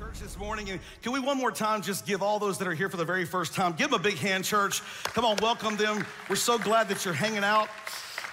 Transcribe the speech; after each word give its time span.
church 0.00 0.20
this 0.20 0.38
morning. 0.38 0.70
And 0.70 0.80
can 1.02 1.12
we 1.12 1.20
one 1.20 1.36
more 1.36 1.52
time 1.52 1.82
just 1.82 2.06
give 2.06 2.22
all 2.22 2.38
those 2.38 2.56
that 2.56 2.66
are 2.66 2.72
here 2.72 2.88
for 2.88 2.96
the 2.96 3.04
very 3.04 3.26
first 3.26 3.52
time, 3.52 3.74
give 3.74 3.90
them 3.90 4.00
a 4.00 4.02
big 4.02 4.16
hand, 4.16 4.44
church. 4.46 4.80
Come 5.04 5.26
on, 5.26 5.36
welcome 5.42 5.76
them. 5.76 6.06
We're 6.30 6.36
so 6.36 6.56
glad 6.56 6.88
that 6.88 7.04
you're 7.04 7.12
hanging 7.12 7.44
out 7.44 7.68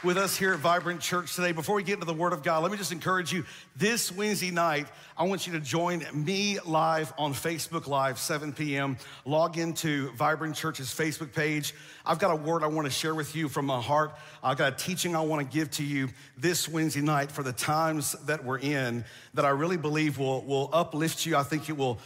with 0.04 0.18
us 0.18 0.38
here 0.38 0.54
at 0.54 0.60
Vibrant 0.60 1.02
Church 1.02 1.36
today. 1.36 1.52
Before 1.52 1.76
we 1.76 1.82
get 1.82 1.96
into 1.96 2.06
the 2.06 2.14
Word 2.14 2.32
of 2.32 2.44
God, 2.44 2.62
let 2.62 2.72
me 2.72 2.78
just 2.78 2.92
encourage 2.92 3.34
you 3.34 3.46
this 3.76 4.12
Wednesday 4.12 4.52
night, 4.52 4.88
I 5.18 5.24
want 5.24 5.48
you 5.48 5.54
to 5.54 5.60
join 5.60 6.06
me 6.14 6.60
live 6.66 7.12
on 7.18 7.34
Facebook 7.34 7.88
Live, 7.88 8.20
7 8.20 8.54
p.m. 8.54 8.98
Log 9.26 9.58
into 9.58 10.12
Vibrant 10.12 10.56
Church's 10.56 10.94
Facebook 10.94 11.34
page. 11.34 11.74
I've 12.06 12.20
got 12.20 12.32
a 12.32 12.36
word 12.36 12.64
I 12.64 12.68
want 12.68 12.86
to 12.86 12.92
share 12.92 13.16
with 13.16 13.36
you 13.36 13.50
from 13.50 13.66
my 13.66 13.82
heart. 13.82 14.14
I've 14.44 14.58
got 14.58 14.74
a 14.74 14.76
teaching 14.76 15.16
I 15.16 15.22
want 15.22 15.50
to 15.50 15.58
give 15.58 15.72
to 15.72 15.84
you 15.84 16.10
this 16.38 16.70
Wednesday 16.70 17.02
night 17.02 17.32
for 17.32 17.42
the 17.42 17.54
times 17.54 18.12
that 18.26 18.46
we're 18.46 18.60
in 18.60 19.04
that 19.34 19.46
I 19.46 19.50
really 19.50 19.78
believe 19.78 20.20
will, 20.20 20.44
will 20.44 20.70
uplift 20.74 21.26
you. 21.26 21.36
I 21.36 21.44
think 21.44 21.70
it 21.70 21.78
will 21.78 21.98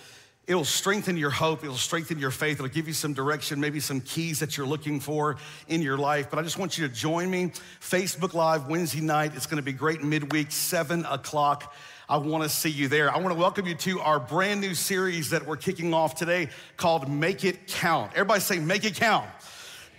It'll 0.52 0.65
strengthen 0.65 1.15
your 1.15 1.29
hope. 1.29 1.64
It'll 1.64 1.78
strengthen 1.78 2.19
your 2.19 2.29
faith. 2.29 2.55
It'll 2.57 2.68
give 2.68 2.86
you 2.86 2.93
some 2.93 3.14
direction, 3.14 3.61
maybe 3.61 3.79
some 3.79 4.01
keys 4.01 4.42
that 4.42 4.57
you're 4.57 4.68
looking 4.68 5.00
for 5.00 5.37
in 5.69 5.82
your 5.82 5.97
life. 5.97 6.29
But 6.29 6.39
I 6.39 6.42
just 6.42 6.57
want 6.57 6.78
you 6.78 6.86
to 6.89 6.93
join 6.93 7.32
me. 7.32 7.54
Facebook 7.79 8.33
Live 8.33 8.68
Wednesday 8.68 9.00
night. 9.00 9.32
It's 9.33 9.45
going 9.45 9.59
to 9.59 9.64
be 9.64 9.71
great 9.71 10.04
midweek, 10.04 10.51
7 10.51 11.06
o'clock. 11.06 11.73
I 12.09 12.18
want 12.18 12.43
to 12.43 12.50
see 12.50 12.69
you 12.69 12.89
there. 12.89 13.09
I 13.09 13.19
want 13.19 13.29
to 13.29 13.39
welcome 13.39 13.65
you 13.65 13.75
to 13.75 14.01
our 14.01 14.19
brand 14.19 14.59
new 14.59 14.75
series 14.75 15.29
that 15.29 15.47
we're 15.47 15.56
kicking 15.56 15.93
off 15.93 16.15
today 16.15 16.50
called 16.75 17.09
Make 17.09 17.45
It 17.45 17.68
Count. 17.68 18.11
Everybody 18.11 18.42
say, 18.42 18.59
Make 18.59 18.83
It 18.83 18.95
Count. 18.95 19.29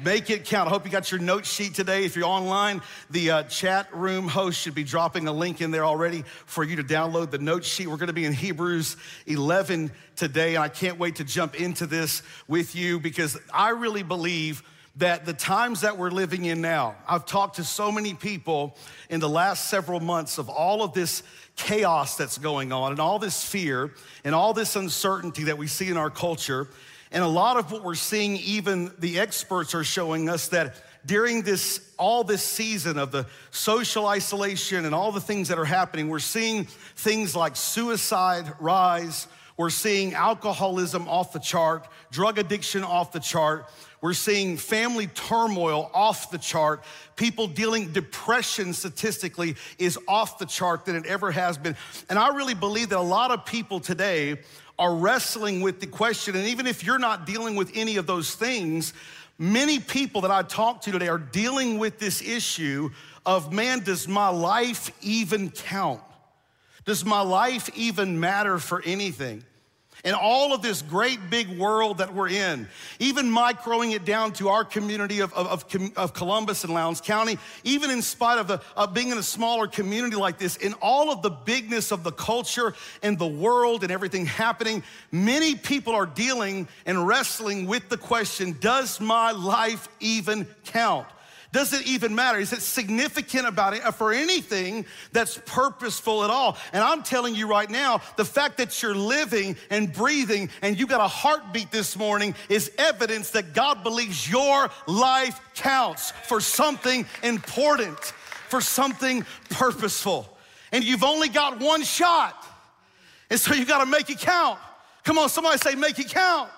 Make 0.05 0.31
it 0.31 0.45
count. 0.45 0.67
I 0.67 0.71
hope 0.71 0.85
you 0.85 0.91
got 0.91 1.13
your 1.13 1.21
note 1.21 1.47
sheet 1.47 1.75
today. 1.75 2.05
If 2.05 2.17
you're 2.17 2.27
online, 2.27 2.83
the 3.11 3.31
uh, 3.31 3.43
chat 3.45 3.95
room 3.95 4.27
host 4.27 4.61
should 4.61 4.75
be 4.75 4.83
dropping 4.83 5.29
a 5.29 5.33
link 5.33 5.61
in 5.61 5.71
there 5.71 5.85
already 5.85 6.25
for 6.45 6.65
you 6.65 6.75
to 6.77 6.83
download 6.83 7.31
the 7.31 7.39
note 7.39 7.65
sheet. 7.65 7.87
We're 7.87 7.99
going 7.99 8.09
to 8.09 8.13
be 8.13 8.25
in 8.25 8.33
Hebrews 8.33 8.97
11 9.29 9.93
today, 10.17 10.57
and 10.57 10.65
I 10.65 10.69
can't 10.69 10.99
wait 10.99 11.17
to 11.17 11.25
jump 11.25 11.55
into 11.55 11.87
this 11.87 12.25
with 12.49 12.75
you 12.75 12.99
because 12.99 13.39
I 13.55 13.71
really 13.71 14.03
believe 14.03 14.65
that 14.97 15.25
the 15.25 15.33
times 15.33 15.83
that 15.83 15.97
we're 15.97 16.11
living 16.11 16.47
in 16.47 16.61
now, 16.61 16.97
I've 17.09 17.25
talked 17.25 17.57
to 17.57 17.65
so 17.65 17.93
many 17.93 18.13
people 18.13 18.77
in 19.09 19.21
the 19.21 19.29
last 19.29 19.71
several 19.71 20.01
months 20.01 20.37
of 20.37 20.49
all 20.49 20.83
of 20.83 20.95
this 20.95 21.23
chaos 21.55 22.17
that's 22.17 22.39
going 22.39 22.73
on 22.73 22.91
and 22.91 23.01
all 23.01 23.21
this 23.21 23.45
fear 23.45 23.95
and 24.25 24.35
all 24.35 24.53
this 24.53 24.75
uncertainty 24.75 25.45
that 25.45 25.59
we 25.59 25.69
see 25.69 25.89
in 25.89 25.97
our 25.97 26.11
culture. 26.11 26.69
And 27.13 27.23
a 27.23 27.29
lot 27.29 27.59
of 27.59 27.71
what 27.71 27.85
we're 27.85 27.95
seeing, 27.95 28.37
even 28.39 28.91
the 28.99 29.21
experts 29.21 29.75
are 29.75 29.85
showing 29.85 30.31
us 30.31 30.49
that 30.49 30.77
during 31.05 31.43
this 31.43 31.93
all 31.99 32.25
this 32.25 32.43
season 32.43 32.97
of 32.97 33.13
the 33.13 33.27
social 33.51 34.07
isolation 34.07 34.85
and 34.87 34.95
all 34.95 35.13
the 35.13 35.21
things 35.21 35.49
that 35.49 35.59
are 35.59 35.65
happening, 35.65 36.09
we're 36.09 36.19
seeing 36.19 36.65
things 36.65 37.37
like 37.37 37.55
suicide 37.55 38.53
rise. 38.61 39.27
We're 39.59 39.71
seeing 39.71 40.15
alcoholism 40.15 41.07
off 41.07 41.33
the 41.35 41.39
chart, 41.39 41.87
drug 42.11 42.39
addiction 42.39 42.83
off 42.83 43.13
the 43.13 43.21
chart. 43.21 43.69
We're 44.01 44.15
seeing 44.15 44.57
family 44.57 45.07
turmoil 45.07 45.91
off 45.95 46.31
the 46.31 46.39
chart. 46.39 46.83
People 47.15 47.47
dealing 47.47 47.93
depression 47.93 48.73
statistically 48.73 49.55
is 49.79 49.99
off 50.09 50.39
the 50.39 50.47
chart 50.47 50.87
than 50.87 50.97
it 50.97 51.07
ever 51.07 51.31
has 51.31 51.59
been. 51.59 51.77
And 52.09 52.19
I 52.19 52.35
really 52.35 52.55
believe 52.55 52.89
that 52.89 52.99
a 52.99 53.01
lot 53.01 53.31
of 53.31 53.45
people 53.45 53.79
today 53.79 54.39
are 54.83 54.97
wrestling 54.97 55.61
with 55.61 55.79
the 55.79 55.87
question, 55.87 56.35
and 56.35 56.45
even 56.49 56.67
if 56.67 56.83
you're 56.83 56.99
not 56.99 57.25
dealing 57.25 57.55
with 57.55 57.71
any 57.77 57.99
of 57.99 58.07
those 58.09 58.35
things, 58.35 58.93
many 59.39 59.79
people 59.79 60.23
that 60.23 60.33
I 60.33 60.43
talk 60.43 60.81
to 60.83 60.91
today 60.91 61.07
are 61.07 61.19
dealing 61.19 61.79
with 61.79 62.01
this 62.01 62.21
issue 62.21 62.91
of 63.25 63.53
man, 63.53 63.85
does 63.85 64.09
my 64.09 64.29
life 64.29 64.91
even 65.01 65.51
count? 65.51 66.01
Does 66.85 67.05
my 67.05 67.21
life 67.21 67.71
even 67.77 68.19
matter 68.19 68.59
for 68.59 68.83
anything? 68.85 69.45
In 70.05 70.15
all 70.15 70.53
of 70.53 70.63
this 70.63 70.83
great 70.83 71.31
big 71.31 71.49
world 71.59 71.99
that 71.99 72.13
we're 72.13 72.29
in, 72.29 72.67
even 72.99 73.27
microing 73.27 73.95
it 73.95 74.05
down 74.05 74.33
to 74.33 74.49
our 74.49 74.65
community 74.65 75.21
of, 75.21 75.33
of, 75.35 75.65
of 75.97 76.13
Columbus 76.13 76.65
and 76.65 76.75
Lowndes 76.75 77.01
County, 77.01 77.39
even 77.63 77.91
in 77.91 78.03
spite 78.03 78.39
of, 78.39 78.49
the, 78.49 78.61
of 78.77 78.95
being 78.95 79.11
in 79.11 79.19
a 79.19 79.23
smaller 79.23 79.69
community 79.69 80.17
like 80.17 80.39
this, 80.39 80.57
in 80.57 80.73
all 80.75 81.13
of 81.13 81.23
the 81.23 81.31
bigness 81.31 81.93
of 81.93 82.03
the 82.03 82.11
culture 82.11 82.75
and 83.03 83.17
the 83.17 83.27
world 83.27 83.85
and 83.85 83.93
everything 83.93 84.27
happening, 84.27 84.83
many 85.13 85.55
people 85.55 85.95
are 85.95 86.07
dealing 86.07 86.67
and 86.85 87.07
wrestling 87.07 87.67
with 87.67 87.89
the 87.89 87.99
question 87.99 88.57
Does 88.61 89.01
my 89.01 89.31
life 89.31 89.89
even 90.01 90.47
count? 90.65 91.07
Does 91.53 91.75
it 91.75 91.87
even 91.87 92.15
matter? 92.15 92.39
Is 92.39 92.55
it 92.55 92.63
significant 92.63 93.47
about 93.47 93.75
it 93.75 93.83
for 93.95 94.11
anything 94.11 94.87
that's 95.13 95.39
purposeful 95.45 96.25
at 96.25 96.31
all? 96.31 96.57
And 96.73 96.83
I'm 96.83 97.03
telling 97.03 97.35
you 97.35 97.47
right 97.47 97.69
now, 97.69 98.01
the 98.17 98.25
fact 98.25 98.57
that 98.57 98.83
you're 98.83 98.95
living 98.95 99.57
and 99.69 99.93
breathing 99.93 100.49
and 100.63 100.79
you 100.81 100.87
got 100.87 101.03
a 101.03 101.09
heartbeat 101.09 101.71
this 101.71 101.95
morning 101.95 102.35
is 102.49 102.73
evidence 102.79 103.31
that 103.31 103.53
God 103.53 103.83
believes 103.83 104.31
your 104.31 104.71
life 104.87 105.39
counts 105.55 106.13
for 106.27 106.41
something 106.41 107.05
important, 107.23 107.99
for 108.49 108.63
something 108.63 109.27
purposeful. 109.51 110.35
And 110.73 110.83
you've 110.83 111.05
only 111.05 111.29
got 111.29 111.61
one 111.61 111.83
shot. 111.83 112.47
And 113.29 113.39
so 113.39 113.53
you 113.53 113.67
got 113.67 113.85
to 113.85 113.87
make 113.87 114.09
it 114.09 114.21
count. 114.21 114.59
Come 115.05 115.19
on, 115.19 115.29
somebody 115.29 115.59
say, 115.59 115.75
make 115.75 115.99
it 115.99 116.09
count. 116.09 116.49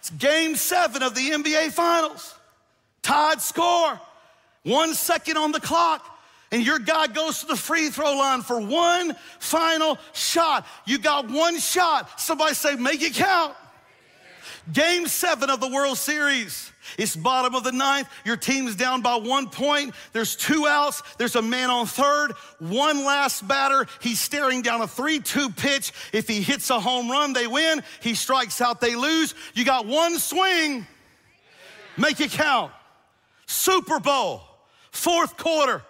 It's 0.00 0.10
game 0.10 0.54
seven 0.54 1.02
of 1.02 1.14
the 1.14 1.30
NBA 1.30 1.72
Finals 1.72 2.35
tied 3.06 3.40
score, 3.40 4.00
one 4.64 4.92
second 4.92 5.36
on 5.36 5.52
the 5.52 5.60
clock, 5.60 6.04
and 6.50 6.64
your 6.66 6.80
guy 6.80 7.06
goes 7.06 7.40
to 7.40 7.46
the 7.46 7.56
free 7.56 7.88
throw 7.88 8.16
line 8.16 8.42
for 8.42 8.60
one 8.60 9.14
final 9.38 9.96
shot. 10.12 10.66
You 10.86 10.98
got 10.98 11.30
one 11.30 11.58
shot. 11.58 12.20
Somebody 12.20 12.54
say, 12.54 12.74
make 12.74 13.02
it 13.02 13.14
count. 13.14 13.54
Game 14.72 15.06
seven 15.06 15.50
of 15.50 15.60
the 15.60 15.68
World 15.68 15.96
Series. 15.96 16.72
It's 16.98 17.14
bottom 17.14 17.54
of 17.54 17.62
the 17.62 17.70
ninth. 17.70 18.08
Your 18.24 18.36
team's 18.36 18.74
down 18.74 19.02
by 19.02 19.16
one 19.16 19.48
point. 19.50 19.94
There's 20.12 20.34
two 20.34 20.66
outs. 20.66 21.02
There's 21.18 21.36
a 21.36 21.42
man 21.42 21.70
on 21.70 21.86
third. 21.86 22.32
One 22.58 23.04
last 23.04 23.46
batter. 23.46 23.86
He's 24.00 24.20
staring 24.20 24.62
down 24.62 24.80
a 24.80 24.88
3 24.88 25.20
2 25.20 25.50
pitch. 25.50 25.92
If 26.12 26.26
he 26.26 26.42
hits 26.42 26.70
a 26.70 26.80
home 26.80 27.08
run, 27.08 27.32
they 27.32 27.46
win. 27.46 27.82
He 28.00 28.14
strikes 28.14 28.60
out, 28.60 28.80
they 28.80 28.96
lose. 28.96 29.34
You 29.54 29.64
got 29.64 29.86
one 29.86 30.18
swing. 30.18 30.86
Make 31.96 32.20
it 32.20 32.30
count. 32.32 32.72
Super 33.46 34.00
Bowl, 34.00 34.42
fourth 34.90 35.36
quarter. 35.36 35.82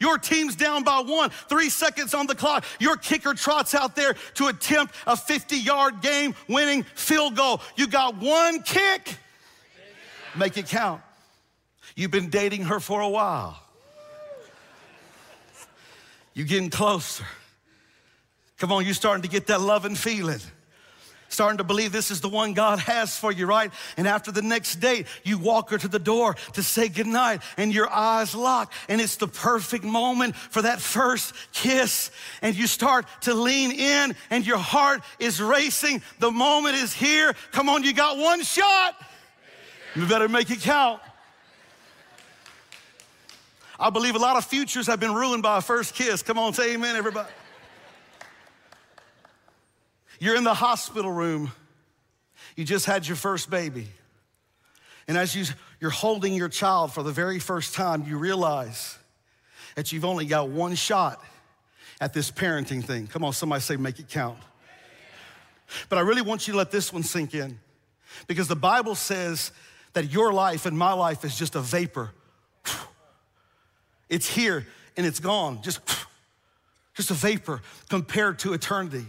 Your 0.00 0.16
team's 0.16 0.54
down 0.54 0.84
by 0.84 1.00
one, 1.00 1.30
three 1.48 1.70
seconds 1.70 2.14
on 2.14 2.26
the 2.26 2.34
clock. 2.34 2.64
Your 2.78 2.96
kicker 2.96 3.34
trots 3.34 3.74
out 3.74 3.96
there 3.96 4.14
to 4.34 4.46
attempt 4.46 4.94
a 5.06 5.16
50 5.16 5.56
yard 5.56 6.00
game 6.00 6.34
winning 6.48 6.84
field 6.84 7.34
goal. 7.34 7.60
You 7.76 7.88
got 7.88 8.16
one 8.16 8.62
kick, 8.62 9.16
make 10.36 10.56
it 10.56 10.66
count. 10.68 11.02
You've 11.96 12.12
been 12.12 12.30
dating 12.30 12.64
her 12.64 12.78
for 12.78 13.00
a 13.00 13.08
while. 13.08 13.60
You're 16.34 16.46
getting 16.46 16.70
closer. 16.70 17.24
Come 18.58 18.70
on, 18.70 18.84
you're 18.84 18.94
starting 18.94 19.22
to 19.22 19.28
get 19.28 19.48
that 19.48 19.60
loving 19.60 19.96
feeling 19.96 20.40
starting 21.28 21.58
to 21.58 21.64
believe 21.64 21.92
this 21.92 22.10
is 22.10 22.20
the 22.20 22.28
one 22.28 22.54
God 22.54 22.78
has 22.80 23.16
for 23.16 23.30
you, 23.30 23.46
right? 23.46 23.70
And 23.96 24.08
after 24.08 24.32
the 24.32 24.42
next 24.42 24.76
date, 24.76 25.06
you 25.24 25.38
walk 25.38 25.70
her 25.70 25.78
to 25.78 25.88
the 25.88 25.98
door 25.98 26.34
to 26.54 26.62
say 26.62 26.88
goodnight 26.88 27.42
and 27.56 27.72
your 27.72 27.88
eyes 27.90 28.34
lock 28.34 28.72
and 28.88 29.00
it's 29.00 29.16
the 29.16 29.28
perfect 29.28 29.84
moment 29.84 30.36
for 30.36 30.62
that 30.62 30.80
first 30.80 31.34
kiss 31.52 32.10
and 32.42 32.56
you 32.56 32.66
start 32.66 33.06
to 33.22 33.34
lean 33.34 33.72
in 33.72 34.14
and 34.30 34.46
your 34.46 34.58
heart 34.58 35.02
is 35.18 35.40
racing. 35.40 36.02
The 36.18 36.30
moment 36.30 36.76
is 36.76 36.92
here. 36.92 37.34
Come 37.52 37.68
on, 37.68 37.84
you 37.84 37.92
got 37.92 38.18
one 38.18 38.42
shot. 38.42 38.94
You 39.94 40.06
better 40.06 40.28
make 40.28 40.50
it 40.50 40.60
count. 40.60 41.00
I 43.80 43.90
believe 43.90 44.16
a 44.16 44.18
lot 44.18 44.36
of 44.36 44.44
futures 44.44 44.86
have 44.88 44.98
been 44.98 45.14
ruined 45.14 45.42
by 45.42 45.58
a 45.58 45.60
first 45.60 45.94
kiss. 45.94 46.22
Come 46.22 46.38
on, 46.38 46.52
say 46.52 46.74
amen, 46.74 46.96
everybody. 46.96 47.28
You're 50.18 50.36
in 50.36 50.44
the 50.44 50.54
hospital 50.54 51.12
room. 51.12 51.52
You 52.56 52.64
just 52.64 52.86
had 52.86 53.06
your 53.06 53.16
first 53.16 53.50
baby. 53.50 53.86
And 55.06 55.16
as 55.16 55.34
you, 55.34 55.44
you're 55.80 55.90
holding 55.90 56.34
your 56.34 56.48
child 56.48 56.92
for 56.92 57.02
the 57.02 57.12
very 57.12 57.38
first 57.38 57.74
time, 57.74 58.04
you 58.06 58.18
realize 58.18 58.98
that 59.74 59.92
you've 59.92 60.04
only 60.04 60.26
got 60.26 60.48
one 60.48 60.74
shot 60.74 61.22
at 62.00 62.12
this 62.12 62.30
parenting 62.30 62.84
thing. 62.84 63.06
Come 63.06 63.24
on, 63.24 63.32
somebody 63.32 63.60
say, 63.60 63.76
make 63.76 63.98
it 63.98 64.08
count. 64.08 64.38
But 65.88 65.98
I 65.98 66.02
really 66.02 66.22
want 66.22 66.46
you 66.46 66.52
to 66.52 66.58
let 66.58 66.70
this 66.70 66.92
one 66.92 67.02
sink 67.02 67.34
in 67.34 67.58
because 68.26 68.48
the 68.48 68.56
Bible 68.56 68.94
says 68.94 69.52
that 69.92 70.10
your 70.10 70.32
life 70.32 70.66
and 70.66 70.76
my 70.76 70.92
life 70.92 71.24
is 71.24 71.36
just 71.38 71.54
a 71.54 71.60
vapor. 71.60 72.10
It's 74.08 74.28
here 74.28 74.66
and 74.96 75.06
it's 75.06 75.20
gone, 75.20 75.62
just, 75.62 75.80
just 76.94 77.10
a 77.10 77.14
vapor 77.14 77.60
compared 77.88 78.38
to 78.40 78.54
eternity. 78.54 79.06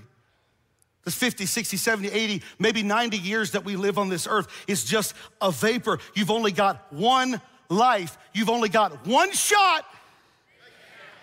The 1.10 1.16
50, 1.16 1.48
60, 1.48 1.76
70, 1.76 2.10
80, 2.10 2.44
maybe 2.60 2.84
90 2.84 3.18
years 3.18 3.54
that 3.54 3.66
we 3.66 3.76
live 3.76 3.98
on 3.98 4.10
this 4.10 4.28
earth 4.30 4.48
is 4.68 4.84
just 4.84 5.16
a 5.42 5.50
vapor. 5.50 5.98
You've 6.14 6.30
only 6.30 6.52
got 6.52 6.86
one 6.94 7.42
life, 7.68 8.16
you've 8.32 8.52
only 8.52 8.70
got 8.70 9.08
one 9.08 9.32
shot. 9.32 9.86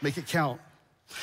Make 0.02 0.18
it 0.18 0.26
count. 0.26 0.60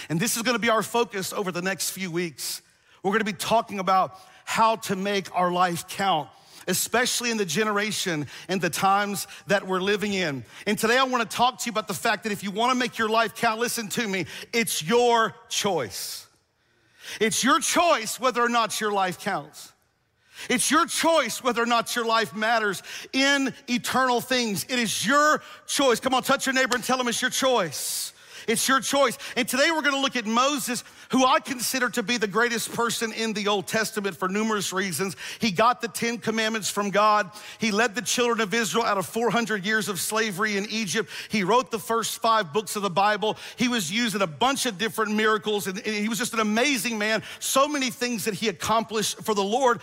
And 0.07 0.17
this 0.17 0.37
is 0.37 0.43
gonna 0.43 0.59
be 0.59 0.69
our 0.69 0.81
focus 0.81 1.33
over 1.33 1.51
the 1.51 1.61
next 1.61 1.89
few 1.89 2.09
weeks. 2.09 2.61
We're 3.03 3.11
gonna 3.11 3.25
be 3.25 3.33
talking 3.33 3.79
about 3.79 4.17
how 4.45 4.77
to 4.77 4.95
make 4.95 5.27
our 5.35 5.51
life 5.51 5.85
count 5.89 6.29
especially 6.65 7.29
in 7.29 7.35
the 7.35 7.43
generation 7.43 8.25
and 8.47 8.61
the 8.61 8.69
times 8.69 9.27
that 9.47 9.67
we're 9.67 9.81
living 9.81 10.13
in. 10.13 10.45
And 10.65 10.79
today 10.79 10.97
I 10.97 11.03
wanna 11.03 11.25
talk 11.25 11.57
to 11.59 11.65
you 11.65 11.71
about 11.71 11.89
the 11.89 11.93
fact 11.93 12.23
that 12.23 12.31
if 12.31 12.41
you 12.41 12.51
wanna 12.51 12.75
make 12.75 12.97
your 12.97 13.09
life 13.09 13.35
count, 13.35 13.59
listen 13.59 13.89
to 13.89 14.07
me, 14.07 14.25
it's 14.53 14.81
your 14.81 15.35
choice. 15.49 16.22
It's 17.19 17.43
your 17.43 17.59
choice 17.59 18.19
whether 18.19 18.41
or 18.41 18.49
not 18.49 18.79
your 18.79 18.91
life 18.91 19.19
counts. 19.19 19.71
It's 20.49 20.71
your 20.71 20.85
choice 20.85 21.43
whether 21.43 21.61
or 21.61 21.65
not 21.65 21.95
your 21.95 22.05
life 22.05 22.35
matters 22.35 22.81
in 23.13 23.53
eternal 23.67 24.19
things. 24.19 24.65
It 24.67 24.79
is 24.79 25.05
your 25.05 25.41
choice. 25.67 25.99
Come 25.99 26.13
on, 26.13 26.23
touch 26.23 26.45
your 26.45 26.53
neighbor 26.53 26.75
and 26.75 26.83
tell 26.83 26.99
him 26.99 27.07
it's 27.07 27.21
your 27.21 27.31
choice. 27.31 28.12
It's 28.47 28.67
your 28.67 28.79
choice. 28.79 29.17
And 29.35 29.47
today 29.47 29.71
we're 29.71 29.81
going 29.81 29.95
to 29.95 30.01
look 30.01 30.15
at 30.15 30.25
Moses, 30.25 30.83
who 31.09 31.25
I 31.25 31.39
consider 31.39 31.89
to 31.91 32.03
be 32.03 32.17
the 32.17 32.27
greatest 32.27 32.73
person 32.73 33.11
in 33.13 33.33
the 33.33 33.47
Old 33.47 33.67
Testament 33.67 34.17
for 34.17 34.27
numerous 34.27 34.73
reasons. 34.73 35.15
He 35.39 35.51
got 35.51 35.81
the 35.81 35.87
10 35.87 36.19
commandments 36.19 36.69
from 36.69 36.89
God. 36.89 37.31
He 37.59 37.71
led 37.71 37.95
the 37.95 38.01
children 38.01 38.41
of 38.41 38.53
Israel 38.53 38.83
out 38.85 38.97
of 38.97 39.05
400 39.05 39.65
years 39.65 39.89
of 39.89 39.99
slavery 39.99 40.57
in 40.57 40.67
Egypt. 40.69 41.09
He 41.29 41.43
wrote 41.43 41.71
the 41.71 41.79
first 41.79 42.21
five 42.21 42.53
books 42.53 42.75
of 42.75 42.81
the 42.81 42.89
Bible. 42.89 43.37
He 43.55 43.67
was 43.67 43.91
used 43.91 44.15
in 44.15 44.21
a 44.21 44.27
bunch 44.27 44.65
of 44.65 44.77
different 44.77 45.15
miracles 45.15 45.67
and 45.67 45.79
he 45.79 46.09
was 46.09 46.17
just 46.17 46.33
an 46.33 46.39
amazing 46.39 46.97
man. 46.97 47.23
So 47.39 47.67
many 47.67 47.89
things 47.89 48.25
that 48.25 48.33
he 48.33 48.49
accomplished 48.49 49.21
for 49.23 49.33
the 49.33 49.43
Lord. 49.43 49.79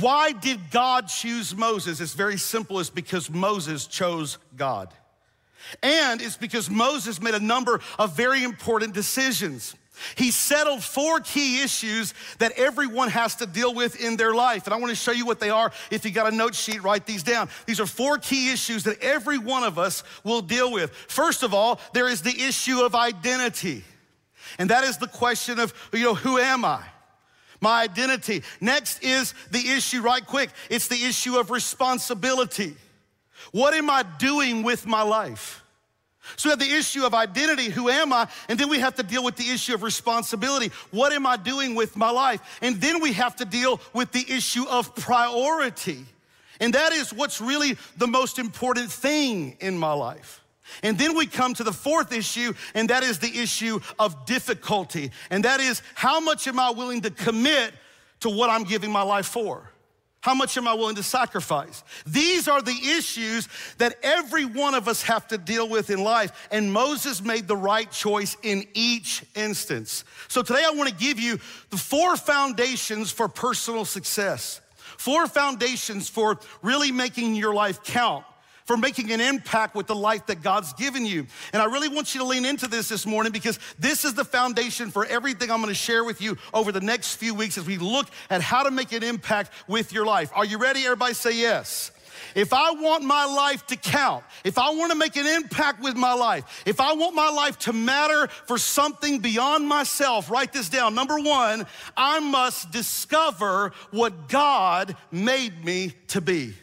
Why 0.00 0.32
did 0.32 0.70
God 0.70 1.08
choose 1.08 1.54
Moses? 1.54 2.00
It's 2.00 2.14
very 2.14 2.36
simple. 2.36 2.80
It's 2.80 2.90
because 2.90 3.30
Moses 3.30 3.86
chose 3.86 4.38
God. 4.56 4.92
And 5.82 6.20
it's 6.20 6.36
because 6.36 6.70
Moses 6.70 7.20
made 7.20 7.34
a 7.34 7.40
number 7.40 7.80
of 7.98 8.16
very 8.16 8.42
important 8.42 8.94
decisions. 8.94 9.74
He 10.16 10.30
settled 10.30 10.82
four 10.82 11.20
key 11.20 11.62
issues 11.62 12.14
that 12.38 12.52
everyone 12.56 13.10
has 13.10 13.36
to 13.36 13.46
deal 13.46 13.72
with 13.72 14.00
in 14.00 14.16
their 14.16 14.34
life. 14.34 14.66
And 14.66 14.74
I 14.74 14.76
want 14.76 14.90
to 14.90 14.96
show 14.96 15.12
you 15.12 15.24
what 15.24 15.38
they 15.38 15.50
are. 15.50 15.70
If 15.90 16.04
you 16.04 16.10
got 16.10 16.32
a 16.32 16.34
note 16.34 16.54
sheet, 16.54 16.82
write 16.82 17.06
these 17.06 17.22
down. 17.22 17.48
These 17.66 17.80
are 17.80 17.86
four 17.86 18.18
key 18.18 18.52
issues 18.52 18.84
that 18.84 19.00
every 19.00 19.38
one 19.38 19.62
of 19.62 19.78
us 19.78 20.02
will 20.24 20.40
deal 20.40 20.72
with. 20.72 20.90
First 20.90 21.42
of 21.42 21.54
all, 21.54 21.80
there 21.92 22.08
is 22.08 22.22
the 22.22 22.42
issue 22.42 22.80
of 22.80 22.94
identity. 22.94 23.84
And 24.58 24.70
that 24.70 24.84
is 24.84 24.98
the 24.98 25.06
question 25.06 25.60
of, 25.60 25.72
you 25.92 26.02
know, 26.02 26.14
who 26.14 26.38
am 26.38 26.64
I? 26.64 26.82
My 27.60 27.82
identity. 27.82 28.42
Next 28.60 29.02
is 29.02 29.32
the 29.50 29.70
issue, 29.70 30.02
right 30.02 30.24
quick, 30.24 30.50
it's 30.68 30.88
the 30.88 31.02
issue 31.04 31.38
of 31.38 31.50
responsibility. 31.50 32.76
What 33.52 33.74
am 33.74 33.90
I 33.90 34.02
doing 34.18 34.62
with 34.62 34.86
my 34.86 35.02
life? 35.02 35.62
So 36.36 36.48
we 36.48 36.50
have 36.50 36.58
the 36.58 36.74
issue 36.76 37.04
of 37.04 37.12
identity, 37.12 37.70
who 37.70 37.88
am 37.88 38.12
I? 38.12 38.28
And 38.48 38.58
then 38.58 38.68
we 38.68 38.78
have 38.78 38.94
to 38.94 39.02
deal 39.02 39.22
with 39.22 39.36
the 39.36 39.50
issue 39.50 39.74
of 39.74 39.82
responsibility. 39.82 40.70
What 40.90 41.12
am 41.12 41.26
I 41.26 41.36
doing 41.36 41.74
with 41.74 41.96
my 41.96 42.10
life? 42.10 42.40
And 42.62 42.80
then 42.80 43.02
we 43.02 43.12
have 43.12 43.36
to 43.36 43.44
deal 43.44 43.80
with 43.92 44.10
the 44.12 44.24
issue 44.28 44.64
of 44.68 44.94
priority. 44.94 46.04
And 46.60 46.72
that 46.74 46.92
is 46.92 47.12
what's 47.12 47.40
really 47.40 47.76
the 47.98 48.06
most 48.06 48.38
important 48.38 48.90
thing 48.90 49.56
in 49.60 49.76
my 49.76 49.92
life. 49.92 50.42
And 50.82 50.96
then 50.96 51.14
we 51.14 51.26
come 51.26 51.52
to 51.54 51.64
the 51.64 51.72
fourth 51.72 52.10
issue, 52.12 52.54
and 52.74 52.88
that 52.88 53.02
is 53.02 53.18
the 53.18 53.38
issue 53.38 53.80
of 53.98 54.24
difficulty. 54.24 55.10
And 55.30 55.44
that 55.44 55.60
is 55.60 55.82
how 55.94 56.20
much 56.20 56.48
am 56.48 56.58
I 56.58 56.70
willing 56.70 57.02
to 57.02 57.10
commit 57.10 57.74
to 58.20 58.30
what 58.30 58.48
I'm 58.48 58.64
giving 58.64 58.90
my 58.90 59.02
life 59.02 59.26
for? 59.26 59.70
How 60.24 60.32
much 60.34 60.56
am 60.56 60.66
I 60.66 60.72
willing 60.72 60.96
to 60.96 61.02
sacrifice? 61.02 61.84
These 62.06 62.48
are 62.48 62.62
the 62.62 62.72
issues 62.96 63.46
that 63.76 63.98
every 64.02 64.46
one 64.46 64.72
of 64.72 64.88
us 64.88 65.02
have 65.02 65.28
to 65.28 65.36
deal 65.36 65.68
with 65.68 65.90
in 65.90 66.02
life. 66.02 66.48
And 66.50 66.72
Moses 66.72 67.22
made 67.22 67.46
the 67.46 67.58
right 67.58 67.90
choice 67.90 68.34
in 68.42 68.66
each 68.72 69.22
instance. 69.34 70.02
So 70.28 70.40
today 70.40 70.64
I 70.66 70.70
want 70.70 70.88
to 70.88 70.94
give 70.94 71.20
you 71.20 71.38
the 71.68 71.76
four 71.76 72.16
foundations 72.16 73.12
for 73.12 73.28
personal 73.28 73.84
success, 73.84 74.62
four 74.96 75.26
foundations 75.26 76.08
for 76.08 76.40
really 76.62 76.90
making 76.90 77.34
your 77.34 77.52
life 77.52 77.84
count 77.84 78.24
for 78.64 78.76
making 78.76 79.12
an 79.12 79.20
impact 79.20 79.74
with 79.74 79.86
the 79.86 79.94
life 79.94 80.26
that 80.26 80.42
God's 80.42 80.72
given 80.74 81.04
you. 81.04 81.26
And 81.52 81.62
I 81.62 81.66
really 81.66 81.88
want 81.88 82.14
you 82.14 82.20
to 82.20 82.26
lean 82.26 82.44
into 82.44 82.66
this 82.66 82.88
this 82.88 83.06
morning 83.06 83.32
because 83.32 83.58
this 83.78 84.04
is 84.04 84.14
the 84.14 84.24
foundation 84.24 84.90
for 84.90 85.04
everything 85.06 85.50
I'm 85.50 85.60
gonna 85.60 85.74
share 85.74 86.04
with 86.04 86.20
you 86.20 86.36
over 86.52 86.72
the 86.72 86.80
next 86.80 87.16
few 87.16 87.34
weeks 87.34 87.58
as 87.58 87.66
we 87.66 87.78
look 87.78 88.08
at 88.30 88.40
how 88.40 88.62
to 88.62 88.70
make 88.70 88.92
an 88.92 89.02
impact 89.02 89.52
with 89.68 89.92
your 89.92 90.06
life. 90.06 90.30
Are 90.34 90.44
you 90.44 90.58
ready? 90.58 90.84
Everybody 90.84 91.14
say 91.14 91.36
yes. 91.36 91.90
If 92.34 92.52
I 92.52 92.72
want 92.72 93.04
my 93.04 93.24
life 93.24 93.66
to 93.66 93.76
count, 93.76 94.24
if 94.44 94.58
I 94.58 94.70
want 94.70 94.92
to 94.92 94.98
make 94.98 95.16
an 95.16 95.26
impact 95.26 95.82
with 95.82 95.96
my 95.96 96.14
life, 96.14 96.62
if 96.66 96.80
I 96.80 96.94
want 96.94 97.14
my 97.14 97.28
life 97.30 97.58
to 97.60 97.72
matter 97.72 98.28
for 98.46 98.58
something 98.58 99.18
beyond 99.18 99.68
myself, 99.68 100.30
write 100.30 100.52
this 100.52 100.68
down. 100.68 100.94
Number 100.94 101.18
one, 101.18 101.66
I 101.96 102.20
must 102.20 102.70
discover 102.70 103.72
what 103.90 104.28
God 104.28 104.96
made 105.10 105.64
me 105.64 105.94
to 106.08 106.20
be. 106.20 106.54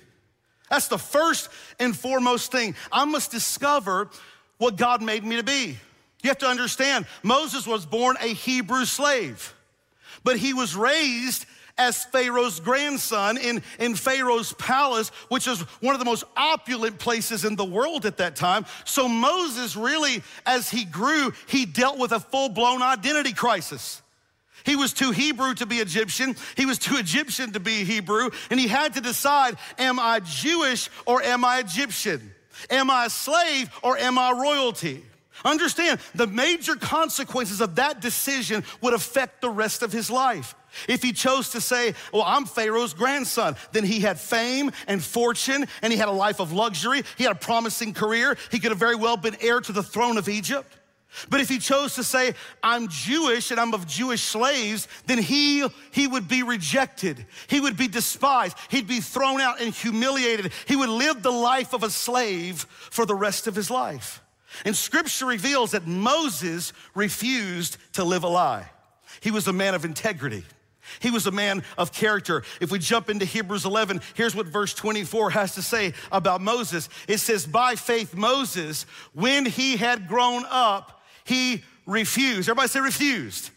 That's 0.72 0.88
the 0.88 0.98
first 0.98 1.50
and 1.82 1.94
foremost 1.94 2.50
thing. 2.50 2.76
I 2.94 3.04
must 3.04 3.30
discover 3.30 4.10
what 4.58 4.78
God 4.78 5.02
made 5.02 5.22
me 5.26 5.36
to 5.36 5.44
be. 5.44 5.78
You 6.24 6.30
have 6.30 6.38
to 6.40 6.48
understand, 6.48 7.08
Moses 7.24 7.68
was 7.68 7.86
born 7.86 8.16
a 8.22 8.28
Hebrew 8.28 8.86
slave, 8.86 9.54
but 10.24 10.38
he 10.38 10.54
was 10.54 10.74
raised 10.74 11.46
as 11.78 12.06
Pharaoh's 12.06 12.62
grandson 12.62 13.38
in, 13.38 13.62
in 13.80 13.96
Pharaoh's 13.96 14.54
palace, 14.54 15.10
which 15.28 15.46
is 15.46 15.60
one 15.82 15.94
of 15.94 16.00
the 16.00 16.06
most 16.06 16.24
opulent 16.38 17.00
places 17.00 17.44
in 17.44 17.58
the 17.58 17.66
world 17.66 18.06
at 18.06 18.18
that 18.18 18.38
time. 18.38 18.66
So 18.86 19.10
Moses 19.10 19.76
really, 19.76 20.24
as 20.46 20.70
he 20.70 20.86
grew, 20.86 21.34
he 21.48 21.66
dealt 21.66 21.98
with 21.98 22.14
a 22.14 22.20
full 22.22 22.48
blown 22.48 22.82
identity 22.82 23.34
crisis. 23.34 24.02
He 24.64 24.76
was 24.76 24.94
too 24.94 25.12
Hebrew 25.12 25.54
to 25.56 25.66
be 25.66 25.78
Egyptian. 25.78 26.36
He 26.56 26.66
was 26.66 26.78
too 26.78 26.98
Egyptian 26.98 27.52
to 27.54 27.60
be 27.60 27.84
Hebrew. 27.84 28.30
And 28.50 28.60
he 28.60 28.68
had 28.68 28.94
to 28.96 29.02
decide 29.02 29.58
am 29.78 30.00
I 30.00 30.20
Jewish 30.20 30.90
or 31.06 31.22
am 31.22 31.44
I 31.44 31.60
Egyptian? 31.60 32.34
Am 32.70 32.90
I 32.90 33.06
a 33.06 33.10
slave 33.10 33.70
or 33.82 33.98
am 33.98 34.18
I 34.18 34.32
royalty? 34.32 35.04
Understand, 35.44 36.00
the 36.14 36.28
major 36.28 36.76
consequences 36.76 37.62
of 37.62 37.76
that 37.76 38.00
decision 38.00 38.64
would 38.82 38.94
affect 38.94 39.42
the 39.42 39.50
rest 39.50 39.82
of 39.82 39.92
his 39.92 40.12
life. 40.12 40.56
If 40.88 41.02
he 41.02 41.12
chose 41.12 41.50
to 41.50 41.62
say, 41.62 41.96
Well, 42.14 42.24
I'm 42.26 42.46
Pharaoh's 42.46 42.94
grandson, 42.94 43.56
then 43.72 43.84
he 43.84 44.00
had 44.00 44.20
fame 44.20 44.72
and 44.88 45.04
fortune 45.04 45.66
and 45.82 45.92
he 45.92 46.00
had 46.00 46.08
a 46.08 46.14
life 46.14 46.40
of 46.40 46.54
luxury. 46.54 47.04
He 47.18 47.24
had 47.24 47.34
a 47.34 47.40
promising 47.40 47.94
career. 47.94 48.38
He 48.52 48.60
could 48.60 48.72
have 48.72 48.80
very 48.80 48.96
well 48.96 49.18
been 49.18 49.36
heir 49.42 49.60
to 49.62 49.72
the 49.72 49.84
throne 49.84 50.18
of 50.18 50.30
Egypt. 50.30 50.72
But 51.30 51.42
if 51.42 51.50
he 51.50 51.60
chose 51.60 51.96
to 51.96 52.04
say, 52.04 52.34
I'm 52.64 52.88
Jewish 52.88 53.52
and 53.52 53.60
I'm 53.60 53.74
of 53.74 53.86
Jewish 53.86 54.22
slaves, 54.22 54.88
then 55.08 55.18
he, 55.18 55.68
he 55.92 56.08
would 56.08 56.28
be 56.28 56.42
rejected. 56.42 57.26
He 57.48 57.60
would 57.60 57.76
be 57.76 57.88
despised. 57.88 58.58
He'd 58.70 58.88
be 58.88 59.02
thrown 59.02 59.42
out 59.42 59.62
and 59.62 59.74
humiliated. 59.74 60.54
He 60.68 60.76
would 60.76 60.90
live 60.90 61.22
the 61.22 61.32
life 61.32 61.74
of 61.74 61.84
a 61.84 61.90
slave 61.90 62.66
for 62.70 63.06
the 63.06 63.16
rest 63.16 63.48
of 63.48 63.56
his 63.56 63.70
life. 63.70 64.22
And 64.66 64.76
scripture 64.76 65.26
reveals 65.26 65.72
that 65.72 65.88
Moses 65.88 66.74
refused 66.96 67.78
to 67.94 68.04
live 68.04 68.24
a 68.24 68.30
lie. 68.30 68.70
He 69.20 69.32
was 69.32 69.48
a 69.48 69.54
man 69.54 69.76
of 69.76 69.86
integrity. 69.86 70.44
He 71.00 71.12
was 71.12 71.28
a 71.28 71.32
man 71.32 71.64
of 71.78 71.92
character. 71.92 72.44
If 72.60 72.72
we 72.72 72.80
jump 72.80 73.10
into 73.10 73.26
Hebrews 73.26 73.66
11, 73.66 74.02
here's 74.14 74.36
what 74.36 74.48
verse 74.48 74.74
24 74.74 75.32
has 75.32 75.56
to 75.56 75.62
say 75.62 75.94
about 76.12 76.42
Moses. 76.42 76.90
It 77.08 77.20
says, 77.20 77.46
By 77.46 77.76
faith, 77.76 78.16
Moses, 78.16 78.86
when 79.14 79.46
he 79.46 79.78
had 79.78 80.08
grown 80.08 80.44
up, 80.50 81.01
he 81.32 81.64
refused. 81.86 82.50
Everybody 82.50 82.68
say 82.68 82.82
refused. 82.82 83.52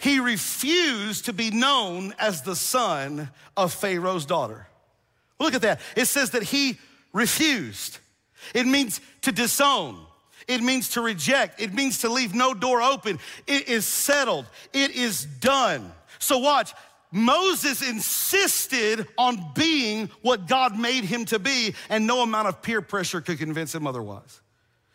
He 0.00 0.20
refused 0.20 1.26
to 1.26 1.32
be 1.32 1.50
known 1.50 2.14
as 2.18 2.42
the 2.42 2.56
son 2.56 3.30
of 3.56 3.74
Pharaoh's 3.74 4.24
daughter. 4.24 4.66
Look 5.38 5.54
at 5.54 5.62
that. 5.62 5.80
It 5.96 6.06
says 6.06 6.30
that 6.30 6.42
he 6.42 6.78
refused. 7.12 7.98
It 8.54 8.66
means 8.66 9.00
to 9.22 9.32
disown. 9.32 9.98
It 10.46 10.62
means 10.62 10.90
to 10.90 11.00
reject. 11.00 11.60
It 11.60 11.74
means 11.74 11.98
to 11.98 12.08
leave 12.08 12.34
no 12.34 12.54
door 12.54 12.80
open. 12.80 13.18
It 13.46 13.68
is 13.68 13.84
settled. 13.86 14.46
It 14.72 14.92
is 14.92 15.24
done. 15.24 15.92
So 16.18 16.38
watch. 16.38 16.72
Moses 17.10 17.86
insisted 17.86 19.06
on 19.16 19.52
being 19.54 20.10
what 20.22 20.46
God 20.46 20.78
made 20.78 21.04
him 21.04 21.24
to 21.26 21.38
be, 21.38 21.74
and 21.88 22.06
no 22.06 22.22
amount 22.22 22.48
of 22.48 22.60
peer 22.60 22.82
pressure 22.82 23.20
could 23.20 23.38
convince 23.38 23.74
him 23.74 23.86
otherwise. 23.86 24.40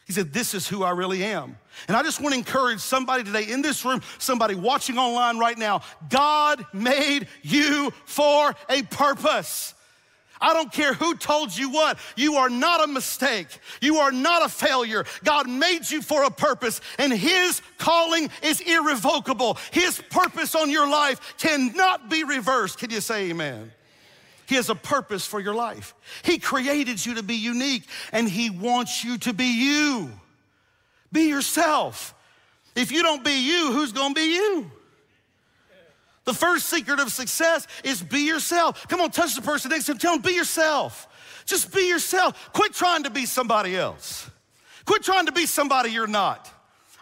He 0.05 0.13
said, 0.13 0.33
This 0.33 0.53
is 0.53 0.67
who 0.67 0.83
I 0.83 0.91
really 0.91 1.23
am. 1.23 1.57
And 1.87 1.97
I 1.97 2.03
just 2.03 2.21
want 2.21 2.33
to 2.33 2.39
encourage 2.39 2.79
somebody 2.79 3.23
today 3.23 3.49
in 3.49 3.61
this 3.61 3.83
room, 3.85 4.01
somebody 4.17 4.55
watching 4.55 4.97
online 4.97 5.39
right 5.39 5.57
now. 5.57 5.81
God 6.09 6.65
made 6.73 7.27
you 7.41 7.91
for 8.05 8.53
a 8.69 8.83
purpose. 8.83 9.73
I 10.43 10.53
don't 10.53 10.71
care 10.71 10.93
who 10.93 11.15
told 11.15 11.55
you 11.55 11.69
what. 11.69 11.97
You 12.17 12.35
are 12.35 12.49
not 12.49 12.83
a 12.83 12.87
mistake. 12.87 13.47
You 13.81 13.97
are 13.97 14.11
not 14.11 14.45
a 14.45 14.49
failure. 14.49 15.05
God 15.23 15.49
made 15.49 15.89
you 15.89 16.01
for 16.01 16.23
a 16.23 16.29
purpose, 16.29 16.81
and 16.99 17.13
His 17.13 17.61
calling 17.77 18.29
is 18.41 18.59
irrevocable. 18.59 19.57
His 19.71 20.01
purpose 20.09 20.53
on 20.53 20.69
your 20.69 20.89
life 20.89 21.35
cannot 21.37 22.09
be 22.09 22.25
reversed. 22.25 22.77
Can 22.77 22.89
you 22.89 22.99
say 22.99 23.29
amen? 23.29 23.71
He 24.47 24.55
has 24.55 24.69
a 24.69 24.75
purpose 24.75 25.25
for 25.25 25.39
your 25.39 25.55
life. 25.55 25.93
He 26.23 26.37
created 26.37 27.05
you 27.05 27.15
to 27.15 27.23
be 27.23 27.35
unique 27.35 27.83
and 28.11 28.27
He 28.27 28.49
wants 28.49 29.03
you 29.03 29.17
to 29.19 29.33
be 29.33 29.45
you. 29.45 30.11
Be 31.11 31.29
yourself. 31.29 32.13
If 32.75 32.91
you 32.91 33.03
don't 33.03 33.23
be 33.23 33.45
you, 33.45 33.71
who's 33.71 33.91
gonna 33.91 34.13
be 34.13 34.33
you? 34.33 34.71
The 36.25 36.33
first 36.33 36.69
secret 36.69 36.99
of 36.99 37.11
success 37.11 37.67
is 37.83 38.01
be 38.01 38.21
yourself. 38.21 38.87
Come 38.87 39.01
on, 39.01 39.11
touch 39.11 39.35
the 39.35 39.41
person 39.41 39.69
next 39.69 39.85
to 39.85 39.91
him. 39.91 39.97
Tell 39.97 40.13
him, 40.13 40.21
be 40.21 40.31
yourself. 40.31 41.07
Just 41.45 41.73
be 41.73 41.87
yourself. 41.87 42.51
Quit 42.53 42.73
trying 42.73 43.03
to 43.03 43.09
be 43.09 43.25
somebody 43.25 43.75
else. 43.75 44.29
Quit 44.85 45.03
trying 45.03 45.25
to 45.25 45.31
be 45.31 45.45
somebody 45.45 45.91
you're 45.91 46.07
not. 46.07 46.49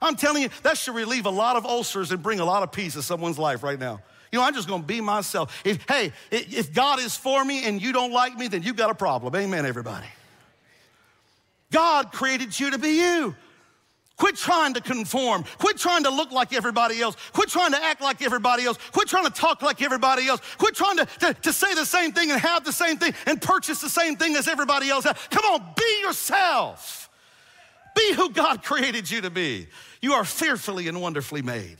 I'm 0.01 0.15
telling 0.15 0.41
you, 0.41 0.49
that 0.63 0.77
should 0.77 0.95
relieve 0.95 1.27
a 1.27 1.31
lot 1.31 1.55
of 1.55 1.65
ulcers 1.65 2.11
and 2.11 2.23
bring 2.23 2.39
a 2.39 2.45
lot 2.45 2.63
of 2.63 2.71
peace 2.71 2.93
to 2.93 3.03
someone's 3.03 3.37
life 3.37 3.61
right 3.61 3.79
now. 3.79 4.01
You 4.31 4.39
know, 4.39 4.45
I'm 4.45 4.53
just 4.53 4.67
gonna 4.67 4.83
be 4.83 5.01
myself. 5.01 5.61
If, 5.65 5.85
hey, 5.87 6.13
if 6.31 6.73
God 6.73 6.99
is 6.99 7.15
for 7.15 7.43
me 7.43 7.65
and 7.65 7.81
you 7.81 7.91
don't 7.91 8.13
like 8.13 8.37
me, 8.37 8.47
then 8.47 8.63
you've 8.63 8.77
got 8.77 8.89
a 8.89 8.95
problem. 8.95 9.35
Amen, 9.35 9.65
everybody. 9.65 10.07
God 11.71 12.11
created 12.11 12.57
you 12.57 12.71
to 12.71 12.77
be 12.77 12.99
you. 13.01 13.35
Quit 14.21 14.35
trying 14.35 14.75
to 14.75 14.81
conform. 14.81 15.43
Quit 15.57 15.77
trying 15.77 16.03
to 16.03 16.11
look 16.11 16.31
like 16.31 16.53
everybody 16.53 17.01
else. 17.01 17.17
Quit 17.33 17.49
trying 17.49 17.71
to 17.71 17.83
act 17.83 18.01
like 18.01 18.21
everybody 18.21 18.63
else. 18.65 18.77
Quit 18.91 19.07
trying 19.07 19.25
to 19.25 19.31
talk 19.31 19.63
like 19.63 19.81
everybody 19.81 20.27
else. 20.27 20.41
Quit 20.59 20.75
trying 20.75 20.97
to, 20.97 21.05
to, 21.21 21.33
to 21.33 21.51
say 21.51 21.73
the 21.73 21.85
same 21.85 22.11
thing 22.11 22.29
and 22.29 22.39
have 22.39 22.63
the 22.63 22.71
same 22.71 22.97
thing 22.97 23.15
and 23.25 23.41
purchase 23.41 23.81
the 23.81 23.89
same 23.89 24.15
thing 24.17 24.35
as 24.35 24.47
everybody 24.47 24.89
else. 24.91 25.07
Come 25.31 25.45
on, 25.45 25.73
be 25.75 26.01
yourself. 26.03 27.09
Be 27.95 28.13
who 28.13 28.29
God 28.29 28.63
created 28.63 29.09
you 29.09 29.21
to 29.21 29.31
be. 29.31 29.67
You 30.01 30.13
are 30.13 30.23
fearfully 30.23 30.87
and 30.87 31.01
wonderfully 31.01 31.41
made. 31.41 31.77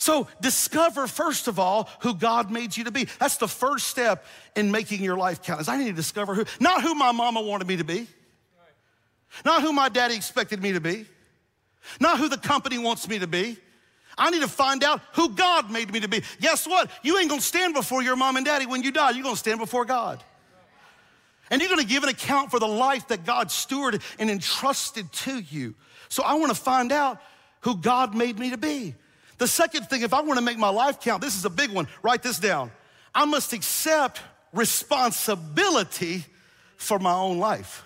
So 0.00 0.28
discover, 0.40 1.06
first 1.06 1.46
of 1.46 1.58
all, 1.58 1.86
who 2.00 2.14
God 2.14 2.50
made 2.50 2.74
you 2.74 2.84
to 2.84 2.90
be. 2.90 3.06
That's 3.18 3.36
the 3.36 3.46
first 3.46 3.86
step 3.86 4.24
in 4.56 4.70
making 4.70 5.04
your 5.04 5.18
life 5.18 5.42
count. 5.42 5.60
Is 5.60 5.68
I 5.68 5.76
need 5.76 5.88
to 5.88 5.92
discover 5.92 6.34
who, 6.34 6.46
not 6.58 6.82
who 6.82 6.94
my 6.94 7.12
mama 7.12 7.42
wanted 7.42 7.68
me 7.68 7.76
to 7.76 7.84
be. 7.84 8.08
Not 9.44 9.60
who 9.60 9.74
my 9.74 9.90
daddy 9.90 10.16
expected 10.16 10.62
me 10.62 10.72
to 10.72 10.80
be. 10.80 11.04
Not 12.00 12.18
who 12.18 12.30
the 12.30 12.38
company 12.38 12.78
wants 12.78 13.06
me 13.08 13.18
to 13.18 13.26
be. 13.26 13.58
I 14.16 14.30
need 14.30 14.40
to 14.40 14.48
find 14.48 14.82
out 14.82 15.02
who 15.12 15.34
God 15.34 15.70
made 15.70 15.92
me 15.92 16.00
to 16.00 16.08
be. 16.08 16.22
Guess 16.40 16.66
what? 16.66 16.90
You 17.02 17.18
ain't 17.18 17.28
gonna 17.28 17.42
stand 17.42 17.74
before 17.74 18.02
your 18.02 18.16
mom 18.16 18.36
and 18.36 18.46
daddy 18.46 18.64
when 18.64 18.82
you 18.82 18.92
die. 18.92 19.10
You're 19.10 19.22
gonna 19.22 19.36
stand 19.36 19.60
before 19.60 19.84
God. 19.84 20.24
And 21.50 21.60
you're 21.60 21.70
gonna 21.70 21.84
give 21.84 22.04
an 22.04 22.08
account 22.08 22.50
for 22.50 22.58
the 22.58 22.66
life 22.66 23.08
that 23.08 23.26
God 23.26 23.48
stewarded 23.48 24.00
and 24.18 24.30
entrusted 24.30 25.12
to 25.12 25.40
you. 25.40 25.74
So 26.08 26.22
I 26.22 26.34
wanna 26.34 26.54
find 26.54 26.90
out 26.90 27.20
who 27.60 27.76
God 27.76 28.14
made 28.14 28.38
me 28.38 28.48
to 28.48 28.56
be. 28.56 28.94
The 29.40 29.48
second 29.48 29.84
thing, 29.84 30.02
if 30.02 30.12
I 30.12 30.20
wanna 30.20 30.42
make 30.42 30.58
my 30.58 30.68
life 30.68 31.00
count, 31.00 31.22
this 31.22 31.34
is 31.34 31.46
a 31.46 31.50
big 31.50 31.70
one, 31.70 31.88
write 32.02 32.22
this 32.22 32.38
down. 32.38 32.70
I 33.14 33.24
must 33.24 33.54
accept 33.54 34.20
responsibility 34.52 36.26
for 36.76 36.98
my 36.98 37.14
own 37.14 37.38
life. 37.38 37.82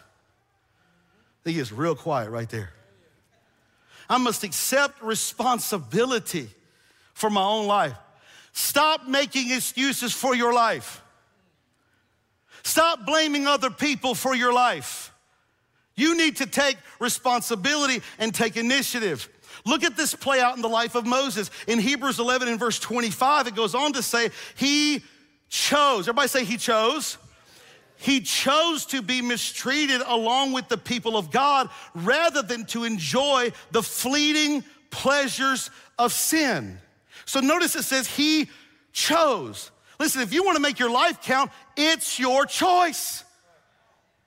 He 1.44 1.52
gets 1.52 1.70
real 1.70 1.94
quiet 1.94 2.30
right 2.30 2.48
there. 2.48 2.72
I 4.10 4.18
must 4.18 4.42
accept 4.42 5.00
responsibility 5.00 6.48
for 7.12 7.30
my 7.30 7.44
own 7.44 7.68
life. 7.68 7.94
Stop 8.52 9.06
making 9.06 9.52
excuses 9.52 10.12
for 10.12 10.34
your 10.34 10.52
life. 10.52 11.02
Stop 12.64 13.06
blaming 13.06 13.46
other 13.46 13.70
people 13.70 14.16
for 14.16 14.34
your 14.34 14.52
life. 14.52 15.12
You 15.94 16.16
need 16.16 16.38
to 16.38 16.46
take 16.46 16.78
responsibility 16.98 18.02
and 18.18 18.34
take 18.34 18.56
initiative. 18.56 19.28
Look 19.66 19.82
at 19.82 19.96
this 19.96 20.14
play 20.14 20.40
out 20.40 20.56
in 20.56 20.62
the 20.62 20.68
life 20.68 20.94
of 20.94 21.06
Moses. 21.06 21.50
In 21.66 21.78
Hebrews 21.78 22.18
11 22.18 22.48
and 22.48 22.58
verse 22.58 22.78
25, 22.78 23.46
it 23.46 23.54
goes 23.54 23.74
on 23.74 23.94
to 23.94 24.02
say, 24.02 24.30
He 24.56 25.02
chose. 25.48 26.06
Everybody 26.06 26.28
say, 26.28 26.44
He 26.44 26.56
chose. 26.56 27.16
He 27.96 28.20
chose 28.20 28.84
to 28.86 29.00
be 29.00 29.22
mistreated 29.22 30.02
along 30.04 30.52
with 30.52 30.68
the 30.68 30.76
people 30.76 31.16
of 31.16 31.30
God 31.30 31.70
rather 31.94 32.42
than 32.42 32.66
to 32.66 32.84
enjoy 32.84 33.52
the 33.70 33.82
fleeting 33.82 34.64
pleasures 34.90 35.70
of 35.98 36.12
sin. 36.12 36.78
So 37.24 37.40
notice 37.40 37.76
it 37.76 37.84
says 37.84 38.06
he 38.06 38.50
chose. 38.92 39.70
Listen, 39.98 40.20
if 40.22 40.32
you 40.32 40.44
want 40.44 40.56
to 40.56 40.62
make 40.62 40.78
your 40.78 40.90
life 40.90 41.22
count, 41.22 41.50
it's 41.76 42.18
your 42.18 42.46
choice. 42.46 43.24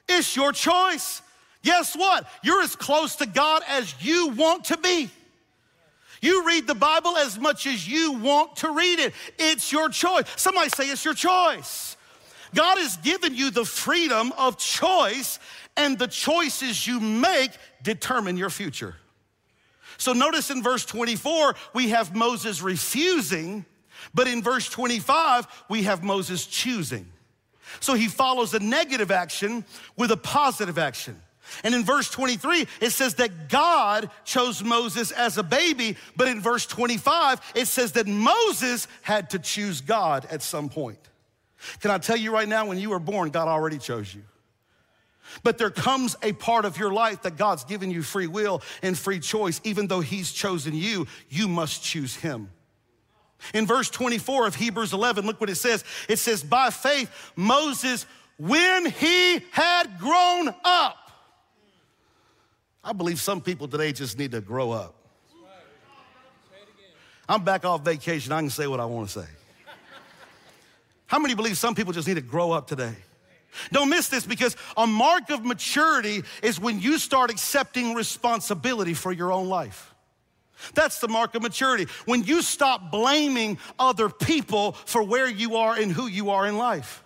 It's 0.09 0.35
your 0.35 0.53
choice. 0.53 1.21
Guess 1.63 1.95
what? 1.95 2.25
You're 2.43 2.61
as 2.61 2.75
close 2.75 3.17
to 3.17 3.25
God 3.25 3.61
as 3.67 3.93
you 4.01 4.29
want 4.29 4.65
to 4.65 4.77
be. 4.77 5.11
You 6.21 6.45
read 6.45 6.67
the 6.67 6.75
Bible 6.75 7.17
as 7.17 7.39
much 7.39 7.67
as 7.67 7.87
you 7.87 8.13
want 8.13 8.57
to 8.57 8.71
read 8.71 8.99
it. 8.99 9.13
It's 9.37 9.71
your 9.71 9.89
choice. 9.89 10.25
Somebody 10.35 10.69
say 10.69 10.89
it's 10.89 11.05
your 11.05 11.13
choice. 11.13 11.95
God 12.55 12.77
has 12.77 12.97
given 12.97 13.35
you 13.35 13.51
the 13.51 13.65
freedom 13.65 14.31
of 14.37 14.57
choice, 14.57 15.39
and 15.75 15.97
the 15.99 16.07
choices 16.07 16.87
you 16.87 16.99
make 16.99 17.51
determine 17.83 18.35
your 18.35 18.49
future. 18.49 18.95
So 19.97 20.13
notice 20.13 20.49
in 20.49 20.63
verse 20.63 20.85
24, 20.85 21.55
we 21.73 21.89
have 21.89 22.15
Moses 22.15 22.61
refusing, 22.61 23.65
but 24.13 24.27
in 24.27 24.41
verse 24.41 24.69
25, 24.69 25.47
we 25.69 25.83
have 25.83 26.03
Moses 26.03 26.45
choosing. 26.45 27.07
So 27.79 27.93
he 27.93 28.07
follows 28.07 28.53
a 28.53 28.59
negative 28.59 29.11
action 29.11 29.65
with 29.95 30.11
a 30.11 30.17
positive 30.17 30.77
action. 30.77 31.21
And 31.63 31.73
in 31.73 31.83
verse 31.83 32.09
23, 32.09 32.67
it 32.81 32.89
says 32.91 33.15
that 33.15 33.49
God 33.49 34.09
chose 34.25 34.63
Moses 34.63 35.11
as 35.11 35.37
a 35.37 35.43
baby, 35.43 35.97
but 36.15 36.27
in 36.27 36.41
verse 36.41 36.65
25, 36.65 37.53
it 37.55 37.67
says 37.67 37.93
that 37.93 38.07
Moses 38.07 38.87
had 39.01 39.29
to 39.31 39.39
choose 39.39 39.81
God 39.81 40.27
at 40.29 40.41
some 40.41 40.69
point. 40.69 40.99
Can 41.81 41.91
I 41.91 41.97
tell 41.97 42.17
you 42.17 42.33
right 42.33 42.47
now, 42.47 42.67
when 42.67 42.77
you 42.77 42.89
were 42.89 42.99
born, 42.99 43.29
God 43.29 43.47
already 43.47 43.77
chose 43.77 44.13
you. 44.13 44.23
But 45.43 45.57
there 45.57 45.69
comes 45.69 46.15
a 46.21 46.33
part 46.33 46.65
of 46.65 46.77
your 46.77 46.91
life 46.91 47.23
that 47.23 47.37
God's 47.37 47.63
given 47.63 47.91
you 47.91 48.01
free 48.01 48.27
will 48.27 48.61
and 48.81 48.97
free 48.97 49.19
choice. 49.19 49.59
Even 49.63 49.87
though 49.87 49.99
He's 49.99 50.31
chosen 50.31 50.73
you, 50.73 51.07
you 51.29 51.47
must 51.47 51.83
choose 51.83 52.15
Him. 52.15 52.49
In 53.53 53.67
verse 53.67 53.89
24 53.89 54.47
of 54.47 54.55
Hebrews 54.55 54.93
11, 54.93 55.25
look 55.25 55.39
what 55.39 55.49
it 55.49 55.55
says. 55.55 55.83
It 56.09 56.17
says, 56.17 56.43
By 56.43 56.69
faith, 56.69 57.11
Moses, 57.35 58.05
when 58.37 58.85
he 58.85 59.39
had 59.51 59.99
grown 59.99 60.53
up, 60.63 61.06
I 62.83 62.93
believe 62.93 63.19
some 63.19 63.41
people 63.41 63.67
today 63.67 63.91
just 63.91 64.17
need 64.17 64.31
to 64.31 64.41
grow 64.41 64.71
up. 64.71 64.95
I'm 67.29 67.43
back 67.43 67.65
off 67.65 67.83
vacation. 67.83 68.31
I 68.31 68.39
can 68.39 68.49
say 68.49 68.67
what 68.67 68.79
I 68.79 68.85
want 68.85 69.09
to 69.09 69.19
say. 69.21 69.27
How 71.07 71.19
many 71.19 71.35
believe 71.35 71.57
some 71.57 71.75
people 71.75 71.93
just 71.93 72.07
need 72.07 72.15
to 72.15 72.21
grow 72.21 72.51
up 72.51 72.67
today? 72.67 72.95
Don't 73.71 73.89
miss 73.89 74.07
this 74.07 74.25
because 74.25 74.55
a 74.75 74.85
mark 74.85 75.29
of 75.29 75.43
maturity 75.43 76.23
is 76.43 76.59
when 76.59 76.79
you 76.79 76.97
start 76.97 77.31
accepting 77.31 77.93
responsibility 77.93 78.93
for 78.93 79.11
your 79.11 79.31
own 79.31 79.47
life. 79.47 79.93
That's 80.73 80.99
the 80.99 81.07
mark 81.07 81.35
of 81.35 81.41
maturity. 81.41 81.87
When 82.05 82.23
you 82.23 82.41
stop 82.41 82.91
blaming 82.91 83.57
other 83.79 84.09
people 84.09 84.73
for 84.73 85.03
where 85.03 85.27
you 85.27 85.57
are 85.57 85.75
and 85.75 85.91
who 85.91 86.07
you 86.07 86.29
are 86.31 86.47
in 86.47 86.57
life. 86.57 87.03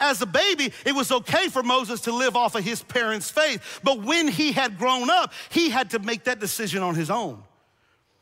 As 0.00 0.20
a 0.22 0.26
baby, 0.26 0.72
it 0.84 0.94
was 0.94 1.12
okay 1.12 1.48
for 1.48 1.62
Moses 1.62 2.02
to 2.02 2.12
live 2.12 2.36
off 2.36 2.54
of 2.54 2.64
his 2.64 2.82
parents' 2.82 3.30
faith, 3.30 3.80
but 3.82 4.02
when 4.02 4.28
he 4.28 4.52
had 4.52 4.78
grown 4.78 5.10
up, 5.10 5.32
he 5.50 5.70
had 5.70 5.90
to 5.90 5.98
make 5.98 6.24
that 6.24 6.40
decision 6.40 6.82
on 6.82 6.94
his 6.94 7.10
own. 7.10 7.42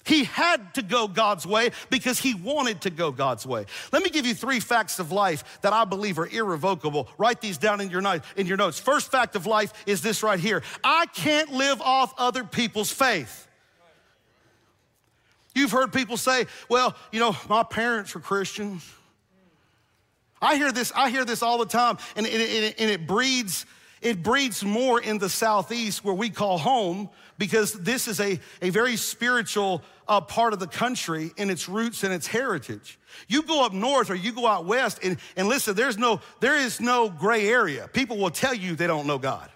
He 0.04 0.24
had 0.24 0.74
to 0.74 0.82
go 0.82 1.08
God's 1.08 1.46
way 1.46 1.70
because 1.88 2.18
he 2.18 2.34
wanted 2.34 2.82
to 2.82 2.90
go 2.90 3.10
God's 3.10 3.46
way. 3.46 3.64
Let 3.90 4.02
me 4.02 4.10
give 4.10 4.26
you 4.26 4.34
three 4.34 4.60
facts 4.60 4.98
of 4.98 5.12
life 5.12 5.60
that 5.62 5.72
I 5.72 5.86
believe 5.86 6.18
are 6.18 6.28
irrevocable. 6.28 7.08
Write 7.16 7.40
these 7.40 7.56
down 7.56 7.80
in 7.80 7.88
your, 7.88 8.02
in 8.36 8.46
your 8.46 8.58
notes. 8.58 8.78
First 8.78 9.10
fact 9.10 9.34
of 9.34 9.46
life 9.46 9.72
is 9.86 10.02
this 10.02 10.22
right 10.22 10.38
here 10.38 10.62
I 10.82 11.06
can't 11.06 11.52
live 11.52 11.80
off 11.80 12.12
other 12.18 12.44
people's 12.44 12.90
faith. 12.90 13.48
You've 15.54 15.70
heard 15.70 15.92
people 15.92 16.16
say, 16.16 16.46
well, 16.68 16.96
you 17.12 17.20
know, 17.20 17.34
my 17.48 17.62
parents 17.62 18.14
were 18.14 18.20
Christians. 18.20 18.84
I 20.44 20.56
hear 20.56 20.72
this, 20.72 20.92
I 20.94 21.08
hear 21.08 21.24
this 21.24 21.42
all 21.42 21.56
the 21.56 21.66
time, 21.66 21.96
and 22.16 22.26
it, 22.26 22.74
and 22.78 22.90
it 22.90 23.06
breeds, 23.06 23.64
it 24.02 24.22
breeds 24.22 24.62
more 24.62 25.00
in 25.00 25.16
the 25.16 25.30
southeast 25.30 26.04
where 26.04 26.14
we 26.14 26.28
call 26.28 26.58
home 26.58 27.08
because 27.38 27.72
this 27.72 28.06
is 28.06 28.20
a, 28.20 28.38
a 28.60 28.68
very 28.68 28.96
spiritual 28.96 29.82
uh, 30.06 30.20
part 30.20 30.52
of 30.52 30.58
the 30.58 30.66
country 30.66 31.32
in 31.38 31.48
its 31.48 31.66
roots 31.66 32.04
and 32.04 32.12
its 32.12 32.26
heritage. 32.26 32.98
You 33.26 33.42
go 33.42 33.64
up 33.64 33.72
north 33.72 34.10
or 34.10 34.14
you 34.14 34.32
go 34.32 34.46
out 34.46 34.66
west, 34.66 35.00
and, 35.02 35.16
and 35.34 35.48
listen, 35.48 35.74
there's 35.74 35.96
no, 35.96 36.20
there 36.40 36.56
is 36.56 36.78
no 36.78 37.08
gray 37.08 37.48
area. 37.48 37.88
People 37.92 38.18
will 38.18 38.30
tell 38.30 38.54
you 38.54 38.76
they 38.76 38.86
don't 38.86 39.06
know 39.06 39.18
God. 39.18 39.48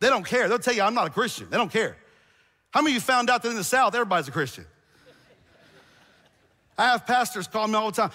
They 0.00 0.10
don't 0.10 0.26
care. 0.26 0.46
They'll 0.46 0.58
tell 0.58 0.74
you, 0.74 0.82
I'm 0.82 0.94
not 0.94 1.06
a 1.06 1.10
Christian. 1.10 1.48
They 1.48 1.56
don't 1.56 1.72
care. 1.72 1.96
How 2.70 2.82
many 2.82 2.92
of 2.92 2.94
you 2.96 3.00
found 3.00 3.30
out 3.30 3.42
that 3.42 3.48
in 3.48 3.56
the 3.56 3.64
South, 3.64 3.94
everybody's 3.94 4.28
a 4.28 4.32
Christian? 4.32 4.66
I 6.76 6.88
have 6.88 7.06
pastors 7.06 7.46
call 7.46 7.66
me 7.66 7.76
all 7.76 7.90
the 7.90 7.96
time. 7.96 8.10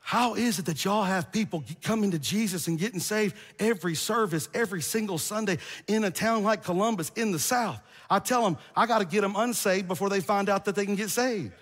How 0.00 0.34
is 0.34 0.58
it 0.58 0.66
that 0.66 0.84
y'all 0.84 1.04
have 1.04 1.30
people 1.30 1.62
coming 1.82 2.10
to 2.10 2.18
Jesus 2.18 2.66
and 2.66 2.78
getting 2.78 3.00
saved 3.00 3.36
every 3.58 3.94
service, 3.94 4.48
every 4.54 4.82
single 4.82 5.18
Sunday 5.18 5.58
in 5.86 6.02
a 6.04 6.10
town 6.10 6.42
like 6.42 6.64
Columbus 6.64 7.12
in 7.14 7.32
the 7.32 7.38
South? 7.38 7.80
I 8.08 8.18
tell 8.18 8.42
them, 8.42 8.58
I 8.74 8.86
got 8.86 8.98
to 8.98 9.04
get 9.04 9.20
them 9.20 9.36
unsaved 9.36 9.86
before 9.86 10.08
they 10.08 10.20
find 10.20 10.48
out 10.48 10.64
that 10.64 10.74
they 10.74 10.84
can 10.84 10.96
get 10.96 11.10
saved. 11.10 11.52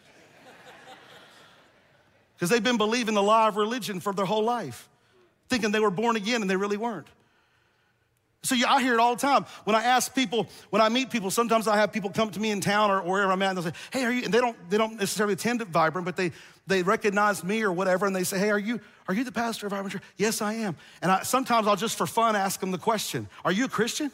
Because 2.35 2.49
they've 2.49 2.62
been 2.62 2.78
believing 2.78 3.14
the 3.14 3.23
lie 3.23 3.49
of 3.49 3.57
religion 3.57 4.00
for 4.00 4.12
their 4.14 4.25
whole 4.25 4.45
life, 4.45 4.88
thinking 5.49 5.73
they 5.73 5.80
were 5.80 5.90
born 5.90 6.16
again 6.16 6.40
and 6.40 6.49
they 6.49 6.57
really 6.57 6.76
weren't. 6.76 7.09
So 8.42 8.54
yeah, 8.54 8.73
I 8.73 8.83
hear 8.83 8.95
it 8.95 9.00
all 9.00 9.16
the 9.16 9.21
time. 9.21 9.47
When 9.64 9.75
I 9.75 9.83
ask 9.83 10.14
people, 10.14 10.47
when 10.71 10.80
I 10.80 10.88
meet 10.88 11.11
people, 11.11 11.30
sometimes 11.30 11.66
I 11.66 11.76
have 11.76 11.92
people 11.92 12.11
come 12.11 12.30
to 12.30 12.40
me 12.40 12.50
in 12.50 12.61
town 12.61 12.90
or, 12.90 13.02
wherever 13.02 13.33
I'm 13.33 13.42
at, 13.42 13.49
and 13.49 13.59
they'll 13.59 13.64
say, 13.64 13.73
"Hey, 13.92 14.04
are 14.04 14.12
you?" 14.12 14.25
And 14.25 14.33
they 14.33 14.38
don't 14.38 14.57
they 14.71 14.78
don't 14.78 14.95
necessarily 14.95 15.35
attend 15.35 15.61
at 15.61 15.68
Vibrant, 15.68 16.04
but 16.04 16.16
they 16.16 16.30
they 16.66 16.83
recognize 16.83 17.42
me 17.42 17.62
or 17.62 17.73
whatever, 17.73 18.07
and 18.07 18.14
they 18.14 18.25
say, 18.25 18.38
"Hey, 18.38 18.50
are 18.50 18.59
you 18.59 18.80
are 19.09 19.14
you 19.14 19.25
the 19.25 19.33
pastor 19.33 19.66
of 19.66 19.73
Vibrant 19.73 19.92
Church?" 19.92 20.02
Yes, 20.16 20.40
I 20.40 20.54
am. 20.54 20.76
And 21.02 21.11
I, 21.11 21.25
sometimes 21.25 21.66
I'll 21.66 21.76
just 21.76 21.99
for 21.99 22.07
fun 22.07 22.37
ask 22.37 22.61
them 22.61 22.71
the 22.71 22.78
question, 22.78 23.28
"Are 23.45 23.52
you 23.52 23.64
a 23.64 23.68
Christian?" 23.68 24.12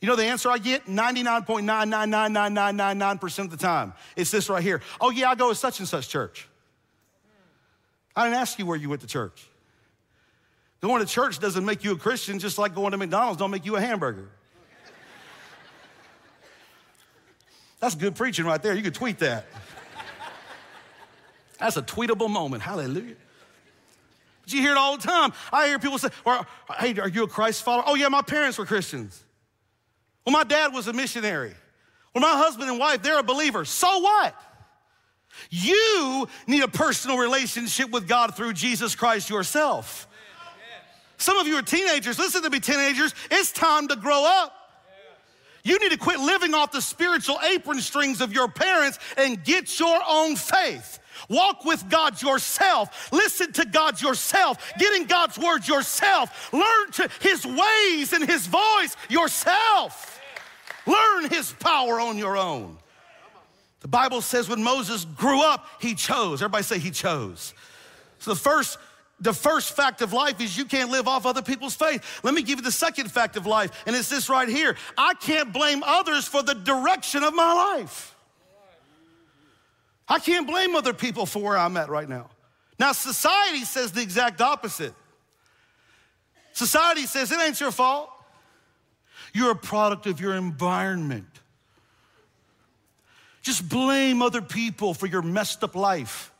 You 0.00 0.08
know 0.08 0.16
the 0.16 0.24
answer 0.24 0.50
I 0.50 0.58
get? 0.58 0.86
99.9999999% 0.86 3.38
of 3.38 3.50
the 3.52 3.56
time. 3.56 3.92
It's 4.16 4.32
this 4.32 4.50
right 4.50 4.60
here. 4.60 4.80
Oh, 5.00 5.10
yeah, 5.10 5.30
I 5.30 5.36
go 5.36 5.50
to 5.50 5.54
such 5.54 5.78
and 5.78 5.88
such 5.88 6.08
church. 6.08 6.48
I 8.16 8.24
didn't 8.24 8.38
ask 8.38 8.58
you 8.58 8.66
where 8.66 8.76
you 8.76 8.88
went 8.88 9.02
to 9.02 9.06
church. 9.06 9.48
Going 10.82 11.00
to 11.00 11.06
church 11.06 11.38
doesn't 11.38 11.64
make 11.64 11.84
you 11.84 11.92
a 11.92 11.96
Christian, 11.96 12.40
just 12.40 12.58
like 12.58 12.74
going 12.74 12.90
to 12.90 12.98
McDonald's 12.98 13.38
don't 13.38 13.52
make 13.52 13.64
you 13.64 13.76
a 13.76 13.80
hamburger. 13.80 14.28
That's 17.78 17.94
good 17.94 18.16
preaching 18.16 18.44
right 18.44 18.60
there. 18.60 18.74
You 18.74 18.82
could 18.82 18.94
tweet 18.94 19.20
that. 19.20 19.46
That's 21.58 21.76
a 21.76 21.82
tweetable 21.82 22.28
moment. 22.28 22.64
Hallelujah. 22.64 23.14
But 24.42 24.52
you 24.52 24.60
hear 24.60 24.72
it 24.72 24.76
all 24.76 24.96
the 24.96 25.02
time. 25.02 25.32
I 25.52 25.68
hear 25.68 25.78
people 25.78 25.98
say, 25.98 26.08
or, 26.24 26.44
hey, 26.80 26.98
are 26.98 27.08
you 27.08 27.22
a 27.22 27.28
Christ 27.28 27.62
follower? 27.62 27.84
Oh, 27.86 27.94
yeah, 27.94 28.08
my 28.08 28.22
parents 28.22 28.58
were 28.58 28.66
Christians. 28.66 29.22
Well, 30.26 30.32
my 30.32 30.42
dad 30.42 30.72
was 30.72 30.88
a 30.88 30.92
missionary. 30.92 31.54
Well, 32.12 32.22
my 32.22 32.36
husband 32.38 32.68
and 32.68 32.78
wife, 32.80 33.02
they're 33.02 33.20
a 33.20 33.24
believer. 33.24 33.64
So 33.64 34.00
what? 34.00 34.34
You 35.48 36.28
need 36.48 36.64
a 36.64 36.68
personal 36.68 37.18
relationship 37.18 37.90
with 37.90 38.08
God 38.08 38.34
through 38.34 38.54
Jesus 38.54 38.96
Christ 38.96 39.30
yourself. 39.30 40.08
Some 41.22 41.38
of 41.38 41.46
you 41.46 41.56
are 41.56 41.62
teenagers. 41.62 42.18
Listen 42.18 42.42
to 42.42 42.50
me, 42.50 42.58
teenagers. 42.58 43.14
It's 43.30 43.52
time 43.52 43.86
to 43.88 43.96
grow 43.96 44.24
up. 44.26 44.52
You 45.62 45.78
need 45.78 45.92
to 45.92 45.96
quit 45.96 46.18
living 46.18 46.52
off 46.52 46.72
the 46.72 46.82
spiritual 46.82 47.38
apron 47.44 47.80
strings 47.80 48.20
of 48.20 48.32
your 48.32 48.48
parents 48.48 48.98
and 49.16 49.42
get 49.44 49.78
your 49.78 50.00
own 50.08 50.34
faith. 50.34 50.98
Walk 51.28 51.64
with 51.64 51.88
God 51.88 52.20
yourself. 52.20 53.12
Listen 53.12 53.52
to 53.52 53.64
God 53.64 54.02
yourself. 54.02 54.72
Get 54.78 54.92
in 54.94 55.06
God's 55.06 55.38
word 55.38 55.68
yourself. 55.68 56.52
Learn 56.52 56.90
to 56.92 57.08
his 57.20 57.46
ways 57.46 58.12
and 58.12 58.28
his 58.28 58.48
voice 58.48 58.96
yourself. 59.08 60.20
Learn 60.86 61.30
his 61.30 61.52
power 61.52 62.00
on 62.00 62.18
your 62.18 62.36
own. 62.36 62.78
The 63.78 63.88
Bible 63.88 64.22
says 64.22 64.48
when 64.48 64.64
Moses 64.64 65.04
grew 65.04 65.40
up, 65.40 65.68
he 65.80 65.94
chose. 65.94 66.42
Everybody 66.42 66.64
say 66.64 66.80
he 66.80 66.90
chose. 66.90 67.54
So 68.18 68.32
the 68.32 68.40
first 68.40 68.78
the 69.22 69.32
first 69.32 69.74
fact 69.74 70.02
of 70.02 70.12
life 70.12 70.40
is 70.40 70.58
you 70.58 70.64
can't 70.64 70.90
live 70.90 71.06
off 71.06 71.26
other 71.26 71.42
people's 71.42 71.74
faith. 71.74 72.20
Let 72.24 72.34
me 72.34 72.42
give 72.42 72.58
you 72.58 72.64
the 72.64 72.72
second 72.72 73.10
fact 73.10 73.36
of 73.36 73.46
life, 73.46 73.84
and 73.86 73.94
it's 73.94 74.08
this 74.08 74.28
right 74.28 74.48
here. 74.48 74.76
I 74.98 75.14
can't 75.14 75.52
blame 75.52 75.82
others 75.84 76.26
for 76.26 76.42
the 76.42 76.54
direction 76.54 77.22
of 77.22 77.32
my 77.32 77.76
life. 77.78 78.16
I 80.08 80.18
can't 80.18 80.46
blame 80.46 80.74
other 80.74 80.92
people 80.92 81.24
for 81.24 81.40
where 81.40 81.56
I'm 81.56 81.76
at 81.76 81.88
right 81.88 82.08
now. 82.08 82.30
Now, 82.78 82.92
society 82.92 83.64
says 83.64 83.92
the 83.92 84.02
exact 84.02 84.40
opposite. 84.40 84.92
Society 86.52 87.06
says 87.06 87.30
it 87.30 87.40
ain't 87.40 87.60
your 87.60 87.70
fault. 87.70 88.10
You're 89.32 89.52
a 89.52 89.56
product 89.56 90.06
of 90.06 90.20
your 90.20 90.34
environment. 90.34 91.26
Just 93.40 93.68
blame 93.68 94.20
other 94.20 94.42
people 94.42 94.94
for 94.94 95.06
your 95.06 95.22
messed 95.22 95.62
up 95.62 95.76
life. 95.76 96.31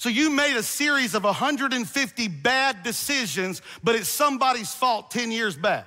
So 0.00 0.08
you 0.08 0.30
made 0.30 0.56
a 0.56 0.62
series 0.62 1.14
of 1.14 1.24
150 1.24 2.28
bad 2.28 2.82
decisions, 2.82 3.60
but 3.84 3.94
it's 3.94 4.08
somebody's 4.08 4.72
fault 4.72 5.10
10 5.10 5.30
years 5.30 5.58
back. 5.58 5.86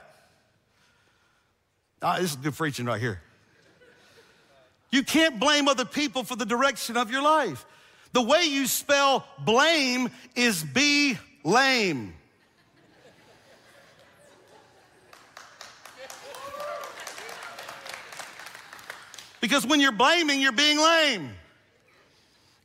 Ah, 2.00 2.20
this 2.20 2.30
is 2.30 2.36
good 2.36 2.54
preaching 2.54 2.86
right 2.86 3.02
here. 3.02 3.24
You 4.92 5.02
can't 5.02 5.40
blame 5.40 5.68
other 5.68 5.84
people 5.84 6.24
for 6.24 6.36
the 6.36 6.46
direction 6.46 6.96
of 6.96 7.10
your 7.10 7.24
life. 7.24 7.66
The 8.12 8.22
way 8.22 8.44
you 8.44 8.68
spell 8.68 9.26
blame 9.40 10.12
is 10.36 10.64
be 10.64 11.18
lame. 11.44 12.14
Because 19.42 19.66
when 19.66 19.82
you're 19.82 19.92
blaming, 19.92 20.40
you're 20.40 20.52
being 20.52 20.78
lame. 20.78 21.32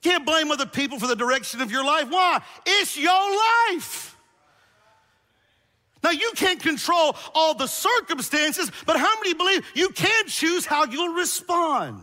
Can't 0.02 0.24
blame 0.24 0.50
other 0.50 0.66
people 0.66 0.98
for 0.98 1.06
the 1.06 1.16
direction 1.16 1.60
of 1.60 1.70
your 1.72 1.84
life. 1.84 2.08
Why? 2.08 2.40
It's 2.64 2.96
your 2.96 3.12
life. 3.72 4.16
Now, 6.02 6.10
you 6.10 6.30
can't 6.36 6.60
control 6.60 7.16
all 7.34 7.54
the 7.54 7.66
circumstances, 7.66 8.70
but 8.86 8.96
how 8.96 9.16
many 9.16 9.34
believe 9.34 9.66
you 9.74 9.88
can 9.90 10.26
choose 10.28 10.64
how 10.64 10.84
you'll 10.84 11.14
respond? 11.14 12.00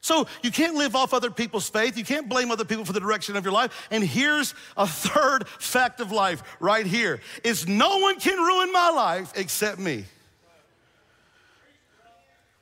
So, 0.00 0.26
you 0.42 0.50
can't 0.50 0.74
live 0.74 0.96
off 0.96 1.12
other 1.12 1.30
people's 1.30 1.68
faith. 1.68 1.98
You 1.98 2.04
can't 2.04 2.28
blame 2.28 2.50
other 2.50 2.64
people 2.64 2.86
for 2.86 2.94
the 2.94 3.00
direction 3.00 3.36
of 3.36 3.44
your 3.44 3.52
life. 3.52 3.88
And 3.90 4.02
here's 4.02 4.54
a 4.76 4.86
third 4.86 5.46
fact 5.46 6.00
of 6.00 6.10
life 6.10 6.42
right 6.60 6.86
here 6.86 7.20
is 7.44 7.68
no 7.68 7.98
one 7.98 8.18
can 8.18 8.38
ruin 8.38 8.72
my 8.72 8.90
life 8.90 9.32
except 9.36 9.78
me. 9.78 10.06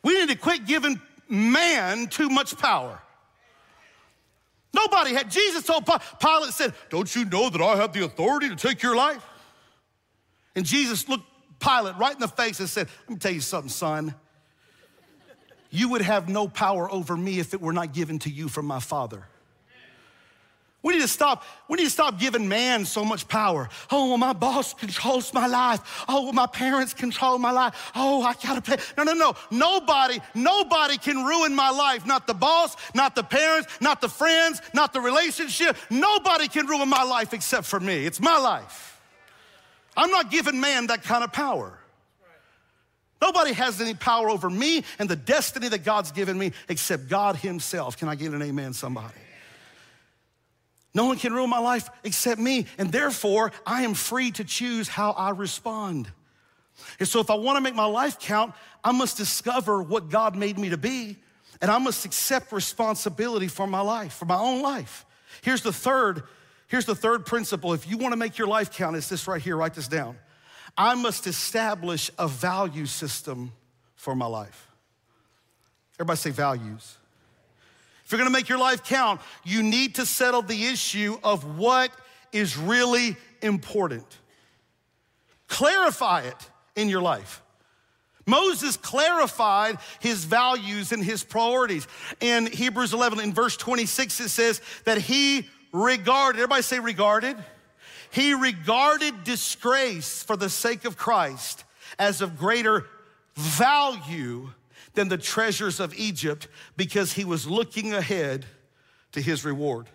We 0.02 0.18
need 0.18 0.30
to 0.30 0.36
quit 0.36 0.66
giving 0.66 1.00
man 1.28 2.08
too 2.08 2.28
much 2.28 2.56
power. 2.58 3.00
Nobody 4.76 5.14
had, 5.14 5.30
Jesus 5.30 5.64
told 5.64 5.86
Pilate, 5.86 6.52
said, 6.52 6.74
Don't 6.90 7.14
you 7.16 7.24
know 7.24 7.48
that 7.48 7.62
I 7.62 7.76
have 7.76 7.92
the 7.94 8.04
authority 8.04 8.50
to 8.50 8.56
take 8.56 8.82
your 8.82 8.94
life? 8.94 9.24
And 10.54 10.66
Jesus 10.66 11.08
looked 11.08 11.24
Pilate 11.58 11.96
right 11.96 12.14
in 12.14 12.20
the 12.20 12.28
face 12.28 12.60
and 12.60 12.68
said, 12.68 12.88
Let 13.08 13.10
me 13.10 13.16
tell 13.16 13.32
you 13.32 13.40
something, 13.40 13.70
son. 13.70 14.14
You 15.70 15.88
would 15.90 16.02
have 16.02 16.28
no 16.28 16.46
power 16.46 16.90
over 16.90 17.16
me 17.16 17.38
if 17.38 17.54
it 17.54 17.60
were 17.60 17.72
not 17.72 17.92
given 17.94 18.18
to 18.20 18.30
you 18.30 18.48
from 18.48 18.66
my 18.66 18.80
Father. 18.80 19.24
We 20.82 20.94
need 20.94 21.02
to 21.02 21.08
stop, 21.08 21.42
we 21.68 21.78
need 21.78 21.84
to 21.86 21.90
stop 21.90 22.18
giving 22.18 22.48
man 22.48 22.84
so 22.84 23.04
much 23.04 23.26
power. 23.26 23.68
Oh, 23.90 24.10
well, 24.10 24.18
my 24.18 24.32
boss 24.32 24.72
controls 24.72 25.34
my 25.34 25.48
life. 25.48 26.04
Oh, 26.08 26.24
well, 26.24 26.32
my 26.32 26.46
parents 26.46 26.94
control 26.94 27.38
my 27.38 27.50
life. 27.50 27.90
Oh, 27.96 28.22
I 28.22 28.34
gotta 28.34 28.60
pay. 28.60 28.76
No, 28.96 29.02
no, 29.02 29.12
no. 29.14 29.34
Nobody, 29.50 30.20
nobody 30.34 30.96
can 30.96 31.24
ruin 31.24 31.56
my 31.56 31.70
life. 31.70 32.06
Not 32.06 32.28
the 32.28 32.34
boss, 32.34 32.76
not 32.94 33.16
the 33.16 33.24
parents, 33.24 33.68
not 33.80 34.00
the 34.00 34.08
friends, 34.08 34.62
not 34.74 34.92
the 34.92 35.00
relationship. 35.00 35.76
Nobody 35.90 36.46
can 36.46 36.66
ruin 36.66 36.88
my 36.88 37.02
life 37.02 37.34
except 37.34 37.66
for 37.66 37.80
me. 37.80 38.06
It's 38.06 38.20
my 38.20 38.38
life. 38.38 39.00
I'm 39.96 40.10
not 40.10 40.30
giving 40.30 40.60
man 40.60 40.86
that 40.86 41.02
kind 41.02 41.24
of 41.24 41.32
power. 41.32 41.76
Nobody 43.20 43.54
has 43.54 43.80
any 43.80 43.94
power 43.94 44.30
over 44.30 44.48
me 44.48 44.84
and 45.00 45.08
the 45.08 45.16
destiny 45.16 45.68
that 45.68 45.84
God's 45.84 46.12
given 46.12 46.38
me 46.38 46.52
except 46.68 47.08
God 47.08 47.34
Himself. 47.34 47.96
Can 47.96 48.08
I 48.08 48.14
get 48.14 48.32
an 48.32 48.42
amen, 48.42 48.72
somebody? 48.72 49.14
No 50.96 51.04
one 51.04 51.18
can 51.18 51.34
ruin 51.34 51.50
my 51.50 51.58
life 51.58 51.90
except 52.04 52.40
me. 52.40 52.64
And 52.78 52.90
therefore, 52.90 53.52
I 53.66 53.82
am 53.82 53.92
free 53.92 54.30
to 54.30 54.44
choose 54.44 54.88
how 54.88 55.10
I 55.10 55.28
respond. 55.28 56.08
And 56.98 57.06
so, 57.06 57.20
if 57.20 57.28
I 57.28 57.34
want 57.34 57.58
to 57.58 57.60
make 57.60 57.74
my 57.74 57.84
life 57.84 58.18
count, 58.18 58.54
I 58.82 58.92
must 58.92 59.18
discover 59.18 59.82
what 59.82 60.08
God 60.08 60.34
made 60.34 60.58
me 60.58 60.70
to 60.70 60.78
be, 60.78 61.16
and 61.60 61.70
I 61.70 61.76
must 61.76 62.06
accept 62.06 62.50
responsibility 62.50 63.46
for 63.46 63.66
my 63.66 63.82
life, 63.82 64.14
for 64.14 64.24
my 64.24 64.38
own 64.38 64.62
life. 64.62 65.04
Here's 65.42 65.60
the 65.60 65.72
third, 65.72 66.22
here's 66.66 66.86
the 66.86 66.94
third 66.94 67.26
principle. 67.26 67.74
If 67.74 67.86
you 67.86 67.98
want 67.98 68.12
to 68.12 68.16
make 68.16 68.38
your 68.38 68.48
life 68.48 68.72
count, 68.72 68.96
it's 68.96 69.10
this 69.10 69.28
right 69.28 69.40
here, 69.40 69.54
write 69.54 69.74
this 69.74 69.88
down. 69.88 70.16
I 70.78 70.94
must 70.94 71.26
establish 71.26 72.10
a 72.18 72.26
value 72.26 72.86
system 72.86 73.52
for 73.96 74.14
my 74.14 74.26
life. 74.26 74.70
Everybody 75.96 76.16
say 76.16 76.30
values. 76.30 76.96
If 78.06 78.12
you're 78.12 78.18
gonna 78.18 78.30
make 78.30 78.48
your 78.48 78.58
life 78.58 78.84
count, 78.84 79.20
you 79.42 79.64
need 79.64 79.96
to 79.96 80.06
settle 80.06 80.40
the 80.40 80.66
issue 80.66 81.18
of 81.24 81.58
what 81.58 81.90
is 82.30 82.56
really 82.56 83.16
important. 83.42 84.06
Clarify 85.48 86.20
it 86.20 86.50
in 86.76 86.88
your 86.88 87.02
life. 87.02 87.42
Moses 88.24 88.76
clarified 88.76 89.78
his 89.98 90.24
values 90.24 90.92
and 90.92 91.02
his 91.02 91.24
priorities. 91.24 91.88
In 92.20 92.46
Hebrews 92.46 92.94
11, 92.94 93.18
in 93.18 93.34
verse 93.34 93.56
26, 93.56 94.20
it 94.20 94.28
says 94.28 94.60
that 94.84 94.98
he 94.98 95.48
regarded, 95.72 96.38
everybody 96.38 96.62
say 96.62 96.78
regarded. 96.78 97.36
He 98.12 98.34
regarded 98.34 99.24
disgrace 99.24 100.22
for 100.22 100.36
the 100.36 100.48
sake 100.48 100.84
of 100.84 100.96
Christ 100.96 101.64
as 101.98 102.20
of 102.20 102.38
greater 102.38 102.86
value 103.34 104.52
than 104.96 105.08
the 105.08 105.18
treasures 105.18 105.78
of 105.78 105.94
Egypt 105.98 106.48
because 106.76 107.12
he 107.12 107.24
was 107.24 107.46
looking 107.46 107.94
ahead 107.94 108.44
to 109.12 109.20
his 109.20 109.44
reward. 109.44 109.88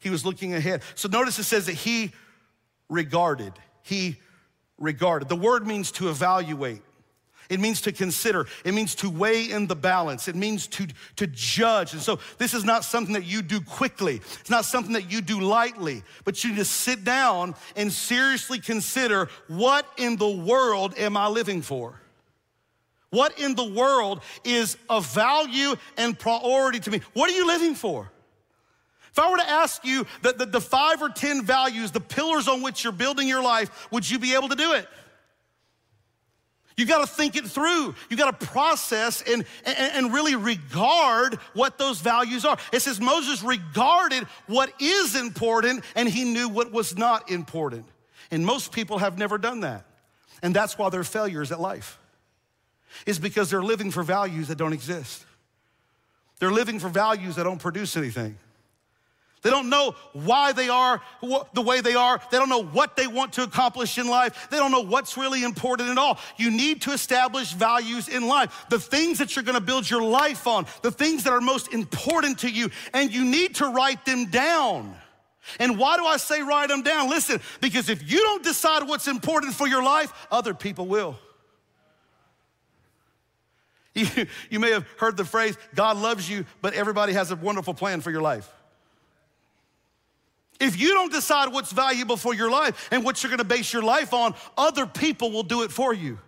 He 0.00 0.10
was 0.10 0.24
looking 0.24 0.54
ahead. 0.54 0.82
So 0.94 1.08
notice 1.08 1.38
it 1.38 1.44
says 1.44 1.66
that 1.66 1.72
he 1.74 2.12
regarded. 2.88 3.52
He 3.82 4.16
regarded. 4.78 5.28
The 5.28 5.36
word 5.36 5.66
means 5.66 5.90
to 5.92 6.10
evaluate. 6.10 6.82
It 7.48 7.60
means 7.60 7.80
to 7.82 7.92
consider. 7.92 8.46
It 8.64 8.74
means 8.74 8.94
to 8.96 9.10
weigh 9.10 9.50
in 9.50 9.66
the 9.66 9.76
balance. 9.76 10.28
It 10.28 10.34
means 10.34 10.66
to, 10.68 10.86
to 11.16 11.26
judge. 11.28 11.92
And 11.92 12.02
so 12.02 12.18
this 12.38 12.54
is 12.54 12.64
not 12.64 12.84
something 12.84 13.14
that 13.14 13.24
you 13.24 13.42
do 13.42 13.60
quickly. 13.60 14.16
It's 14.40 14.50
not 14.50 14.64
something 14.64 14.92
that 14.94 15.10
you 15.10 15.20
do 15.20 15.40
lightly, 15.40 16.02
but 16.24 16.42
you 16.42 16.54
just 16.54 16.72
sit 16.72 17.04
down 17.04 17.54
and 17.76 17.92
seriously 17.92 18.58
consider 18.58 19.28
what 19.48 19.86
in 19.96 20.16
the 20.16 20.28
world 20.28 20.94
am 20.98 21.16
I 21.16 21.28
living 21.28 21.62
for? 21.62 22.00
What 23.16 23.38
in 23.40 23.54
the 23.54 23.64
world 23.64 24.20
is 24.44 24.76
of 24.90 25.06
value 25.06 25.74
and 25.96 26.18
priority 26.18 26.80
to 26.80 26.90
me? 26.90 27.00
What 27.14 27.30
are 27.30 27.32
you 27.32 27.46
living 27.46 27.74
for? 27.74 28.12
If 29.10 29.18
I 29.18 29.30
were 29.30 29.38
to 29.38 29.48
ask 29.48 29.82
you 29.86 30.06
the, 30.20 30.32
the, 30.34 30.44
the 30.44 30.60
five 30.60 31.00
or 31.00 31.08
10 31.08 31.42
values, 31.42 31.92
the 31.92 32.00
pillars 32.00 32.46
on 32.46 32.60
which 32.60 32.84
you're 32.84 32.92
building 32.92 33.26
your 33.26 33.42
life, 33.42 33.88
would 33.90 34.08
you 34.08 34.18
be 34.18 34.34
able 34.34 34.50
to 34.50 34.54
do 34.54 34.74
it? 34.74 34.86
You 36.76 36.84
got 36.84 36.98
to 37.00 37.06
think 37.06 37.36
it 37.36 37.46
through. 37.46 37.94
You 38.10 38.18
got 38.18 38.38
to 38.38 38.46
process 38.48 39.22
and, 39.22 39.46
and, 39.64 39.78
and, 39.78 40.12
really 40.12 40.36
regard 40.36 41.36
what 41.54 41.78
those 41.78 42.00
values 42.00 42.44
are. 42.44 42.58
It 42.70 42.82
says 42.82 43.00
Moses 43.00 43.42
regarded 43.42 44.24
what 44.46 44.74
is 44.78 45.16
important 45.16 45.84
and 45.94 46.06
he 46.06 46.24
knew 46.24 46.50
what 46.50 46.70
was 46.70 46.98
not 46.98 47.30
important. 47.30 47.86
And 48.30 48.44
most 48.44 48.72
people 48.72 48.98
have 48.98 49.16
never 49.16 49.38
done 49.38 49.60
that. 49.60 49.86
And 50.42 50.54
that's 50.54 50.76
why 50.76 50.90
they're 50.90 51.02
failures 51.02 51.50
at 51.50 51.62
life, 51.62 51.98
is 53.06 53.18
because 53.18 53.48
they're 53.48 53.62
living 53.62 53.90
for 53.90 54.02
values 54.02 54.48
that 54.48 54.58
don't 54.58 54.72
exist. 54.72 55.24
They're 56.38 56.52
living 56.52 56.78
for 56.78 56.88
values 56.88 57.36
that 57.36 57.44
don't 57.44 57.60
produce 57.60 57.96
anything. 57.96 58.36
They 59.42 59.50
don't 59.50 59.70
know 59.70 59.94
why 60.12 60.50
they 60.52 60.68
are 60.68 61.00
the 61.52 61.62
way 61.62 61.80
they 61.80 61.94
are. 61.94 62.20
They 62.32 62.38
don't 62.38 62.48
know 62.48 62.64
what 62.64 62.96
they 62.96 63.06
want 63.06 63.34
to 63.34 63.44
accomplish 63.44 63.96
in 63.96 64.08
life. 64.08 64.48
They 64.50 64.56
don't 64.56 64.72
know 64.72 64.80
what's 64.80 65.16
really 65.16 65.44
important 65.44 65.88
at 65.88 65.98
all. 65.98 66.18
You 66.36 66.50
need 66.50 66.82
to 66.82 66.92
establish 66.92 67.52
values 67.52 68.08
in 68.08 68.26
life, 68.26 68.66
the 68.70 68.80
things 68.80 69.18
that 69.18 69.36
you're 69.36 69.44
going 69.44 69.58
to 69.58 69.64
build 69.64 69.88
your 69.88 70.02
life 70.02 70.48
on, 70.48 70.66
the 70.82 70.90
things 70.90 71.22
that 71.24 71.32
are 71.32 71.40
most 71.40 71.72
important 71.72 72.40
to 72.40 72.50
you, 72.50 72.70
and 72.92 73.12
you 73.12 73.24
need 73.24 73.54
to 73.56 73.68
write 73.68 74.04
them 74.04 74.26
down. 74.26 74.96
And 75.60 75.78
why 75.78 75.96
do 75.96 76.04
I 76.04 76.16
say 76.16 76.42
write 76.42 76.70
them 76.70 76.82
down? 76.82 77.08
Listen, 77.08 77.40
because 77.60 77.88
if 77.88 78.10
you 78.10 78.18
don't 78.18 78.42
decide 78.42 78.82
what's 78.88 79.06
important 79.06 79.54
for 79.54 79.68
your 79.68 79.82
life, 79.82 80.12
other 80.28 80.54
people 80.54 80.86
will. 80.86 81.16
You, 84.16 84.26
you 84.50 84.60
may 84.60 84.72
have 84.72 84.86
heard 84.98 85.16
the 85.16 85.24
phrase, 85.24 85.56
God 85.74 85.96
loves 85.96 86.28
you, 86.28 86.44
but 86.60 86.74
everybody 86.74 87.14
has 87.14 87.30
a 87.30 87.36
wonderful 87.36 87.72
plan 87.72 88.02
for 88.02 88.10
your 88.10 88.20
life. 88.20 88.52
If 90.60 90.78
you 90.78 90.92
don't 90.92 91.10
decide 91.10 91.50
what's 91.50 91.72
valuable 91.72 92.18
for 92.18 92.34
your 92.34 92.50
life 92.50 92.88
and 92.90 93.04
what 93.04 93.22
you're 93.22 93.30
gonna 93.30 93.44
base 93.44 93.72
your 93.72 93.82
life 93.82 94.12
on, 94.12 94.34
other 94.58 94.86
people 94.86 95.30
will 95.30 95.42
do 95.42 95.62
it 95.62 95.72
for 95.72 95.94
you. 95.94 96.18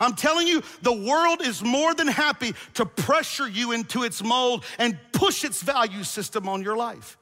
I'm 0.00 0.14
telling 0.14 0.48
you, 0.48 0.62
the 0.82 0.92
world 0.92 1.42
is 1.42 1.62
more 1.62 1.94
than 1.94 2.08
happy 2.08 2.54
to 2.74 2.86
pressure 2.86 3.48
you 3.48 3.70
into 3.70 4.02
its 4.02 4.22
mold 4.22 4.64
and 4.78 4.98
push 5.12 5.44
its 5.44 5.62
value 5.62 6.02
system 6.02 6.48
on 6.48 6.62
your 6.62 6.76
life. 6.76 7.18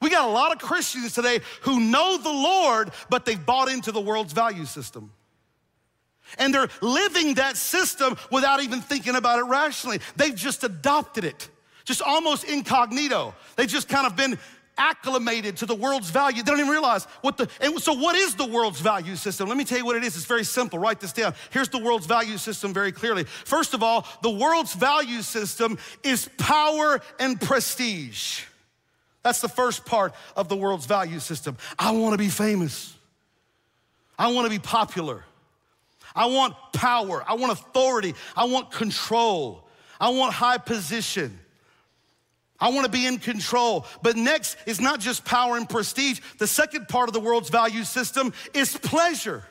We 0.00 0.10
got 0.10 0.28
a 0.28 0.32
lot 0.32 0.52
of 0.52 0.58
Christians 0.58 1.14
today 1.14 1.40
who 1.62 1.80
know 1.80 2.18
the 2.18 2.28
Lord, 2.28 2.90
but 3.08 3.24
they've 3.24 3.44
bought 3.44 3.70
into 3.70 3.92
the 3.92 4.00
world's 4.00 4.32
value 4.32 4.66
system. 4.66 5.12
And 6.38 6.54
they're 6.54 6.68
living 6.80 7.34
that 7.34 7.56
system 7.56 8.16
without 8.30 8.62
even 8.62 8.80
thinking 8.80 9.16
about 9.16 9.38
it 9.38 9.44
rationally. 9.44 10.00
They've 10.16 10.34
just 10.34 10.64
adopted 10.64 11.24
it, 11.24 11.48
just 11.84 12.02
almost 12.02 12.44
incognito. 12.44 13.34
They've 13.56 13.68
just 13.68 13.88
kind 13.88 14.06
of 14.06 14.16
been 14.16 14.38
acclimated 14.78 15.58
to 15.58 15.66
the 15.66 15.74
world's 15.74 16.10
value. 16.10 16.42
They 16.42 16.50
don't 16.50 16.60
even 16.60 16.70
realize 16.70 17.04
what 17.20 17.36
the, 17.36 17.48
and 17.60 17.78
so 17.80 17.92
what 17.92 18.16
is 18.16 18.34
the 18.34 18.46
world's 18.46 18.80
value 18.80 19.16
system? 19.16 19.48
Let 19.48 19.58
me 19.58 19.64
tell 19.64 19.78
you 19.78 19.84
what 19.84 19.96
it 19.96 20.04
is. 20.04 20.16
It's 20.16 20.24
very 20.24 20.44
simple. 20.44 20.78
Write 20.78 21.00
this 21.00 21.12
down. 21.12 21.34
Here's 21.50 21.68
the 21.68 21.78
world's 21.78 22.06
value 22.06 22.38
system 22.38 22.72
very 22.72 22.92
clearly. 22.92 23.24
First 23.24 23.74
of 23.74 23.82
all, 23.82 24.06
the 24.22 24.30
world's 24.30 24.74
value 24.74 25.22
system 25.22 25.78
is 26.02 26.28
power 26.38 27.00
and 27.20 27.40
prestige. 27.40 28.44
That's 29.22 29.40
the 29.40 29.48
first 29.48 29.84
part 29.84 30.14
of 30.36 30.48
the 30.48 30.56
world's 30.56 30.86
value 30.86 31.20
system. 31.20 31.56
I 31.78 31.92
wanna 31.92 32.18
be 32.18 32.28
famous. 32.28 32.94
I 34.18 34.32
wanna 34.32 34.50
be 34.50 34.58
popular. 34.58 35.24
I 36.14 36.26
want 36.26 36.54
power. 36.72 37.24
I 37.26 37.34
want 37.34 37.52
authority. 37.52 38.14
I 38.36 38.44
want 38.44 38.70
control. 38.70 39.66
I 40.00 40.10
want 40.10 40.34
high 40.34 40.58
position. 40.58 41.38
I 42.60 42.70
want 42.70 42.84
to 42.84 42.90
be 42.92 43.06
in 43.06 43.18
control. 43.18 43.86
But 44.02 44.16
next 44.16 44.56
is 44.66 44.80
not 44.80 45.00
just 45.00 45.24
power 45.24 45.56
and 45.56 45.68
prestige. 45.68 46.20
The 46.38 46.46
second 46.46 46.88
part 46.88 47.08
of 47.08 47.12
the 47.12 47.20
world's 47.20 47.50
value 47.50 47.84
system 47.84 48.32
is 48.54 48.76
pleasure. 48.76 49.44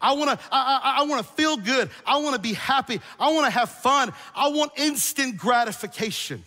I 0.00 0.12
wanna, 0.12 0.38
I, 0.52 0.80
I, 0.82 1.00
I, 1.00 1.06
wanna 1.06 1.24
feel 1.24 1.56
good. 1.56 1.90
I 2.06 2.18
wanna 2.18 2.38
be 2.38 2.52
happy. 2.52 3.00
I 3.18 3.32
wanna 3.32 3.50
have 3.50 3.70
fun. 3.70 4.12
I 4.34 4.48
want 4.48 4.72
instant 4.76 5.36
gratification. 5.36 6.44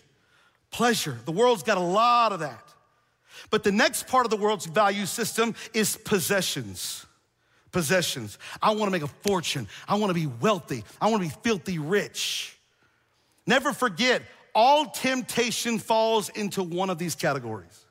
Pleasure. 0.71 1.17
The 1.25 1.33
world's 1.33 1.63
got 1.63 1.77
a 1.77 1.81
lot 1.81 2.31
of 2.31 2.39
that. 2.39 2.63
But 3.49 3.63
the 3.63 3.71
next 3.71 4.07
part 4.07 4.25
of 4.25 4.29
the 4.29 4.37
world's 4.37 4.65
value 4.65 5.05
system 5.05 5.55
is 5.73 5.97
possessions. 5.97 7.05
Possessions. 7.71 8.37
I 8.61 8.71
wanna 8.71 8.91
make 8.91 9.03
a 9.03 9.07
fortune. 9.07 9.67
I 9.87 9.95
wanna 9.95 10.13
be 10.13 10.27
wealthy. 10.27 10.83
I 10.99 11.09
wanna 11.09 11.23
be 11.23 11.31
filthy 11.43 11.79
rich. 11.79 12.57
Never 13.47 13.73
forget, 13.73 14.21
all 14.53 14.85
temptation 14.85 15.79
falls 15.79 16.29
into 16.29 16.63
one 16.63 16.89
of 16.89 16.97
these 16.97 17.15
categories. 17.15 17.85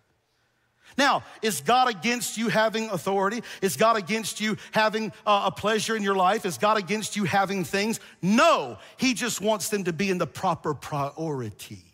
Now, 0.99 1.23
is 1.41 1.61
God 1.61 1.89
against 1.89 2.37
you 2.37 2.49
having 2.49 2.91
authority? 2.91 3.43
Is 3.63 3.77
God 3.77 3.97
against 3.97 4.41
you 4.41 4.57
having 4.73 5.13
uh, 5.25 5.45
a 5.47 5.51
pleasure 5.51 5.97
in 5.97 6.03
your 6.03 6.15
life? 6.15 6.45
Is 6.45 6.59
God 6.59 6.77
against 6.77 7.17
you 7.17 7.25
having 7.25 7.65
things? 7.65 8.01
No, 8.21 8.79
He 8.97 9.15
just 9.15 9.41
wants 9.41 9.69
them 9.69 9.85
to 9.85 9.93
be 9.93 10.11
in 10.11 10.19
the 10.19 10.27
proper 10.27 10.75
priority. 10.75 11.85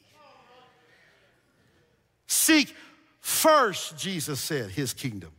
Seek 2.26 2.74
first, 3.20 3.96
Jesus 3.96 4.40
said, 4.40 4.70
His 4.70 4.92
kingdom, 4.92 5.30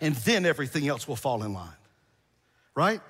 and 0.00 0.14
then 0.16 0.46
everything 0.46 0.88
else 0.88 1.06
will 1.06 1.16
fall 1.16 1.42
in 1.42 1.52
line, 1.52 1.68
right? 2.74 3.00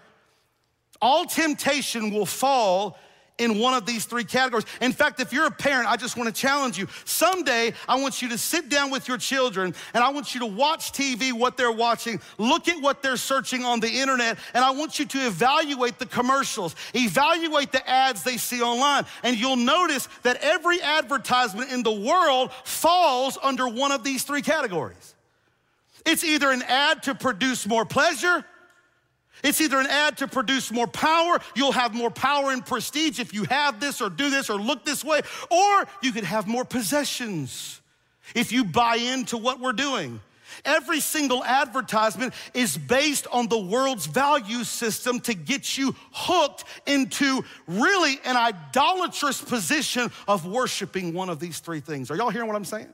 All 1.01 1.25
temptation 1.25 2.11
will 2.11 2.27
fall 2.27 2.99
in 3.39 3.59
one 3.59 3.75
of 3.75 3.87
these 3.87 4.05
three 4.05 4.25
categories. 4.25 4.67
In 4.81 4.93
fact, 4.93 5.21
if 5.21 5.33
you're 5.33 5.47
a 5.47 5.51
parent, 5.51 5.89
I 5.89 5.97
just 5.97 6.17
want 6.17 6.33
to 6.33 6.41
challenge 6.41 6.79
you. 6.79 6.87
Someday, 7.05 7.73
I 7.89 8.01
want 8.01 8.23
you 8.23 8.29
to 8.29 8.39
sit 8.39 8.69
down 8.69 8.91
with 8.91 9.09
your 9.09 9.19
children 9.19 9.75
and 9.95 10.05
I 10.05 10.11
want 10.11 10.35
you 10.35 10.41
to 10.41 10.47
watch 10.47 10.93
TV, 10.93 11.33
what 11.33 11.57
they're 11.57 11.73
watching, 11.73 12.21
look 12.39 12.69
at 12.69 12.81
what 12.81 13.03
they're 13.03 13.17
searching 13.17 13.65
on 13.65 13.81
the 13.81 13.89
internet, 13.89 14.39
and 14.55 14.65
I 14.65 14.71
want 14.71 14.99
you 14.99 15.07
to 15.07 15.27
evaluate 15.27 15.99
the 15.99 16.07
commercials, 16.07 16.77
evaluate 16.95 17.73
the 17.73 17.89
ads 17.89 18.23
they 18.23 18.37
see 18.37 18.63
online. 18.63 19.07
And 19.23 19.37
you'll 19.37 19.57
notice 19.57 20.09
that 20.23 20.39
every 20.43 20.81
advertisement 20.81 21.73
in 21.73 21.83
the 21.83 21.93
world 21.93 22.53
falls 22.65 23.39
under 23.43 23.67
one 23.67 23.93
of 23.93 24.05
these 24.05 24.23
three 24.23 24.43
categories. 24.43 25.15
It's 26.05 26.25
either 26.25 26.51
an 26.51 26.63
ad 26.63 27.05
to 27.05 27.15
produce 27.15 27.67
more 27.67 27.85
pleasure 27.85 28.45
it's 29.43 29.61
either 29.61 29.79
an 29.79 29.87
ad 29.87 30.19
to 30.19 30.29
produce 30.29 30.71
more 30.71 30.87
power, 30.87 31.39
you'll 31.55 31.73
have 31.73 31.95
more 31.95 32.11
power 32.11 32.51
and 32.51 32.65
prestige 32.65 33.19
if 33.19 33.35
you 33.35 33.45
have 33.45 33.81
this 33.81 34.01
or 34.01 34.11
do 34.11 34.31
this 34.31 34.51
or 34.51 34.61
look 34.61 34.85
this 34.85 35.05
way, 35.05 35.21
or 35.51 35.85
you 36.03 36.13
could 36.13 36.25
have 36.25 36.47
more 36.47 36.65
possessions 36.65 37.81
if 38.35 38.53
you 38.53 38.65
buy 38.65 38.97
into 38.97 39.37
what 39.37 39.61
we're 39.61 39.73
doing. 39.73 40.21
Every 40.65 41.01
single 41.01 41.43
advertisement 41.45 42.35
is 42.55 42.77
based 42.77 43.27
on 43.33 43.49
the 43.49 43.59
world's 43.59 44.07
value 44.07 44.65
system 44.65 45.19
to 45.21 45.35
get 45.35 45.77
you 45.79 45.95
hooked 46.13 46.65
into 46.87 47.43
really 47.67 48.21
an 48.25 48.37
idolatrous 48.37 49.41
position 49.41 50.11
of 50.29 50.47
worshiping 50.47 51.15
one 51.15 51.31
of 51.31 51.41
these 51.41 51.61
three 51.61 51.81
things. 51.81 52.11
Are 52.11 52.17
y'all 52.17 52.31
hearing 52.31 52.49
what 52.49 52.57
I'm 52.57 52.65
saying? 52.65 52.93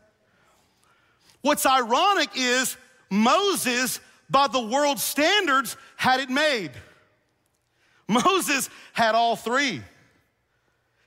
What's 1.42 1.66
ironic 1.66 2.30
is 2.36 2.76
Moses 3.10 4.00
by 4.30 4.46
the 4.46 4.60
world's 4.60 5.02
standards, 5.02 5.76
had 5.96 6.20
it 6.20 6.30
made. 6.30 6.72
Moses 8.08 8.70
had 8.92 9.14
all 9.14 9.36
three. 9.36 9.82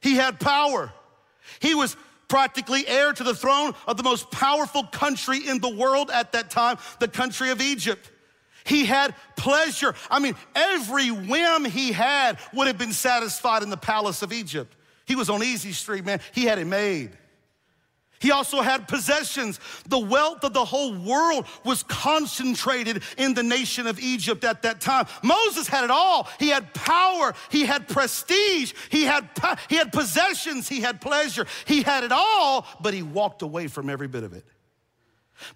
He 0.02 0.16
had 0.16 0.40
power. 0.40 0.92
He 1.60 1.76
was 1.76 1.96
practically 2.28 2.88
heir 2.88 3.12
to 3.12 3.24
the 3.24 3.36
throne 3.36 3.74
of 3.88 3.98
the 3.98 4.04
most 4.04 4.32
powerful 4.32 4.84
country 4.86 5.48
in 5.48 5.60
the 5.60 5.70
world 5.70 6.10
at 6.12 6.32
that 6.32 6.50
time, 6.50 6.78
the 7.00 7.08
country 7.08 7.50
of 7.50 7.62
Egypt. 7.62 8.10
He 8.64 8.86
had 8.86 9.16
pleasure. 9.36 9.96
I 10.10 10.20
mean, 10.20 10.36
every 10.56 11.12
whim 11.12 11.66
he 11.66 11.92
had 11.92 12.38
would 12.54 12.68
have 12.68 12.78
been 12.78 12.94
satisfied 12.94 13.64
in 13.64 13.70
the 13.70 13.78
palace 13.78 14.22
of 14.22 14.32
Egypt. 14.32 14.74
He 15.06 15.16
was 15.16 15.30
on 15.30 15.44
easy 15.44 15.74
street, 15.74 16.06
man. 16.06 16.22
He 16.32 16.46
had 16.46 16.60
it 16.60 16.66
made. 16.66 17.12
He 18.22 18.32
also 18.32 18.62
had 18.62 18.88
possessions. 18.88 19.60
The 19.88 20.00
wealth 20.00 20.44
of 20.44 20.54
the 20.54 20.64
whole 20.64 20.94
world 20.94 21.46
was 21.66 21.84
concentrated 21.84 23.04
in 23.18 23.34
the 23.34 23.44
nation 23.44 23.88
of 23.88 24.00
Egypt 24.00 24.44
at 24.44 24.62
that 24.62 24.80
time. 24.80 25.08
Moses 25.24 25.68
had 25.68 25.84
it 25.84 25.92
all. 25.92 26.30
He 26.40 26.50
had 26.50 26.74
power, 26.74 27.34
he 27.50 27.66
had 27.66 27.88
prestige, 27.88 28.74
he 28.90 29.04
had, 29.04 29.28
he 29.68 29.76
had 29.76 29.92
possessions, 29.92 30.70
he 30.70 30.82
had 30.82 31.02
pleasure. 31.02 31.46
He 31.66 31.82
had 31.82 32.04
it 32.04 32.12
all, 32.12 32.68
but 32.80 32.94
he 32.94 33.02
walked 33.02 33.42
away 33.42 33.68
from 33.68 33.90
every 33.90 34.08
bit 34.08 34.24
of 34.24 34.34
it. 34.34 34.46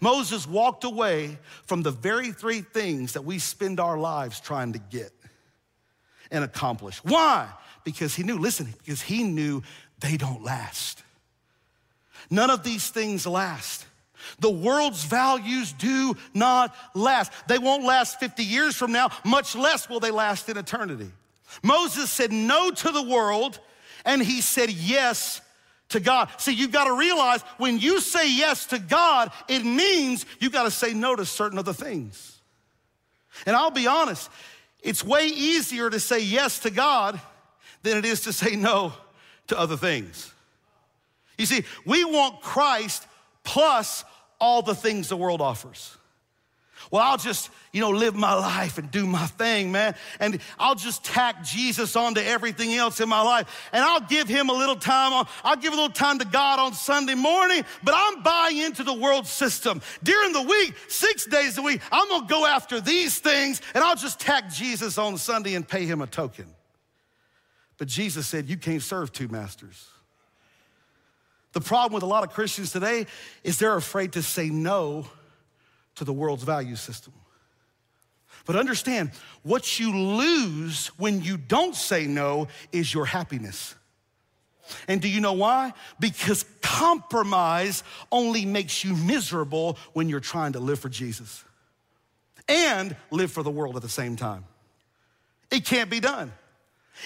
Moses 0.02 0.48
walked 0.48 0.84
away 0.84 1.38
from 1.66 1.84
the 1.84 1.92
very 1.92 2.32
three 2.32 2.62
things 2.62 3.14
that 3.14 3.24
we 3.24 3.38
spend 3.38 3.80
our 3.80 3.98
lives 3.98 4.40
trying 4.40 4.74
to 4.74 4.80
get. 4.80 5.12
and 6.32 6.44
accomplish. 6.44 6.98
Why? 7.04 7.48
Because 7.84 8.16
he 8.16 8.24
knew, 8.24 8.40
listen, 8.40 8.74
because 8.80 9.02
he 9.02 9.24
knew 9.24 9.62
they 10.00 10.18
don't 10.18 10.44
last. 10.44 11.04
None 12.30 12.50
of 12.50 12.64
these 12.64 12.90
things 12.90 13.26
last. 13.26 13.86
The 14.40 14.50
world's 14.50 15.04
values 15.04 15.74
do 15.74 16.16
not 16.34 16.76
last. 16.94 17.32
They 17.48 17.60
won't 17.60 17.84
last 17.84 18.20
50 18.20 18.44
years 18.44 18.76
from 18.76 18.92
now, 18.92 19.10
much 19.24 19.56
less 19.56 19.90
will 19.90 20.00
they 20.00 20.12
last 20.12 20.50
in 20.50 20.58
eternity. 20.58 21.12
Moses 21.64 22.10
said 22.10 22.32
no 22.32 22.72
to 22.72 22.92
the 22.92 23.04
world 23.04 23.60
and 24.04 24.22
he 24.22 24.42
said 24.42 24.70
yes 24.70 25.42
to 25.90 26.00
God. 26.00 26.30
See, 26.38 26.54
you've 26.54 26.72
got 26.72 26.86
to 26.86 26.94
realize 26.94 27.42
when 27.58 27.80
you 27.80 28.02
say 28.02 28.32
yes 28.32 28.66
to 28.68 28.80
God, 28.80 29.32
it 29.48 29.64
means 29.64 30.26
you've 30.40 30.52
got 30.52 30.64
to 30.64 30.72
say 30.72 30.94
no 30.94 31.16
to 31.16 31.26
certain 31.26 31.60
other 31.60 31.74
things. 31.74 32.40
And 33.46 33.56
I'll 33.56 33.72
be 33.72 33.88
honest, 33.88 34.30
it's 34.82 35.04
way 35.04 35.28
easier 35.28 35.90
to 35.90 36.00
say 36.00 36.20
yes 36.20 36.60
to 36.60 36.70
God 36.70 37.20
than 37.84 37.98
it 37.98 38.06
is 38.06 38.22
to 38.22 38.34
say 38.34 38.56
no 38.56 38.94
to 39.48 39.60
other 39.60 39.78
things. 39.78 40.32
You 41.38 41.46
see, 41.46 41.64
we 41.86 42.04
want 42.06 42.42
Christ 42.42 43.06
plus 43.44 44.04
all 44.40 44.62
the 44.62 44.76
things 44.76 45.10
the 45.10 45.18
world 45.18 45.42
offers. 45.42 45.98
Well, 46.92 47.02
I'll 47.02 47.18
just, 47.18 47.50
you 47.74 47.82
know, 47.82 47.90
live 47.90 48.16
my 48.16 48.34
life 48.34 48.78
and 48.78 48.92
do 48.92 49.06
my 49.06 49.26
thing, 49.26 49.72
man. 49.72 49.96
And 50.20 50.40
I'll 50.60 50.76
just 50.76 51.04
tack 51.04 51.44
Jesus 51.44 51.96
onto 51.96 52.22
everything 52.22 52.74
else 52.74 53.00
in 53.00 53.10
my 53.10 53.22
life. 53.22 53.70
And 53.72 53.84
I'll 53.84 54.02
give 54.02 54.28
him 54.28 54.50
a 54.50 54.54
little 54.54 54.76
time 54.76 55.14
on, 55.14 55.28
I'll 55.44 55.56
give 55.56 55.74
a 55.74 55.76
little 55.76 55.92
time 55.92 56.20
to 56.20 56.26
God 56.26 56.60
on 56.60 56.74
Sunday 56.74 57.16
morning, 57.16 57.66
but 57.84 57.96
I'm 57.98 58.22
buying 58.22 58.58
into 58.58 58.84
the 58.84 58.94
world 58.94 59.26
system. 59.26 59.82
During 60.04 60.32
the 60.32 60.44
week, 60.44 60.76
six 60.88 61.26
days 61.26 61.58
a 61.58 61.62
week, 61.62 61.82
I'm 61.92 62.08
gonna 62.08 62.28
go 62.28 62.46
after 62.46 62.80
these 62.80 63.18
things 63.20 63.62
and 63.74 63.84
I'll 63.84 63.96
just 63.96 64.20
tack 64.20 64.50
Jesus 64.52 64.98
on 64.98 65.18
Sunday 65.18 65.56
and 65.56 65.68
pay 65.68 65.86
him 65.86 66.02
a 66.02 66.08
token. 66.08 66.46
But 67.78 67.88
Jesus 67.88 68.28
said, 68.28 68.48
You 68.48 68.58
can't 68.58 68.82
serve 68.82 69.12
two 69.12 69.28
masters. 69.28 69.88
The 71.56 71.62
problem 71.62 71.94
with 71.94 72.04
a 72.04 72.06
lot 72.06 72.26
of 72.26 72.34
Christians 72.34 72.74
today 72.74 73.08
is 73.42 73.58
they're 73.58 73.78
afraid 73.78 74.12
to 74.14 74.22
say 74.22 74.50
no 74.50 75.08
to 75.96 76.04
the 76.04 76.12
world's 76.12 76.44
value 76.44 76.76
system. 76.76 77.14
But 78.46 78.58
understand, 78.58 79.12
what 79.42 79.80
you 79.80 79.98
lose 79.98 80.88
when 80.98 81.24
you 81.24 81.38
don't 81.38 81.74
say 81.74 82.08
no 82.08 82.50
is 82.74 82.94
your 82.94 83.06
happiness. 83.06 83.74
And 84.90 85.02
do 85.02 85.08
you 85.08 85.22
know 85.22 85.32
why? 85.32 85.72
Because 85.98 86.44
compromise 86.62 87.84
only 88.12 88.44
makes 88.44 88.84
you 88.84 88.94
miserable 88.94 89.78
when 89.94 90.10
you're 90.10 90.20
trying 90.20 90.52
to 90.54 90.60
live 90.60 90.80
for 90.80 90.90
Jesus 90.90 91.46
and 92.50 92.98
live 93.12 93.32
for 93.32 93.44
the 93.44 93.52
world 93.52 93.78
at 93.78 93.82
the 93.82 93.88
same 93.88 94.18
time. 94.18 94.44
It 95.50 95.64
can't 95.64 95.90
be 95.90 96.02
done. 96.02 96.34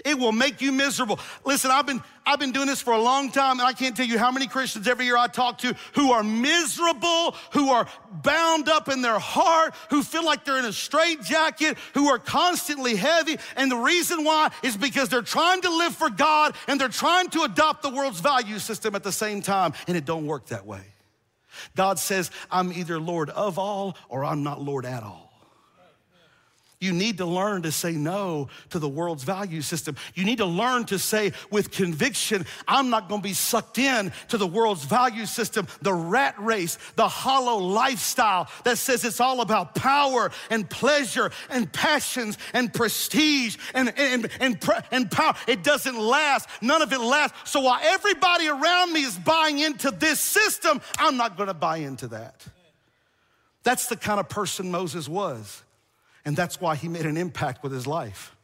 It 0.06 0.18
will 0.18 0.32
make 0.32 0.62
you 0.62 0.72
miserable. 0.72 1.20
Listen, 1.46 1.72
I've 1.72 1.86
been, 1.86 2.02
I've 2.26 2.40
been 2.40 2.52
doing 2.52 2.68
this 2.68 2.82
for 2.82 2.94
a 2.94 3.02
long 3.02 3.32
time, 3.32 3.60
and 3.60 3.68
I 3.68 3.74
can't 3.74 3.96
tell 3.96 4.06
you 4.06 4.20
how 4.20 4.32
many 4.32 4.48
Christians 4.48 4.88
every 4.88 5.06
year 5.06 5.18
I 5.18 5.28
talk 5.28 5.60
to 5.60 5.76
who 5.94 6.12
are 6.12 6.24
miserable, 6.24 7.36
who 7.52 7.70
are 7.70 7.88
bound 8.24 8.70
up 8.70 8.90
in 8.90 9.02
their 9.02 9.20
heart, 9.20 9.74
who 9.90 10.04
feel 10.04 10.24
like 10.24 10.46
they're 10.46 10.60
in 10.60 10.66
a 10.66 10.74
straitjacket, 10.74 11.78
who 11.94 12.08
are 12.10 12.20
constantly 12.20 12.96
heavy. 12.96 13.38
And 13.56 13.72
the 13.72 13.78
reason 13.78 14.24
why 14.24 14.52
is 14.64 14.78
because 14.78 15.10
they're 15.10 15.22
trying 15.22 15.62
to 15.62 15.70
live 15.70 15.96
for 15.96 16.10
God 16.10 16.56
and 16.68 16.80
they're 16.80 16.90
trying 16.90 17.30
to 17.32 17.44
adopt 17.44 17.82
the 17.82 17.90
world's 17.90 18.20
value 18.20 18.60
system 18.60 18.96
at 18.96 19.04
the 19.04 19.12
same 19.12 19.42
time, 19.42 19.74
and 19.88 19.98
it 19.98 20.06
don't 20.06 20.26
work 20.26 20.48
that 20.48 20.66
way. 20.66 20.82
God 21.76 22.00
says, 22.00 22.32
I'm 22.52 22.72
either 22.72 23.00
Lord 23.00 23.30
of 23.30 23.58
all 23.58 23.98
or 24.08 24.24
I'm 24.24 24.44
not 24.44 24.62
Lord 24.62 24.86
at 24.86 25.04
all. 25.04 25.29
You 26.82 26.94
need 26.94 27.18
to 27.18 27.26
learn 27.26 27.64
to 27.64 27.74
say 27.74 27.92
no 27.92 28.48
to 28.70 28.80
the 28.80 28.88
world's 28.88 29.26
value 29.26 29.62
system. 29.62 29.98
You 30.16 30.24
need 30.24 30.38
to 30.38 30.46
learn 30.46 30.86
to 30.86 30.98
say 30.98 31.34
with 31.52 31.72
conviction, 31.72 32.46
I'm 32.70 32.90
not 32.90 33.10
gonna 33.10 33.22
be 33.22 33.34
sucked 33.34 33.78
in 33.78 34.14
to 34.30 34.38
the 34.38 34.48
world's 34.48 34.86
value 34.86 35.26
system, 35.26 35.68
the 35.82 35.94
rat 35.94 36.36
race, 36.40 36.78
the 36.96 37.08
hollow 37.08 37.58
lifestyle 37.58 38.48
that 38.64 38.78
says 38.78 39.04
it's 39.04 39.20
all 39.20 39.42
about 39.42 39.76
power 39.76 40.32
and 40.50 40.70
pleasure 40.70 41.32
and 41.50 41.72
passions 41.74 42.38
and 42.54 42.74
prestige 42.74 43.58
and, 43.74 43.94
and, 43.98 44.30
and, 44.40 44.58
and 44.90 45.12
power. 45.12 45.36
It 45.48 45.66
doesn't 45.66 46.00
last. 46.00 46.48
None 46.62 46.82
of 46.82 46.94
it 46.94 47.02
lasts. 47.02 47.52
So 47.52 47.60
while 47.60 47.80
everybody 47.84 48.48
around 48.48 48.94
me 48.94 49.04
is 49.04 49.18
buying 49.18 49.60
into 49.60 49.92
this 49.92 50.22
system, 50.22 50.80
I'm 50.98 51.18
not 51.18 51.38
gonna 51.38 51.54
buy 51.54 51.78
into 51.78 52.08
that. 52.08 52.48
That's 53.64 53.88
the 53.88 53.98
kind 53.98 54.22
of 54.22 54.30
person 54.30 54.72
Moses 54.72 55.10
was. 55.10 55.62
And 56.26 56.36
that's 56.36 56.60
why 56.60 56.76
he 56.76 56.88
made 56.88 57.06
an 57.06 57.18
impact 57.18 57.64
with 57.64 57.72
his 57.72 57.88
life. 57.88 58.36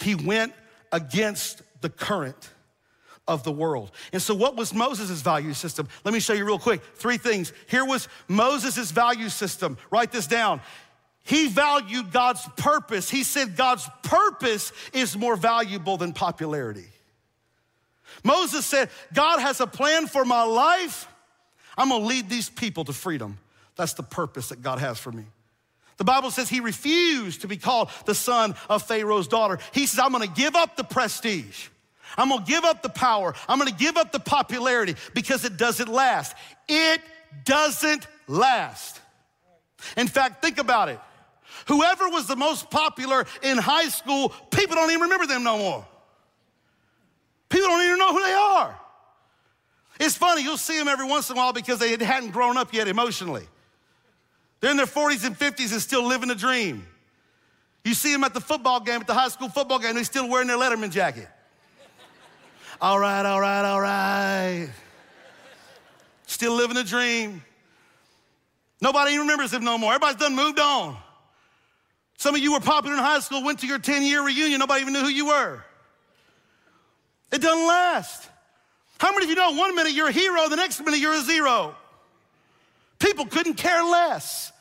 He 0.00 0.14
went 0.14 0.52
against 0.90 1.62
the 1.80 1.88
current 1.88 2.50
of 3.28 3.44
the 3.44 3.52
world. 3.52 3.92
And 4.12 4.20
so, 4.20 4.34
what 4.34 4.56
was 4.56 4.74
Moses' 4.74 5.22
value 5.22 5.54
system? 5.54 5.88
Let 6.04 6.12
me 6.12 6.20
show 6.20 6.32
you 6.32 6.44
real 6.44 6.58
quick. 6.58 6.82
Three 6.94 7.18
things. 7.18 7.52
Here 7.68 7.84
was 7.84 8.08
Moses' 8.28 8.90
value 8.90 9.28
system. 9.28 9.78
Write 9.90 10.12
this 10.12 10.26
down. 10.26 10.60
He 11.24 11.46
valued 11.46 12.10
God's 12.10 12.46
purpose. 12.56 13.08
He 13.08 13.22
said 13.22 13.56
God's 13.56 13.88
purpose 14.02 14.72
is 14.92 15.16
more 15.16 15.36
valuable 15.36 15.96
than 15.96 16.12
popularity. 16.12 16.88
Moses 18.24 18.66
said, 18.66 18.90
God 19.14 19.38
has 19.38 19.60
a 19.60 19.66
plan 19.66 20.06
for 20.06 20.24
my 20.24 20.42
life. 20.42 21.08
I'm 21.76 21.88
gonna 21.88 22.04
lead 22.04 22.28
these 22.28 22.50
people 22.50 22.84
to 22.84 22.92
freedom. 22.92 23.38
That's 23.76 23.94
the 23.94 24.02
purpose 24.02 24.48
that 24.48 24.62
God 24.62 24.80
has 24.80 24.98
for 24.98 25.12
me. 25.12 25.24
The 26.02 26.06
Bible 26.06 26.32
says 26.32 26.48
he 26.48 26.58
refused 26.58 27.42
to 27.42 27.46
be 27.46 27.56
called 27.56 27.88
the 28.06 28.14
son 28.16 28.56
of 28.68 28.82
Pharaoh's 28.82 29.28
daughter. 29.28 29.60
He 29.70 29.86
says, 29.86 30.00
I'm 30.00 30.10
gonna 30.10 30.26
give 30.26 30.56
up 30.56 30.74
the 30.74 30.82
prestige. 30.82 31.68
I'm 32.18 32.28
gonna 32.28 32.44
give 32.44 32.64
up 32.64 32.82
the 32.82 32.88
power. 32.88 33.36
I'm 33.46 33.56
gonna 33.56 33.70
give 33.70 33.96
up 33.96 34.10
the 34.10 34.18
popularity 34.18 34.96
because 35.14 35.44
it 35.44 35.56
doesn't 35.56 35.88
last. 35.88 36.34
It 36.68 37.00
doesn't 37.44 38.04
last. 38.26 39.00
In 39.96 40.08
fact, 40.08 40.42
think 40.42 40.58
about 40.58 40.88
it. 40.88 40.98
Whoever 41.68 42.08
was 42.08 42.26
the 42.26 42.34
most 42.34 42.68
popular 42.68 43.24
in 43.44 43.56
high 43.56 43.88
school, 43.88 44.30
people 44.50 44.74
don't 44.74 44.90
even 44.90 45.02
remember 45.02 45.26
them 45.26 45.44
no 45.44 45.56
more. 45.56 45.86
People 47.48 47.68
don't 47.68 47.84
even 47.84 47.98
know 48.00 48.12
who 48.12 48.24
they 48.24 48.32
are. 48.32 48.80
It's 50.00 50.16
funny, 50.16 50.42
you'll 50.42 50.56
see 50.56 50.76
them 50.76 50.88
every 50.88 51.06
once 51.06 51.30
in 51.30 51.36
a 51.36 51.38
while 51.38 51.52
because 51.52 51.78
they 51.78 51.90
hadn't 52.04 52.32
grown 52.32 52.56
up 52.56 52.74
yet 52.74 52.88
emotionally. 52.88 53.46
They're 54.62 54.70
in 54.70 54.76
their 54.76 54.86
40s 54.86 55.26
and 55.26 55.36
50s 55.36 55.72
and 55.72 55.82
still 55.82 56.06
living 56.06 56.30
a 56.30 56.36
dream. 56.36 56.86
You 57.84 57.94
see 57.94 58.12
them 58.12 58.22
at 58.22 58.32
the 58.32 58.40
football 58.40 58.78
game, 58.78 59.00
at 59.00 59.08
the 59.08 59.12
high 59.12 59.26
school 59.26 59.48
football 59.48 59.80
game, 59.80 59.96
they're 59.96 60.04
still 60.04 60.28
wearing 60.28 60.46
their 60.46 60.56
Letterman 60.56 60.92
jacket. 60.92 61.28
all 62.80 62.96
right, 62.96 63.26
all 63.26 63.40
right, 63.40 63.64
all 63.64 63.80
right. 63.80 64.70
Still 66.26 66.54
living 66.54 66.76
a 66.76 66.84
dream. 66.84 67.42
Nobody 68.80 69.14
even 69.14 69.22
remembers 69.22 69.50
them 69.50 69.64
no 69.64 69.76
more. 69.78 69.94
Everybody's 69.94 70.20
done 70.20 70.36
moved 70.36 70.60
on. 70.60 70.96
Some 72.18 72.36
of 72.36 72.40
you 72.40 72.52
were 72.52 72.60
popular 72.60 72.96
in 72.96 73.02
high 73.02 73.18
school, 73.18 73.42
went 73.42 73.58
to 73.60 73.66
your 73.66 73.80
10 73.80 74.04
year 74.04 74.24
reunion, 74.24 74.60
nobody 74.60 74.82
even 74.82 74.92
knew 74.92 75.00
who 75.00 75.08
you 75.08 75.26
were. 75.26 75.64
It 77.32 77.42
doesn't 77.42 77.66
last. 77.66 78.28
How 78.98 79.10
many 79.10 79.24
of 79.24 79.30
you 79.30 79.34
know 79.34 79.50
one 79.54 79.74
minute 79.74 79.92
you're 79.92 80.06
a 80.06 80.12
hero, 80.12 80.48
the 80.48 80.54
next 80.54 80.78
minute 80.78 81.00
you're 81.00 81.14
a 81.14 81.22
zero? 81.22 81.74
People 83.00 83.26
couldn't 83.26 83.54
care 83.54 83.82
less. 83.82 84.51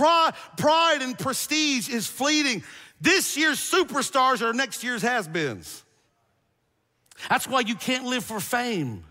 Pride, 0.00 0.32
pride 0.56 1.02
and 1.02 1.18
prestige 1.18 1.90
is 1.90 2.06
fleeting. 2.06 2.64
This 3.02 3.36
year's 3.36 3.58
superstars 3.58 4.40
are 4.40 4.54
next 4.54 4.82
year's 4.82 5.02
has 5.02 5.28
beens. 5.28 5.84
That's 7.28 7.46
why 7.46 7.60
you 7.60 7.74
can't 7.74 8.06
live 8.06 8.24
for 8.24 8.40
fame. 8.40 9.04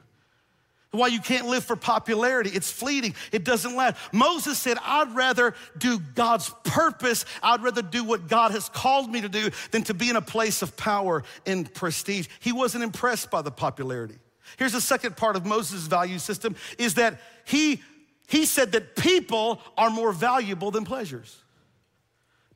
Why 0.90 1.06
you 1.06 1.20
can't 1.20 1.46
live 1.46 1.64
for 1.64 1.76
popularity. 1.76 2.50
It's 2.50 2.72
fleeting, 2.72 3.14
it 3.32 3.44
doesn't 3.44 3.76
last. 3.76 3.98
Moses 4.12 4.58
said, 4.58 4.78
I'd 4.84 5.16
rather 5.16 5.54
do 5.78 6.00
God's 6.16 6.50
purpose, 6.64 7.24
I'd 7.44 7.62
rather 7.62 7.84
do 7.84 8.04
what 8.04 8.28
God 8.28 8.50
has 8.50 8.68
called 8.68 9.12
me 9.12 9.22
to 9.22 9.30
do 9.30 9.52
than 9.70 9.84
to 9.84 9.94
be 9.94 10.10
in 10.10 10.16
a 10.16 10.24
place 10.24 10.64
of 10.64 10.76
power 10.76 11.24
and 11.46 11.72
prestige. 11.72 12.28
He 12.40 12.52
wasn't 12.52 12.84
impressed 12.84 13.30
by 13.30 13.44
the 13.44 13.52
popularity. 13.52 14.16
Here's 14.58 14.74
the 14.74 14.82
second 14.82 15.18
part 15.18 15.36
of 15.36 15.46
Moses' 15.46 15.86
value 15.86 16.18
system 16.18 16.56
is 16.80 16.96
that 16.96 17.22
he 17.46 17.84
he 18.30 18.46
said 18.46 18.74
that 18.74 18.96
people 18.96 19.60
are 19.76 19.90
more 19.90 20.12
valuable 20.12 20.70
than 20.70 20.86
pleasures. 20.86 21.36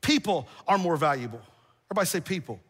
People 0.00 0.46
are 0.68 0.78
more 0.78 0.96
valuable. 0.96 1.40
Everybody 1.90 2.06
say 2.06 2.20
people. 2.20 2.60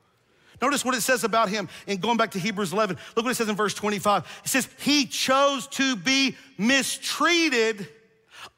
Notice 0.63 0.85
what 0.85 0.95
it 0.95 1.03
says 1.03 1.23
about 1.23 1.51
him 1.51 1.69
in 1.87 1.99
going 1.99 2.17
back 2.17 2.31
to 2.31 2.39
Hebrews 2.39 2.73
11. 2.73 2.97
Look 3.15 3.27
what 3.27 3.33
it 3.33 3.35
says 3.35 3.51
in 3.51 3.57
verse 3.57 3.75
25. 3.75 4.43
It 4.45 4.49
says, 4.49 4.69
He 4.79 5.05
chose 5.05 5.67
to 5.69 5.97
be 5.97 6.35
mistreated 6.57 7.87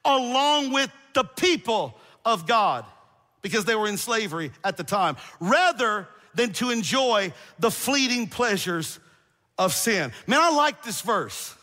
along 0.04 0.72
with 0.72 0.92
the 1.14 1.24
people 1.24 1.98
of 2.24 2.46
God 2.46 2.85
because 3.42 3.64
they 3.64 3.74
were 3.74 3.88
in 3.88 3.96
slavery 3.96 4.52
at 4.62 4.76
the 4.76 4.85
time, 4.85 5.16
rather 5.40 6.06
than 6.35 6.52
to 6.52 6.70
enjoy 6.70 7.32
the 7.59 7.70
fleeting 7.70 8.28
pleasures 8.28 9.00
of 9.59 9.72
sin. 9.72 10.12
Man, 10.28 10.40
I 10.40 10.50
like 10.50 10.85
this 10.85 11.00
verse. 11.00 11.56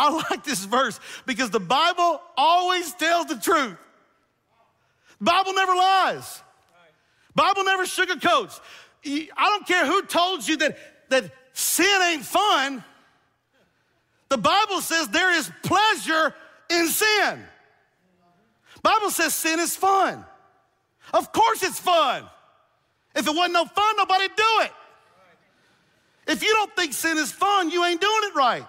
I 0.00 0.08
like 0.30 0.44
this 0.44 0.64
verse 0.64 0.98
because 1.26 1.50
the 1.50 1.60
Bible 1.60 2.22
always 2.34 2.94
tells 2.94 3.26
the 3.26 3.36
truth. 3.36 3.76
Bible 5.20 5.52
never 5.52 5.74
lies. 5.74 6.42
Bible 7.34 7.64
never 7.64 7.84
sugarcoats. 7.84 8.60
I 9.04 9.28
don't 9.36 9.66
care 9.66 9.84
who 9.84 10.02
told 10.02 10.48
you 10.48 10.56
that, 10.56 10.78
that 11.10 11.30
sin 11.52 12.02
ain't 12.02 12.24
fun. 12.24 12.82
The 14.30 14.38
Bible 14.38 14.80
says 14.80 15.08
there 15.08 15.34
is 15.34 15.50
pleasure 15.62 16.34
in 16.70 16.88
sin. 16.88 17.44
Bible 18.82 19.10
says 19.10 19.34
sin 19.34 19.60
is 19.60 19.76
fun. 19.76 20.24
Of 21.12 21.30
course 21.30 21.62
it's 21.62 21.78
fun. 21.78 22.24
If 23.14 23.26
it 23.26 23.34
wasn't 23.34 23.52
no 23.52 23.66
fun, 23.66 23.96
nobody'd 23.98 24.34
do 24.34 24.60
it. 24.62 24.72
If 26.26 26.42
you 26.42 26.48
don't 26.54 26.74
think 26.74 26.94
sin 26.94 27.18
is 27.18 27.30
fun, 27.30 27.70
you 27.70 27.84
ain't 27.84 28.00
doing 28.00 28.20
it 28.22 28.34
right. 28.34 28.66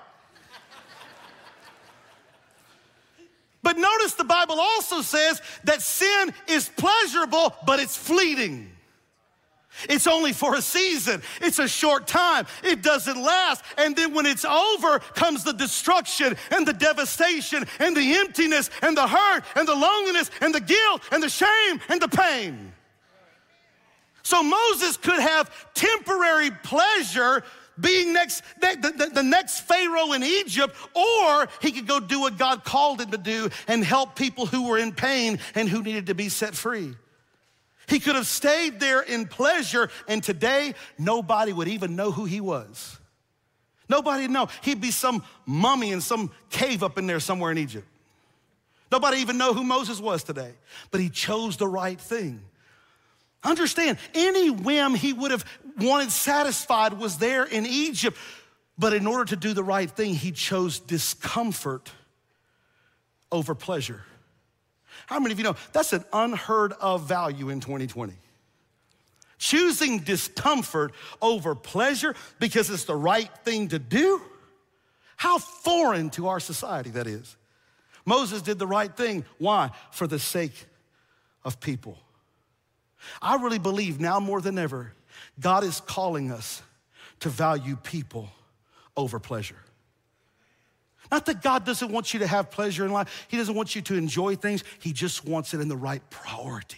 But 3.64 3.78
notice 3.78 4.14
the 4.14 4.24
Bible 4.24 4.60
also 4.60 5.02
says 5.02 5.42
that 5.66 5.82
sin 5.82 6.34
is 6.48 6.70
pleasurable, 6.70 7.56
but 7.66 7.80
it's 7.80 7.96
fleeting. 7.96 8.72
It's 9.90 10.08
only 10.08 10.34
for 10.34 10.56
a 10.56 10.62
season. 10.62 11.22
It's 11.42 11.60
a 11.60 11.68
short 11.68 12.06
time. 12.06 12.46
It 12.64 12.82
doesn't 12.82 13.22
last. 13.22 13.64
And 13.78 13.96
then 13.96 14.14
when 14.14 14.26
it's 14.26 14.44
over 14.44 15.00
comes 15.00 15.44
the 15.44 15.54
destruction 15.54 16.36
and 16.52 16.68
the 16.68 16.74
devastation 16.74 17.66
and 17.80 17.96
the 17.96 18.16
emptiness 18.16 18.70
and 18.82 18.98
the 18.98 19.08
hurt 19.08 19.44
and 19.56 19.68
the 19.68 19.76
loneliness 19.76 20.30
and 20.42 20.54
the 20.54 20.60
guilt 20.60 21.04
and 21.12 21.24
the 21.24 21.30
shame 21.30 21.80
and 21.88 22.02
the 22.02 22.10
pain. 22.10 22.74
So 24.24 24.44
Moses 24.44 24.98
could 24.98 25.20
have 25.20 25.50
temporary 25.74 26.52
pleasure 26.64 27.44
being 27.82 28.14
next 28.14 28.44
the, 28.60 28.94
the, 28.98 29.10
the, 29.14 29.24
next 29.24 29.62
Pharaoh 29.62 30.14
in 30.14 30.24
Egypt, 30.24 30.76
or 30.94 31.48
he 31.62 31.72
could 31.72 31.88
go 31.88 32.00
do 32.00 32.22
what 32.22 32.38
God 32.38 32.64
called 32.64 33.02
him 33.02 33.12
to 33.12 33.18
do 33.18 33.50
and 33.68 33.84
help 33.84 34.16
people 34.16 34.46
who 34.46 34.68
were 34.68 34.78
in 34.78 34.92
pain 34.92 35.40
and 35.56 35.68
who 35.68 35.82
needed 35.84 36.08
to 36.08 36.16
be 36.16 36.30
set 36.30 36.56
free. 36.56 36.96
He 37.88 38.00
could 38.00 38.16
have 38.16 38.28
stayed 38.28 38.80
there 38.80 39.02
in 39.02 39.28
pleasure, 39.28 39.90
and 40.08 40.24
today 40.24 40.76
nobody 40.98 41.52
would 41.52 41.68
even 41.68 41.96
know 41.96 42.12
who 42.12 42.26
he 42.26 42.40
was. 42.40 42.98
Nobody 43.90 44.24
would 44.24 44.32
know. 44.32 44.48
He'd 44.62 44.80
be 44.80 44.92
some 44.92 45.24
mummy 45.46 45.92
in 45.92 46.00
some 46.00 46.32
cave 46.50 46.84
up 46.84 46.98
in 46.98 47.08
there 47.08 47.20
somewhere 47.20 47.52
in 47.52 47.58
Egypt. 47.58 47.86
Nobody 48.92 49.18
even 49.18 49.38
know 49.38 49.54
who 49.54 49.64
Moses 49.64 50.00
was 50.00 50.24
today. 50.24 50.54
But 50.92 51.02
he 51.02 51.10
chose 51.10 51.58
the 51.58 51.68
right 51.68 52.00
thing. 52.00 52.42
Understand, 53.44 53.98
any 54.14 54.50
whim 54.50 54.94
he 54.94 55.14
would 55.14 55.32
have 55.32 55.46
wanted 55.80 56.12
satisfied 56.12 56.94
was 56.94 57.18
there 57.18 57.44
in 57.44 57.66
Egypt. 57.66 58.18
But 58.78 58.94
in 58.94 59.08
order 59.08 59.26
to 59.26 59.36
do 59.36 59.54
the 59.54 59.64
right 59.64 59.90
thing, 59.90 60.14
he 60.14 60.32
chose 60.32 60.80
discomfort 60.80 61.92
over 63.32 63.56
pleasure. 63.56 64.04
How 65.08 65.20
many 65.20 65.34
of 65.34 65.40
you 65.40 65.44
know 65.44 65.56
that's 65.72 65.94
an 65.94 66.06
unheard 66.14 66.74
of 66.74 67.08
value 67.08 67.50
in 67.50 67.60
2020? 67.60 68.14
Choosing 69.38 70.00
discomfort 70.00 70.94
over 71.22 71.56
pleasure 71.56 72.16
because 72.40 72.70
it's 72.70 72.86
the 72.86 72.96
right 72.96 73.30
thing 73.44 73.70
to 73.70 73.80
do? 73.80 74.22
How 75.18 75.40
foreign 75.40 76.10
to 76.12 76.28
our 76.28 76.40
society 76.40 76.92
that 76.92 77.08
is. 77.08 77.36
Moses 78.06 78.42
did 78.42 78.60
the 78.60 78.68
right 78.68 78.96
thing. 78.96 79.26
Why? 79.38 79.72
For 79.92 80.08
the 80.08 80.20
sake 80.20 80.66
of 81.44 81.60
people. 81.60 81.98
I 83.22 83.36
really 83.36 83.60
believe 83.60 84.00
now 84.00 84.20
more 84.20 84.42
than 84.42 84.58
ever, 84.58 84.94
God 85.40 85.64
is 85.64 85.82
calling 85.82 86.32
us 86.32 86.62
to 87.22 87.30
value 87.30 87.76
people 87.76 88.30
over 88.98 89.20
pleasure. 89.20 89.56
Not 91.12 91.26
that 91.26 91.42
God 91.42 91.66
doesn't 91.66 91.92
want 91.92 92.14
you 92.14 92.22
to 92.22 92.28
have 92.28 92.52
pleasure 92.52 92.86
in 92.86 92.92
life, 92.92 93.28
He 93.28 93.38
doesn't 93.38 93.56
want 93.56 93.76
you 93.76 93.82
to 93.84 93.96
enjoy 93.96 94.36
things, 94.36 94.64
He 94.80 94.94
just 94.94 95.26
wants 95.26 95.54
it 95.54 95.60
in 95.60 95.68
the 95.68 95.78
right 95.78 96.02
priority. 96.10 96.78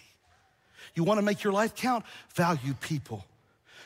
You 0.96 1.04
wanna 1.04 1.22
make 1.22 1.44
your 1.44 1.54
life 1.54 1.76
count? 1.76 2.06
Value 2.36 2.74
people 2.80 3.26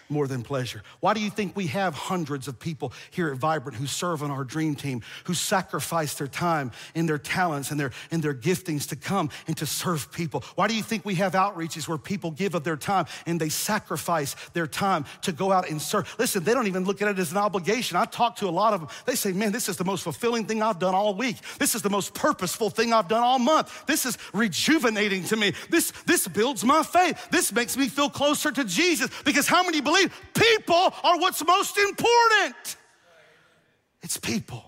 more 0.09 0.27
than 0.27 0.43
pleasure. 0.43 0.83
Why 0.99 1.13
do 1.13 1.19
you 1.19 1.29
think 1.29 1.55
we 1.55 1.67
have 1.67 1.93
hundreds 1.93 2.47
of 2.47 2.59
people 2.59 2.93
here 3.11 3.29
at 3.29 3.37
Vibrant 3.37 3.77
who 3.77 3.87
serve 3.87 4.23
on 4.23 4.31
our 4.31 4.43
dream 4.43 4.75
team, 4.75 5.01
who 5.25 5.33
sacrifice 5.33 6.13
their 6.15 6.27
time 6.27 6.71
and 6.95 7.07
their 7.07 7.17
talents 7.17 7.71
and 7.71 7.79
their, 7.79 7.91
and 8.11 8.23
their 8.23 8.33
giftings 8.33 8.87
to 8.89 8.95
come 8.95 9.29
and 9.47 9.57
to 9.57 9.65
serve 9.65 10.11
people? 10.11 10.43
Why 10.55 10.67
do 10.67 10.75
you 10.75 10.83
think 10.83 11.05
we 11.05 11.15
have 11.15 11.33
outreaches 11.33 11.87
where 11.87 11.97
people 11.97 12.31
give 12.31 12.55
of 12.55 12.63
their 12.63 12.77
time 12.77 13.05
and 13.25 13.39
they 13.39 13.49
sacrifice 13.49 14.35
their 14.53 14.67
time 14.67 15.05
to 15.23 15.31
go 15.31 15.51
out 15.51 15.69
and 15.69 15.81
serve? 15.81 16.13
Listen, 16.17 16.43
they 16.43 16.53
don't 16.53 16.67
even 16.67 16.85
look 16.85 17.01
at 17.01 17.07
it 17.07 17.19
as 17.19 17.31
an 17.31 17.37
obligation. 17.37 17.97
I 17.97 18.05
talk 18.05 18.37
to 18.37 18.47
a 18.47 18.51
lot 18.51 18.73
of 18.73 18.81
them. 18.81 18.89
They 19.05 19.15
say, 19.15 19.31
man, 19.33 19.51
this 19.51 19.69
is 19.69 19.77
the 19.77 19.85
most 19.85 20.03
fulfilling 20.03 20.45
thing 20.45 20.61
I've 20.61 20.79
done 20.79 20.95
all 20.95 21.15
week. 21.15 21.37
This 21.59 21.75
is 21.75 21.81
the 21.81 21.89
most 21.89 22.13
purposeful 22.13 22.69
thing 22.69 22.93
I've 22.93 23.07
done 23.07 23.23
all 23.23 23.39
month. 23.39 23.85
This 23.85 24.05
is 24.05 24.17
rejuvenating 24.33 25.23
to 25.25 25.35
me. 25.35 25.53
This, 25.69 25.91
this 26.05 26.27
builds 26.27 26.63
my 26.63 26.83
faith. 26.83 27.29
This 27.29 27.51
makes 27.51 27.75
me 27.75 27.89
feel 27.89 28.09
closer 28.09 28.51
to 28.51 28.63
Jesus 28.63 29.09
because 29.25 29.47
how 29.47 29.63
many 29.63 29.81
believe 29.81 29.96
people 30.33 30.93
are 31.03 31.19
what's 31.19 31.45
most 31.45 31.77
important. 31.77 32.77
It's 34.01 34.17
people. 34.17 34.63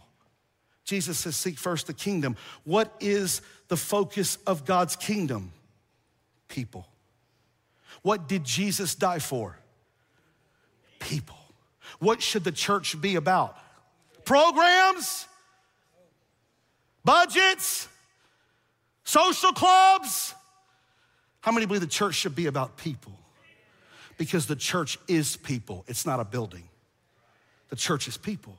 Jesus 0.85 1.19
says, 1.19 1.35
Seek 1.35 1.57
first 1.57 1.87
the 1.87 1.93
kingdom. 1.93 2.35
What 2.63 2.91
is 2.99 3.41
the 3.67 3.77
focus 3.77 4.37
of 4.47 4.65
God's 4.65 4.95
kingdom? 4.95 5.51
People. 6.47 6.87
What 8.01 8.27
did 8.27 8.43
Jesus 8.43 8.95
die 8.95 9.19
for? 9.19 9.57
People. 10.99 11.37
What 11.99 12.21
should 12.21 12.43
the 12.43 12.51
church 12.51 12.99
be 12.99 13.15
about? 13.15 13.57
Programs? 14.25 15.27
Budgets? 17.03 17.87
Social 19.03 19.51
clubs? 19.51 20.33
How 21.41 21.51
many 21.51 21.65
believe 21.65 21.81
the 21.81 21.87
church 21.87 22.15
should 22.15 22.35
be 22.35 22.47
about 22.47 22.77
people? 22.77 23.18
Because 24.19 24.47
the 24.47 24.55
church 24.58 24.99
is 25.08 25.38
people, 25.38 25.86
it's 25.88 26.05
not 26.05 26.19
a 26.19 26.25
building. 26.25 26.67
The 27.69 27.77
church 27.77 28.05
is 28.10 28.17
people. 28.17 28.58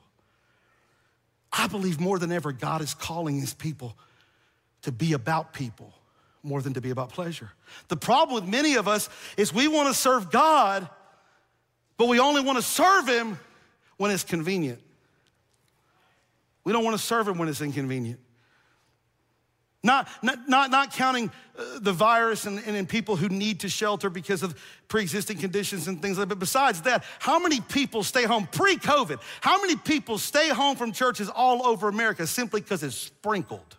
I 1.53 1.67
believe 1.67 1.99
more 1.99 2.17
than 2.17 2.31
ever, 2.31 2.51
God 2.51 2.81
is 2.81 2.95
calling 2.95 3.39
his 3.39 3.53
people 3.53 3.95
to 4.81 4.91
be 4.91 5.13
about 5.13 5.53
people 5.53 5.93
more 6.41 6.63
than 6.63 6.73
to 6.73 6.81
be 6.81 6.89
about 6.89 7.09
pleasure. 7.09 7.51
The 7.89 7.95
problem 7.95 8.33
with 8.33 8.51
many 8.51 8.73
of 8.73 8.87
us 8.87 9.07
is 9.37 9.53
we 9.53 9.67
want 9.67 9.87
to 9.87 9.93
serve 9.93 10.31
God, 10.31 10.89
but 11.95 12.07
we 12.07 12.19
only 12.19 12.41
want 12.41 12.57
to 12.57 12.63
serve 12.63 13.07
him 13.07 13.37
when 13.97 14.09
it's 14.09 14.23
convenient. 14.23 14.81
We 16.63 16.73
don't 16.73 16.83
want 16.83 16.97
to 16.97 17.03
serve 17.03 17.27
him 17.27 17.37
when 17.37 17.49
it's 17.49 17.61
inconvenient. 17.61 18.19
Not, 19.83 20.07
not, 20.21 20.47
not, 20.47 20.69
not 20.69 20.93
counting 20.93 21.31
uh, 21.57 21.79
the 21.79 21.91
virus 21.91 22.45
and, 22.45 22.61
and, 22.67 22.75
and, 22.75 22.87
people 22.87 23.15
who 23.15 23.29
need 23.29 23.61
to 23.61 23.69
shelter 23.69 24.11
because 24.11 24.43
of 24.43 24.55
pre 24.87 25.01
existing 25.01 25.39
conditions 25.39 25.87
and 25.87 25.99
things 25.99 26.19
like 26.19 26.29
that. 26.29 26.35
But 26.35 26.39
besides 26.39 26.81
that, 26.83 27.03
how 27.17 27.39
many 27.39 27.61
people 27.61 28.03
stay 28.03 28.25
home 28.25 28.47
pre 28.51 28.75
COVID? 28.75 29.19
How 29.41 29.59
many 29.59 29.75
people 29.75 30.19
stay 30.19 30.49
home 30.49 30.75
from 30.75 30.91
churches 30.91 31.29
all 31.29 31.65
over 31.65 31.87
America 31.87 32.27
simply 32.27 32.61
because 32.61 32.83
it's 32.83 32.95
sprinkled? 32.95 33.77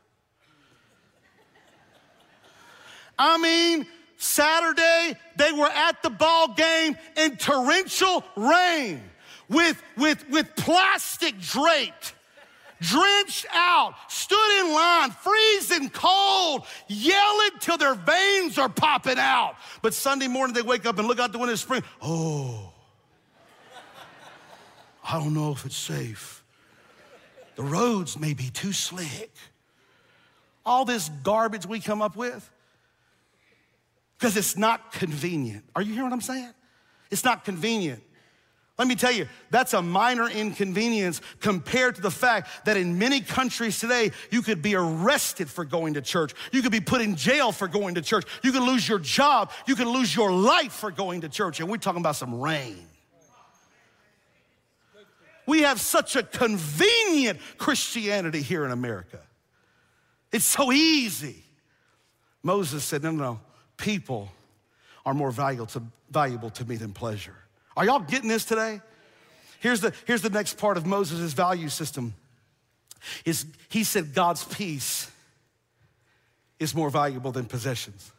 I 3.16 3.38
mean, 3.38 3.86
Saturday, 4.16 5.16
they 5.36 5.52
were 5.52 5.70
at 5.70 6.02
the 6.02 6.10
ball 6.10 6.54
game 6.54 6.96
in 7.16 7.36
torrential 7.36 8.24
rain 8.36 9.00
with, 9.48 9.80
with, 9.96 10.28
with 10.30 10.56
plastic 10.56 11.38
draped 11.38 12.14
drenched 12.82 13.46
out, 13.54 13.94
stood 14.08 14.60
in 14.60 14.74
line, 14.74 15.10
freezing 15.10 15.88
cold, 15.88 16.66
yelling 16.88 17.50
till 17.60 17.78
their 17.78 17.94
veins 17.94 18.58
are 18.58 18.68
popping 18.68 19.18
out. 19.18 19.54
But 19.80 19.94
Sunday 19.94 20.28
morning 20.28 20.54
they 20.54 20.62
wake 20.62 20.84
up 20.84 20.98
and 20.98 21.08
look 21.08 21.18
out 21.18 21.32
the 21.32 21.38
window 21.38 21.54
of 21.54 21.58
spring. 21.58 21.82
Oh, 22.02 22.72
I 25.04 25.18
don't 25.18 25.32
know 25.32 25.52
if 25.52 25.64
it's 25.64 25.76
safe. 25.76 26.44
The 27.56 27.62
roads 27.62 28.18
may 28.18 28.34
be 28.34 28.50
too 28.50 28.72
slick. 28.72 29.32
All 30.64 30.84
this 30.84 31.08
garbage 31.22 31.66
we 31.66 31.80
come 31.80 32.02
up 32.02 32.16
with 32.16 32.48
because 34.18 34.36
it's 34.36 34.56
not 34.56 34.92
convenient. 34.92 35.64
Are 35.74 35.82
you 35.82 35.92
hearing 35.92 36.04
what 36.04 36.12
I'm 36.12 36.20
saying? 36.20 36.52
It's 37.10 37.24
not 37.24 37.44
convenient. 37.44 38.02
Let 38.78 38.88
me 38.88 38.94
tell 38.94 39.12
you, 39.12 39.28
that's 39.50 39.74
a 39.74 39.82
minor 39.82 40.28
inconvenience 40.28 41.20
compared 41.40 41.96
to 41.96 42.00
the 42.00 42.10
fact 42.10 42.64
that 42.64 42.76
in 42.76 42.98
many 42.98 43.20
countries 43.20 43.78
today, 43.78 44.12
you 44.30 44.40
could 44.40 44.62
be 44.62 44.74
arrested 44.74 45.50
for 45.50 45.64
going 45.64 45.94
to 45.94 46.00
church. 46.00 46.32
You 46.52 46.62
could 46.62 46.72
be 46.72 46.80
put 46.80 47.02
in 47.02 47.14
jail 47.14 47.52
for 47.52 47.68
going 47.68 47.96
to 47.96 48.02
church. 48.02 48.24
You 48.42 48.50
could 48.50 48.62
lose 48.62 48.88
your 48.88 48.98
job. 48.98 49.50
You 49.66 49.76
could 49.76 49.86
lose 49.86 50.16
your 50.16 50.32
life 50.32 50.72
for 50.72 50.90
going 50.90 51.20
to 51.20 51.28
church. 51.28 51.60
And 51.60 51.68
we're 51.68 51.76
talking 51.76 52.00
about 52.00 52.16
some 52.16 52.40
rain. 52.40 52.86
We 55.46 55.62
have 55.62 55.80
such 55.80 56.16
a 56.16 56.22
convenient 56.22 57.40
Christianity 57.58 58.40
here 58.40 58.64
in 58.64 58.70
America. 58.70 59.18
It's 60.30 60.46
so 60.46 60.72
easy. 60.72 61.44
Moses 62.42 62.84
said, 62.84 63.02
No, 63.02 63.10
no, 63.10 63.22
no. 63.22 63.40
People 63.76 64.30
are 65.04 65.12
more 65.12 65.30
valuable 65.30 65.66
to, 65.66 65.82
valuable 66.10 66.50
to 66.50 66.64
me 66.64 66.76
than 66.76 66.92
pleasure. 66.92 67.41
Are 67.76 67.84
y'all 67.84 68.00
getting 68.00 68.28
this 68.28 68.44
today? 68.44 68.80
Here's 69.60 69.80
the, 69.80 69.92
here's 70.06 70.22
the 70.22 70.30
next 70.30 70.58
part 70.58 70.76
of 70.76 70.86
Moses' 70.86 71.32
value 71.32 71.68
system. 71.68 72.14
Is 73.24 73.46
he 73.68 73.84
said 73.84 74.14
God's 74.14 74.44
peace 74.44 75.10
is 76.58 76.74
more 76.74 76.90
valuable 76.90 77.32
than 77.32 77.44
possessions. 77.44 78.10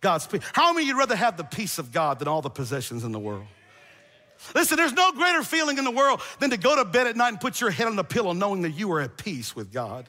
God's 0.00 0.26
peace. 0.26 0.42
How 0.52 0.72
many 0.72 0.86
you'd 0.86 0.98
rather 0.98 1.16
have 1.16 1.36
the 1.36 1.44
peace 1.44 1.78
of 1.78 1.92
God 1.92 2.18
than 2.18 2.28
all 2.28 2.42
the 2.42 2.50
possessions 2.50 3.04
in 3.04 3.12
the 3.12 3.18
world? 3.18 3.46
Listen, 4.54 4.76
there's 4.76 4.92
no 4.92 5.12
greater 5.12 5.42
feeling 5.42 5.78
in 5.78 5.84
the 5.84 5.90
world 5.90 6.20
than 6.40 6.50
to 6.50 6.56
go 6.56 6.76
to 6.76 6.84
bed 6.84 7.06
at 7.06 7.16
night 7.16 7.30
and 7.30 7.40
put 7.40 7.60
your 7.60 7.70
head 7.70 7.86
on 7.86 7.96
the 7.96 8.04
pillow 8.04 8.32
knowing 8.32 8.62
that 8.62 8.72
you 8.72 8.92
are 8.92 9.00
at 9.00 9.16
peace 9.16 9.56
with 9.56 9.72
God. 9.72 10.06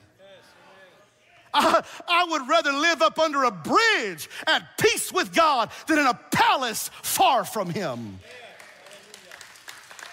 I, 1.58 1.84
I, 2.08 2.26
would 2.30 2.48
rather 2.48 2.72
live 2.72 3.02
up 3.02 3.20
under 3.20 3.44
a 3.44 3.52
bridge 3.52 4.30
at 4.46 4.78
peace 4.78 5.12
with 5.12 5.34
God 5.34 5.70
than 5.88 6.00
in 6.00 6.06
a 6.06 6.20
palace 6.32 6.90
far 7.02 7.44
from 7.44 7.70
Him. 7.70 8.20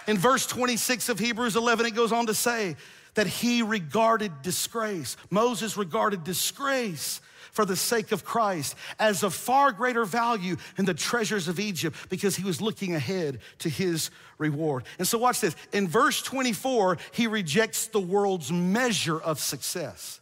In 0.06 0.18
verse 0.18 0.46
26 0.46 1.08
of 1.08 1.18
Hebrews 1.18 1.56
11, 1.56 1.86
it 1.86 1.94
goes 1.94 2.12
on 2.12 2.26
to 2.26 2.34
say 2.34 2.76
that 3.14 3.26
he 3.26 3.62
regarded 3.62 4.42
disgrace. 4.42 5.16
Moses 5.30 5.76
regarded 5.76 6.24
disgrace 6.24 7.20
for 7.52 7.64
the 7.64 7.76
sake 7.76 8.10
of 8.10 8.24
Christ 8.24 8.74
as 8.98 9.22
of 9.22 9.32
far 9.32 9.70
greater 9.70 10.04
value 10.04 10.56
than 10.76 10.86
the 10.86 10.94
treasures 10.94 11.46
of 11.46 11.60
Egypt 11.60 11.96
because 12.10 12.34
he 12.36 12.44
was 12.44 12.60
looking 12.60 12.94
ahead 12.94 13.38
to 13.60 13.68
his 13.68 14.10
reward. 14.38 14.84
And 14.98 15.06
so, 15.06 15.18
watch 15.18 15.40
this. 15.40 15.54
In 15.72 15.86
verse 15.86 16.20
24, 16.22 16.98
he 17.12 17.28
rejects 17.28 17.86
the 17.86 18.00
world's 18.00 18.50
measure 18.50 19.20
of 19.20 19.38
success. 19.38 20.20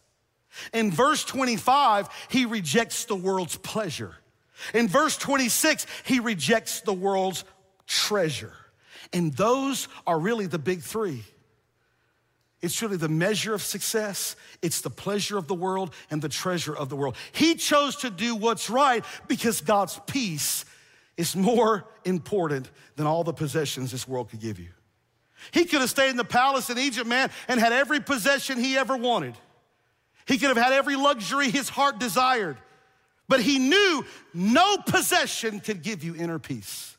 In 0.73 0.91
verse 0.91 1.23
25, 1.23 2.09
he 2.29 2.45
rejects 2.45 3.05
the 3.05 3.15
world's 3.15 3.57
pleasure. 3.57 4.15
In 4.73 4.87
verse 4.87 5.17
26, 5.17 5.85
he 6.03 6.19
rejects 6.19 6.81
the 6.81 6.93
world's 6.93 7.43
treasure. 7.87 8.53
And 9.11 9.33
those 9.33 9.87
are 10.07 10.19
really 10.19 10.47
the 10.47 10.59
big 10.59 10.81
three. 10.81 11.23
It's 12.61 12.81
really 12.81 12.95
the 12.95 13.09
measure 13.09 13.53
of 13.53 13.61
success, 13.61 14.37
it's 14.61 14.79
the 14.79 14.89
pleasure 14.89 15.37
of 15.37 15.47
the 15.47 15.53
world, 15.53 15.93
and 16.09 16.21
the 16.21 16.29
treasure 16.29 16.73
of 16.73 16.87
the 16.87 16.95
world. 16.95 17.17
He 17.33 17.55
chose 17.55 17.97
to 17.97 18.09
do 18.09 18.35
what's 18.35 18.69
right 18.69 19.03
because 19.27 19.59
God's 19.59 19.99
peace 20.07 20.63
is 21.17 21.35
more 21.35 21.85
important 22.05 22.71
than 22.95 23.05
all 23.05 23.25
the 23.25 23.33
possessions 23.33 23.91
this 23.91 24.07
world 24.07 24.29
could 24.29 24.39
give 24.39 24.59
you. 24.59 24.69
He 25.51 25.65
could 25.65 25.81
have 25.81 25.89
stayed 25.89 26.11
in 26.11 26.15
the 26.15 26.23
palace 26.23 26.69
in 26.69 26.79
Egypt, 26.79 27.05
man, 27.05 27.29
and 27.49 27.59
had 27.59 27.73
every 27.73 27.99
possession 27.99 28.57
he 28.57 28.77
ever 28.77 28.95
wanted. 28.95 29.35
He 30.25 30.37
could 30.37 30.49
have 30.49 30.57
had 30.57 30.73
every 30.73 30.95
luxury 30.95 31.49
his 31.49 31.69
heart 31.69 31.99
desired, 31.99 32.57
but 33.27 33.41
he 33.41 33.59
knew 33.59 34.05
no 34.33 34.77
possession 34.77 35.59
could 35.59 35.81
give 35.81 36.03
you 36.03 36.15
inner 36.15 36.39
peace. 36.39 36.95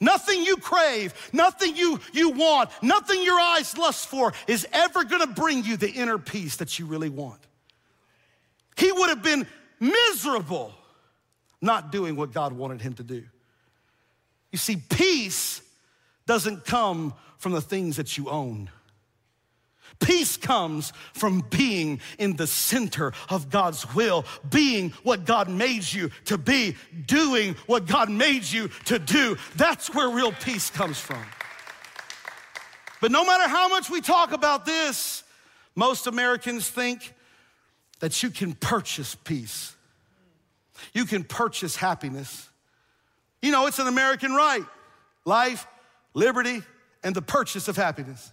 Nothing 0.00 0.44
you 0.44 0.56
crave, 0.56 1.14
nothing 1.32 1.76
you, 1.76 2.00
you 2.12 2.30
want, 2.30 2.70
nothing 2.82 3.22
your 3.22 3.38
eyes 3.38 3.78
lust 3.78 4.08
for 4.08 4.32
is 4.46 4.66
ever 4.72 5.04
gonna 5.04 5.26
bring 5.26 5.64
you 5.64 5.76
the 5.76 5.90
inner 5.90 6.18
peace 6.18 6.56
that 6.56 6.78
you 6.78 6.86
really 6.86 7.08
want. 7.08 7.40
He 8.76 8.90
would 8.90 9.08
have 9.08 9.22
been 9.22 9.46
miserable 9.80 10.74
not 11.60 11.92
doing 11.92 12.16
what 12.16 12.32
God 12.32 12.52
wanted 12.52 12.82
him 12.82 12.94
to 12.94 13.02
do. 13.02 13.24
You 14.52 14.58
see, 14.58 14.76
peace 14.76 15.62
doesn't 16.26 16.64
come 16.64 17.14
from 17.38 17.52
the 17.52 17.60
things 17.60 17.96
that 17.96 18.16
you 18.16 18.28
own. 18.28 18.70
Peace 20.00 20.36
comes 20.36 20.92
from 21.12 21.40
being 21.50 22.00
in 22.18 22.36
the 22.36 22.46
center 22.46 23.12
of 23.28 23.50
God's 23.50 23.94
will, 23.94 24.24
being 24.50 24.90
what 25.02 25.24
God 25.24 25.48
made 25.48 25.90
you 25.90 26.10
to 26.26 26.36
be, 26.36 26.76
doing 27.06 27.54
what 27.66 27.86
God 27.86 28.10
made 28.10 28.44
you 28.44 28.68
to 28.86 28.98
do. 28.98 29.36
That's 29.56 29.94
where 29.94 30.08
real 30.10 30.32
peace 30.32 30.70
comes 30.70 30.98
from. 30.98 31.24
But 33.00 33.10
no 33.10 33.24
matter 33.24 33.48
how 33.48 33.68
much 33.68 33.90
we 33.90 34.00
talk 34.00 34.32
about 34.32 34.64
this, 34.64 35.24
most 35.74 36.06
Americans 36.06 36.68
think 36.68 37.14
that 38.00 38.22
you 38.22 38.30
can 38.30 38.54
purchase 38.54 39.14
peace. 39.14 39.74
You 40.92 41.04
can 41.04 41.24
purchase 41.24 41.76
happiness. 41.76 42.48
You 43.42 43.52
know, 43.52 43.66
it's 43.66 43.78
an 43.78 43.86
American 43.86 44.32
right 44.32 44.64
life, 45.24 45.66
liberty, 46.12 46.62
and 47.02 47.14
the 47.14 47.22
purchase 47.22 47.68
of 47.68 47.76
happiness. 47.76 48.32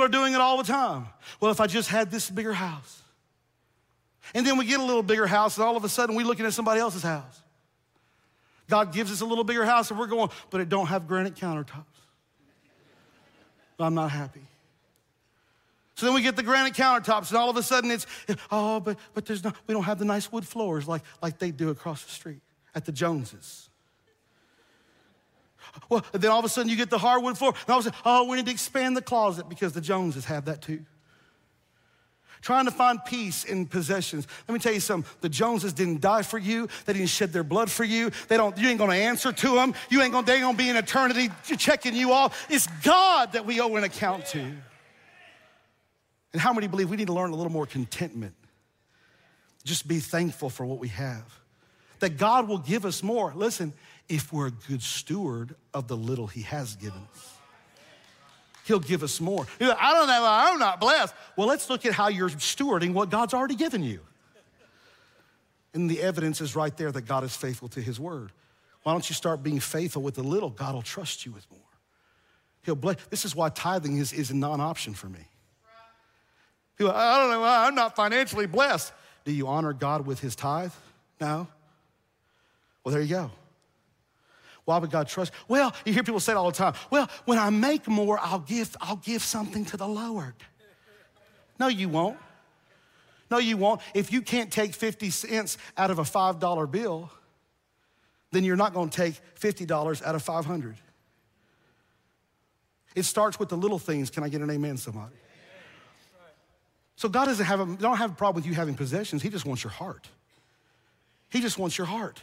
People 0.00 0.16
are 0.16 0.18
doing 0.22 0.32
it 0.32 0.40
all 0.40 0.56
the 0.56 0.64
time. 0.64 1.08
Well, 1.40 1.50
if 1.50 1.60
I 1.60 1.66
just 1.66 1.90
had 1.90 2.10
this 2.10 2.30
bigger 2.30 2.54
house. 2.54 3.02
And 4.32 4.46
then 4.46 4.56
we 4.56 4.64
get 4.64 4.80
a 4.80 4.82
little 4.82 5.02
bigger 5.02 5.26
house, 5.26 5.58
and 5.58 5.66
all 5.66 5.76
of 5.76 5.84
a 5.84 5.90
sudden 5.90 6.16
we're 6.16 6.24
looking 6.24 6.46
at 6.46 6.54
somebody 6.54 6.80
else's 6.80 7.02
house. 7.02 7.42
God 8.66 8.94
gives 8.94 9.12
us 9.12 9.20
a 9.20 9.26
little 9.26 9.44
bigger 9.44 9.62
house, 9.66 9.90
and 9.90 10.00
we're 10.00 10.06
going, 10.06 10.30
but 10.48 10.62
it 10.62 10.70
don't 10.70 10.86
have 10.86 11.06
granite 11.06 11.34
countertops. 11.34 11.84
I'm 13.78 13.92
not 13.92 14.10
happy. 14.10 14.40
So 15.96 16.06
then 16.06 16.14
we 16.14 16.22
get 16.22 16.34
the 16.34 16.42
granite 16.42 16.72
countertops, 16.72 17.28
and 17.28 17.36
all 17.36 17.50
of 17.50 17.58
a 17.58 17.62
sudden 17.62 17.90
it's, 17.90 18.06
oh, 18.50 18.80
but, 18.80 18.96
but 19.12 19.26
there's 19.26 19.44
no, 19.44 19.52
we 19.66 19.74
don't 19.74 19.84
have 19.84 19.98
the 19.98 20.06
nice 20.06 20.32
wood 20.32 20.46
floors 20.46 20.88
like, 20.88 21.02
like 21.20 21.38
they 21.38 21.50
do 21.50 21.68
across 21.68 22.04
the 22.04 22.10
street 22.10 22.40
at 22.74 22.86
the 22.86 22.92
Joneses. 22.92 23.68
Well, 25.88 26.04
then 26.12 26.30
all 26.30 26.38
of 26.38 26.44
a 26.44 26.48
sudden 26.48 26.70
you 26.70 26.76
get 26.76 26.90
the 26.90 26.98
hardwood 26.98 27.38
floor. 27.38 27.52
And 27.66 27.70
all 27.70 27.78
of 27.78 27.86
a 27.86 27.90
sudden, 27.90 28.00
oh, 28.04 28.28
we 28.28 28.36
need 28.36 28.46
to 28.46 28.52
expand 28.52 28.96
the 28.96 29.02
closet 29.02 29.48
because 29.48 29.72
the 29.72 29.80
Joneses 29.80 30.24
have 30.26 30.46
that 30.46 30.62
too. 30.62 30.84
Trying 32.42 32.64
to 32.64 32.70
find 32.70 33.04
peace 33.04 33.44
in 33.44 33.66
possessions. 33.66 34.26
Let 34.48 34.54
me 34.54 34.60
tell 34.60 34.72
you 34.72 34.80
something. 34.80 35.10
The 35.20 35.28
Joneses 35.28 35.74
didn't 35.74 36.00
die 36.00 36.22
for 36.22 36.38
you. 36.38 36.68
They 36.86 36.94
didn't 36.94 37.08
shed 37.08 37.32
their 37.34 37.44
blood 37.44 37.70
for 37.70 37.84
you. 37.84 38.10
They 38.28 38.38
don't, 38.38 38.56
you 38.56 38.68
ain't 38.68 38.78
gonna 38.78 38.94
answer 38.94 39.30
to 39.30 39.54
them. 39.56 39.74
You 39.90 40.00
ain't 40.00 40.12
gonna, 40.12 40.26
they 40.26 40.34
ain't 40.34 40.42
gonna 40.42 40.56
be 40.56 40.70
in 40.70 40.76
eternity 40.76 41.30
checking 41.58 41.94
you 41.94 42.12
off. 42.12 42.46
It's 42.48 42.66
God 42.82 43.32
that 43.32 43.44
we 43.44 43.60
owe 43.60 43.76
an 43.76 43.84
account 43.84 44.24
to. 44.26 44.40
And 46.32 46.40
how 46.40 46.52
many 46.52 46.66
believe 46.66 46.88
we 46.88 46.96
need 46.96 47.08
to 47.08 47.12
learn 47.12 47.30
a 47.30 47.36
little 47.36 47.52
more 47.52 47.66
contentment? 47.66 48.34
Just 49.64 49.86
be 49.86 49.98
thankful 49.98 50.48
for 50.48 50.64
what 50.64 50.78
we 50.78 50.88
have. 50.88 51.38
That 51.98 52.16
God 52.16 52.48
will 52.48 52.58
give 52.58 52.86
us 52.86 53.02
more. 53.02 53.34
Listen, 53.36 53.74
if 54.10 54.32
we're 54.32 54.48
a 54.48 54.50
good 54.50 54.82
steward 54.82 55.54
of 55.72 55.88
the 55.88 55.96
little 55.96 56.26
He 56.26 56.42
has 56.42 56.76
given 56.76 57.00
us. 57.12 57.34
He'll 58.64 58.80
give 58.80 59.02
us 59.02 59.20
more. 59.20 59.46
Like, 59.58 59.78
I 59.80 59.94
don't 59.94 60.08
know, 60.08 60.24
I'm 60.26 60.58
not 60.58 60.80
blessed. 60.80 61.14
Well, 61.36 61.46
let's 61.46 61.70
look 61.70 61.86
at 61.86 61.92
how 61.92 62.08
you're 62.08 62.28
stewarding 62.28 62.92
what 62.92 63.08
God's 63.08 63.32
already 63.32 63.54
given 63.54 63.82
you. 63.82 64.00
And 65.72 65.88
the 65.88 66.02
evidence 66.02 66.40
is 66.40 66.56
right 66.56 66.76
there 66.76 66.90
that 66.90 67.02
God 67.02 67.24
is 67.24 67.34
faithful 67.34 67.68
to 67.68 67.80
His 67.80 67.98
word. 67.98 68.32
Why 68.82 68.92
don't 68.92 69.08
you 69.08 69.14
start 69.14 69.42
being 69.42 69.60
faithful 69.60 70.02
with 70.02 70.16
the 70.16 70.22
little? 70.22 70.50
God 70.50 70.74
will 70.74 70.82
trust 70.82 71.24
you 71.24 71.32
with 71.32 71.48
more. 71.50 71.60
He'll 72.64 72.74
bless. 72.74 72.96
This 73.08 73.24
is 73.24 73.34
why 73.34 73.48
tithing 73.50 73.98
is, 73.98 74.12
is 74.12 74.30
a 74.30 74.36
non 74.36 74.60
option 74.60 74.92
for 74.92 75.08
me. 75.08 75.20
People, 76.76 76.92
I 76.92 77.18
don't 77.18 77.30
know, 77.30 77.44
I'm 77.44 77.74
not 77.74 77.94
financially 77.94 78.46
blessed. 78.46 78.92
Do 79.24 79.32
you 79.32 79.46
honor 79.46 79.72
God 79.72 80.06
with 80.06 80.18
His 80.18 80.34
tithe? 80.34 80.72
No. 81.20 81.46
Well, 82.82 82.92
there 82.92 83.02
you 83.02 83.08
go. 83.08 83.30
Why 84.64 84.78
would 84.78 84.90
God 84.90 85.08
trust? 85.08 85.32
Well, 85.48 85.74
you 85.84 85.92
hear 85.92 86.02
people 86.02 86.20
say 86.20 86.32
it 86.32 86.36
all 86.36 86.50
the 86.50 86.56
time. 86.56 86.74
Well, 86.90 87.08
when 87.24 87.38
I 87.38 87.50
make 87.50 87.88
more, 87.88 88.18
I'll 88.20 88.40
give, 88.40 88.76
I'll 88.80 88.96
give 88.96 89.22
something 89.22 89.64
to 89.66 89.76
the 89.76 89.88
Lord. 89.88 90.34
No, 91.58 91.68
you 91.68 91.88
won't. 91.88 92.18
No, 93.30 93.38
you 93.38 93.56
won't. 93.56 93.80
If 93.94 94.12
you 94.12 94.22
can't 94.22 94.50
take 94.52 94.74
50 94.74 95.10
cents 95.10 95.58
out 95.76 95.90
of 95.90 95.98
a 95.98 96.02
$5 96.02 96.70
bill, 96.70 97.10
then 98.32 98.44
you're 98.44 98.56
not 98.56 98.74
going 98.74 98.88
to 98.88 98.96
take 98.96 99.14
$50 99.38 100.04
out 100.04 100.14
of 100.14 100.22
500. 100.22 100.76
It 102.94 103.04
starts 103.04 103.38
with 103.38 103.48
the 103.48 103.56
little 103.56 103.78
things. 103.78 104.10
Can 104.10 104.24
I 104.24 104.28
get 104.28 104.40
an 104.40 104.50
amen, 104.50 104.76
somebody? 104.76 105.14
So 106.96 107.08
God 107.08 107.26
doesn't 107.26 107.46
have 107.46 107.60
a, 107.60 107.76
don't 107.76 107.96
have 107.96 108.10
a 108.10 108.14
problem 108.14 108.42
with 108.42 108.46
you 108.46 108.54
having 108.54 108.74
possessions. 108.74 109.22
He 109.22 109.30
just 109.30 109.46
wants 109.46 109.64
your 109.64 109.70
heart. 109.70 110.08
He 111.30 111.40
just 111.40 111.56
wants 111.56 111.78
your 111.78 111.86
heart. 111.86 112.20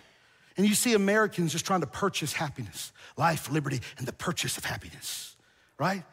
And 0.57 0.67
you 0.67 0.73
see 0.73 0.93
Americans 0.95 1.51
just 1.51 1.65
trying 1.65 1.81
to 1.81 1.87
purchase 1.87 2.33
happiness, 2.33 2.91
life, 3.15 3.49
liberty, 3.51 3.79
and 3.97 4.07
the 4.07 4.13
purchase 4.13 4.57
of 4.57 4.65
happiness, 4.65 5.35
right? 5.77 6.03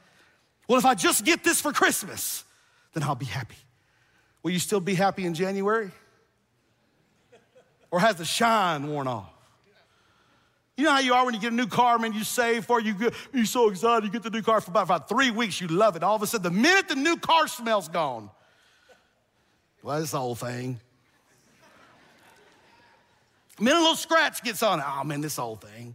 Well, 0.69 0.79
if 0.79 0.85
I 0.85 0.95
just 0.95 1.25
get 1.25 1.43
this 1.43 1.61
for 1.61 1.73
Christmas, 1.73 2.45
then 2.93 3.03
I'll 3.03 3.15
be 3.15 3.25
happy. 3.25 3.57
Will 4.43 4.51
you 4.51 4.59
still 4.59 4.81
be 4.81 4.95
happy 4.95 5.25
in 5.25 5.35
January? 5.35 5.91
Or 7.91 8.01
has 8.01 8.17
the 8.17 8.25
shine 8.25 8.87
worn 8.89 9.09
off? 9.09 9.31
You 10.77 10.85
know 10.85 10.91
how 10.91 10.99
you 10.99 11.15
are 11.15 11.25
when 11.25 11.35
you 11.35 11.41
get 11.41 11.53
a 11.53 11.57
new 11.57 11.69
car, 11.69 11.99
man, 11.99 12.13
you 12.13 12.25
save 12.25 12.65
for 12.65 12.81
you 12.81 12.95
get, 12.95 13.15
you're 13.33 13.45
so 13.45 13.69
excited, 13.69 14.05
you 14.05 14.11
get 14.11 14.25
the 14.25 14.31
new 14.31 14.43
car 14.43 14.61
for 14.61 14.73
about, 14.73 14.85
about 14.85 15.09
three 15.09 15.31
weeks, 15.31 15.61
you 15.61 15.69
love 15.69 15.95
it. 15.95 16.03
All 16.03 16.17
of 16.17 16.23
a 16.23 16.27
sudden, 16.27 16.43
the 16.43 16.51
minute 16.51 16.89
the 16.89 16.97
new 16.97 17.17
car 17.17 17.47
smell's 17.47 17.89
gone, 17.89 18.29
well, 19.83 20.01
this 20.01 20.15
old 20.15 20.41
thing. 20.41 20.81
Man, 23.61 23.77
a 23.77 23.79
little 23.79 23.97
scratch 23.97 24.43
gets 24.43 24.63
on. 24.63 24.83
Oh 24.85 25.05
man, 25.05 25.21
this 25.21 25.37
whole 25.37 25.57
thing. 25.57 25.95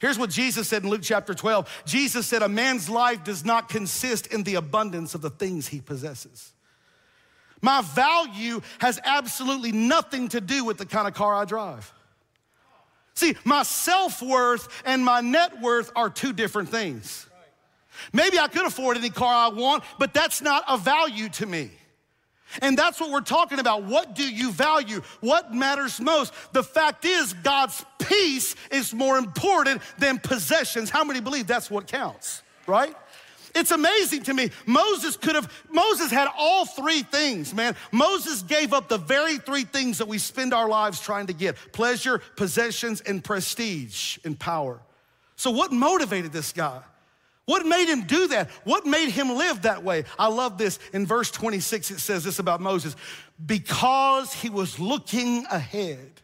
Here's 0.00 0.18
what 0.18 0.30
Jesus 0.30 0.68
said 0.68 0.82
in 0.82 0.90
Luke 0.90 1.02
chapter 1.02 1.34
12. 1.34 1.82
Jesus 1.86 2.26
said, 2.26 2.42
A 2.42 2.48
man's 2.48 2.90
life 2.90 3.24
does 3.24 3.44
not 3.44 3.68
consist 3.68 4.26
in 4.26 4.42
the 4.42 4.56
abundance 4.56 5.14
of 5.14 5.22
the 5.22 5.30
things 5.30 5.68
he 5.68 5.80
possesses. 5.80 6.52
My 7.62 7.80
value 7.80 8.60
has 8.80 9.00
absolutely 9.04 9.72
nothing 9.72 10.28
to 10.28 10.40
do 10.40 10.64
with 10.64 10.76
the 10.76 10.84
kind 10.84 11.08
of 11.08 11.14
car 11.14 11.34
I 11.34 11.46
drive. 11.46 11.90
See, 13.14 13.36
my 13.44 13.62
self 13.62 14.20
worth 14.20 14.68
and 14.84 15.04
my 15.04 15.20
net 15.20 15.62
worth 15.62 15.90
are 15.96 16.10
two 16.10 16.32
different 16.32 16.68
things. 16.68 17.26
Maybe 18.12 18.38
I 18.38 18.48
could 18.48 18.66
afford 18.66 18.96
any 18.96 19.08
car 19.08 19.50
I 19.50 19.54
want, 19.54 19.84
but 19.98 20.12
that's 20.12 20.42
not 20.42 20.64
a 20.68 20.76
value 20.76 21.28
to 21.30 21.46
me. 21.46 21.70
And 22.62 22.78
that's 22.78 23.00
what 23.00 23.10
we're 23.10 23.20
talking 23.20 23.58
about. 23.58 23.84
What 23.84 24.14
do 24.14 24.22
you 24.22 24.52
value? 24.52 25.02
What 25.20 25.52
matters 25.52 26.00
most? 26.00 26.32
The 26.52 26.62
fact 26.62 27.04
is, 27.04 27.32
God's 27.32 27.84
peace 27.98 28.54
is 28.70 28.94
more 28.94 29.18
important 29.18 29.82
than 29.98 30.18
possessions. 30.18 30.90
How 30.90 31.04
many 31.04 31.20
believe 31.20 31.46
that's 31.46 31.70
what 31.70 31.86
counts, 31.86 32.42
right? 32.66 32.94
It's 33.54 33.70
amazing 33.70 34.24
to 34.24 34.34
me. 34.34 34.50
Moses 34.66 35.16
could 35.16 35.36
have, 35.36 35.52
Moses 35.70 36.10
had 36.10 36.28
all 36.36 36.66
three 36.66 37.02
things, 37.02 37.54
man. 37.54 37.76
Moses 37.92 38.42
gave 38.42 38.72
up 38.72 38.88
the 38.88 38.98
very 38.98 39.38
three 39.38 39.62
things 39.62 39.98
that 39.98 40.08
we 40.08 40.18
spend 40.18 40.52
our 40.52 40.68
lives 40.68 41.00
trying 41.00 41.28
to 41.28 41.32
get 41.32 41.56
pleasure, 41.72 42.20
possessions, 42.36 43.00
and 43.00 43.22
prestige 43.22 44.18
and 44.24 44.38
power. 44.38 44.80
So, 45.36 45.50
what 45.50 45.72
motivated 45.72 46.32
this 46.32 46.52
guy? 46.52 46.82
What 47.46 47.66
made 47.66 47.88
him 47.88 48.02
do 48.02 48.28
that? 48.28 48.50
What 48.64 48.86
made 48.86 49.10
him 49.10 49.36
live 49.36 49.62
that 49.62 49.84
way? 49.84 50.04
I 50.18 50.28
love 50.28 50.56
this. 50.56 50.78
In 50.92 51.06
verse 51.06 51.30
26, 51.30 51.90
it 51.90 52.00
says 52.00 52.24
this 52.24 52.38
about 52.38 52.60
Moses 52.60 52.96
because 53.44 54.32
he 54.32 54.48
was 54.48 54.78
looking 54.78 55.44
ahead 55.50 56.22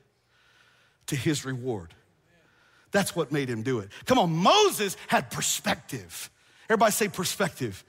to 1.08 1.16
his 1.16 1.44
reward. 1.44 1.94
That's 2.90 3.14
what 3.14 3.32
made 3.32 3.48
him 3.48 3.62
do 3.62 3.80
it. 3.80 3.90
Come 4.06 4.18
on, 4.18 4.32
Moses 4.32 4.96
had 5.08 5.30
perspective. 5.30 6.30
Everybody 6.68 6.92
say 6.92 7.08
perspective. 7.08 7.84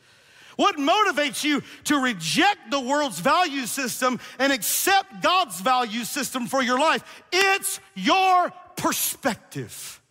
What 0.57 0.75
motivates 0.75 1.43
you 1.43 1.63
to 1.85 1.97
reject 2.03 2.69
the 2.69 2.79
world's 2.79 3.19
value 3.19 3.65
system 3.65 4.19
and 4.37 4.51
accept 4.51 5.23
God's 5.23 5.59
value 5.61 6.03
system 6.03 6.45
for 6.45 6.61
your 6.61 6.79
life? 6.79 7.23
It's 7.31 7.79
your 7.95 8.51
perspective. 8.75 10.01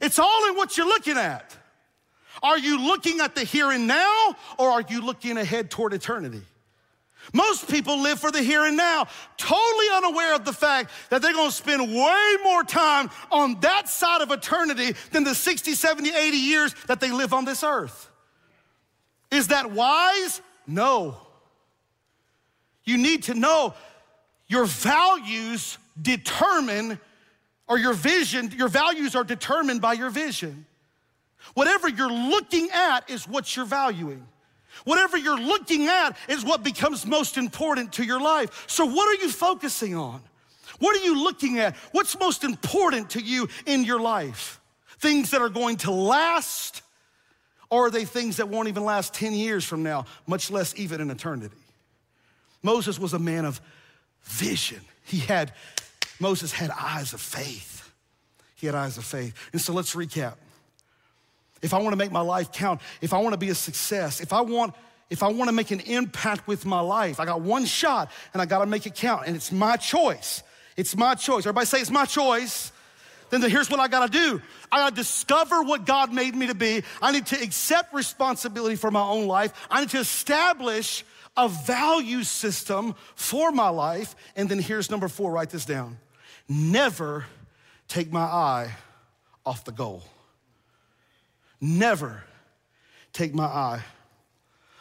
It's 0.00 0.18
all 0.18 0.48
in 0.48 0.56
what 0.56 0.76
you're 0.76 0.86
looking 0.86 1.16
at. 1.16 1.56
Are 2.42 2.58
you 2.58 2.78
looking 2.78 3.20
at 3.20 3.34
the 3.34 3.44
here 3.44 3.70
and 3.70 3.86
now 3.86 4.36
or 4.58 4.70
are 4.70 4.84
you 4.88 5.00
looking 5.00 5.36
ahead 5.36 5.70
toward 5.70 5.92
eternity? 5.92 6.42
Most 7.32 7.68
people 7.68 8.00
live 8.00 8.20
for 8.20 8.30
the 8.30 8.42
here 8.42 8.64
and 8.64 8.76
now, 8.76 9.08
totally 9.36 9.86
unaware 9.94 10.34
of 10.34 10.44
the 10.44 10.52
fact 10.52 10.90
that 11.10 11.22
they're 11.22 11.32
gonna 11.32 11.50
spend 11.50 11.82
way 11.82 12.36
more 12.44 12.62
time 12.62 13.10
on 13.32 13.58
that 13.60 13.88
side 13.88 14.20
of 14.20 14.30
eternity 14.30 14.94
than 15.10 15.24
the 15.24 15.34
60, 15.34 15.72
70, 15.72 16.10
80 16.10 16.36
years 16.36 16.74
that 16.86 17.00
they 17.00 17.10
live 17.10 17.32
on 17.32 17.44
this 17.44 17.64
earth. 17.64 18.10
Is 19.30 19.48
that 19.48 19.72
wise? 19.72 20.40
No. 20.66 21.16
You 22.84 22.96
need 22.96 23.24
to 23.24 23.34
know 23.34 23.74
your 24.46 24.64
values 24.64 25.78
determine, 26.00 27.00
or 27.66 27.78
your 27.78 27.94
vision, 27.94 28.52
your 28.56 28.68
values 28.68 29.16
are 29.16 29.24
determined 29.24 29.80
by 29.80 29.94
your 29.94 30.10
vision. 30.10 30.66
Whatever 31.54 31.88
you're 31.88 32.12
looking 32.12 32.68
at 32.72 33.08
is 33.10 33.26
what 33.28 33.56
you're 33.56 33.66
valuing. 33.66 34.26
Whatever 34.84 35.16
you're 35.16 35.40
looking 35.40 35.86
at 35.86 36.16
is 36.28 36.44
what 36.44 36.62
becomes 36.62 37.06
most 37.06 37.38
important 37.38 37.94
to 37.94 38.04
your 38.04 38.20
life. 38.20 38.64
So, 38.68 38.84
what 38.84 39.08
are 39.08 39.22
you 39.22 39.30
focusing 39.30 39.94
on? 39.94 40.20
What 40.78 40.96
are 40.96 41.04
you 41.04 41.22
looking 41.22 41.58
at? 41.58 41.74
What's 41.92 42.18
most 42.18 42.44
important 42.44 43.10
to 43.10 43.20
you 43.20 43.48
in 43.64 43.84
your 43.84 44.00
life? 44.00 44.60
Things 44.98 45.30
that 45.30 45.40
are 45.40 45.48
going 45.48 45.78
to 45.78 45.90
last, 45.90 46.82
or 47.70 47.86
are 47.86 47.90
they 47.90 48.04
things 48.04 48.36
that 48.36 48.48
won't 48.48 48.68
even 48.68 48.84
last 48.84 49.14
10 49.14 49.32
years 49.32 49.64
from 49.64 49.82
now, 49.82 50.04
much 50.26 50.50
less 50.50 50.74
even 50.76 51.00
in 51.00 51.10
eternity? 51.10 51.56
Moses 52.62 52.98
was 52.98 53.14
a 53.14 53.18
man 53.18 53.44
of 53.44 53.60
vision. 54.24 54.80
He 55.04 55.18
had, 55.18 55.52
Moses 56.20 56.52
had 56.52 56.70
eyes 56.70 57.12
of 57.12 57.20
faith. 57.20 57.90
He 58.56 58.66
had 58.66 58.74
eyes 58.74 58.98
of 58.98 59.04
faith. 59.04 59.34
And 59.52 59.60
so 59.60 59.72
let's 59.72 59.94
recap 59.94 60.34
if 61.66 61.74
I 61.74 61.78
want 61.78 61.92
to 61.92 61.98
make 61.98 62.12
my 62.12 62.20
life 62.20 62.50
count, 62.52 62.80
if 63.02 63.12
I 63.12 63.18
want 63.18 63.34
to 63.34 63.38
be 63.38 63.50
a 63.50 63.54
success, 63.54 64.20
if 64.20 64.32
I 64.32 64.40
want 64.40 64.74
if 65.08 65.22
I 65.22 65.28
want 65.28 65.48
to 65.48 65.52
make 65.52 65.70
an 65.70 65.80
impact 65.80 66.48
with 66.48 66.66
my 66.66 66.80
life, 66.80 67.20
I 67.20 67.26
got 67.26 67.40
one 67.40 67.64
shot 67.64 68.10
and 68.32 68.42
I 68.42 68.46
got 68.46 68.60
to 68.60 68.66
make 68.66 68.86
it 68.86 68.94
count 68.96 69.26
and 69.26 69.36
it's 69.36 69.52
my 69.52 69.76
choice. 69.76 70.42
It's 70.76 70.96
my 70.96 71.14
choice. 71.14 71.44
Everybody 71.44 71.66
say 71.66 71.80
it's 71.80 71.90
my 71.90 72.06
choice. 72.06 72.72
Then 73.30 73.40
here's 73.42 73.70
what 73.70 73.80
I 73.80 73.88
got 73.88 74.10
to 74.10 74.18
do. 74.18 74.42
I 74.70 74.78
got 74.78 74.90
to 74.90 74.96
discover 74.96 75.62
what 75.62 75.84
God 75.84 76.12
made 76.12 76.34
me 76.34 76.48
to 76.48 76.54
be. 76.54 76.82
I 77.00 77.12
need 77.12 77.26
to 77.26 77.42
accept 77.42 77.94
responsibility 77.94 78.76
for 78.76 78.90
my 78.90 79.00
own 79.00 79.26
life. 79.26 79.52
I 79.70 79.80
need 79.80 79.90
to 79.90 79.98
establish 79.98 81.04
a 81.36 81.48
value 81.48 82.24
system 82.24 82.94
for 83.14 83.52
my 83.52 83.68
life. 83.68 84.14
And 84.36 84.48
then 84.48 84.58
here's 84.58 84.90
number 84.90 85.08
4, 85.08 85.30
write 85.30 85.50
this 85.50 85.64
down. 85.64 85.98
Never 86.48 87.26
take 87.88 88.12
my 88.12 88.20
eye 88.22 88.72
off 89.44 89.64
the 89.64 89.72
goal 89.72 90.02
never 91.60 92.22
take 93.12 93.34
my 93.34 93.44
eye 93.44 93.82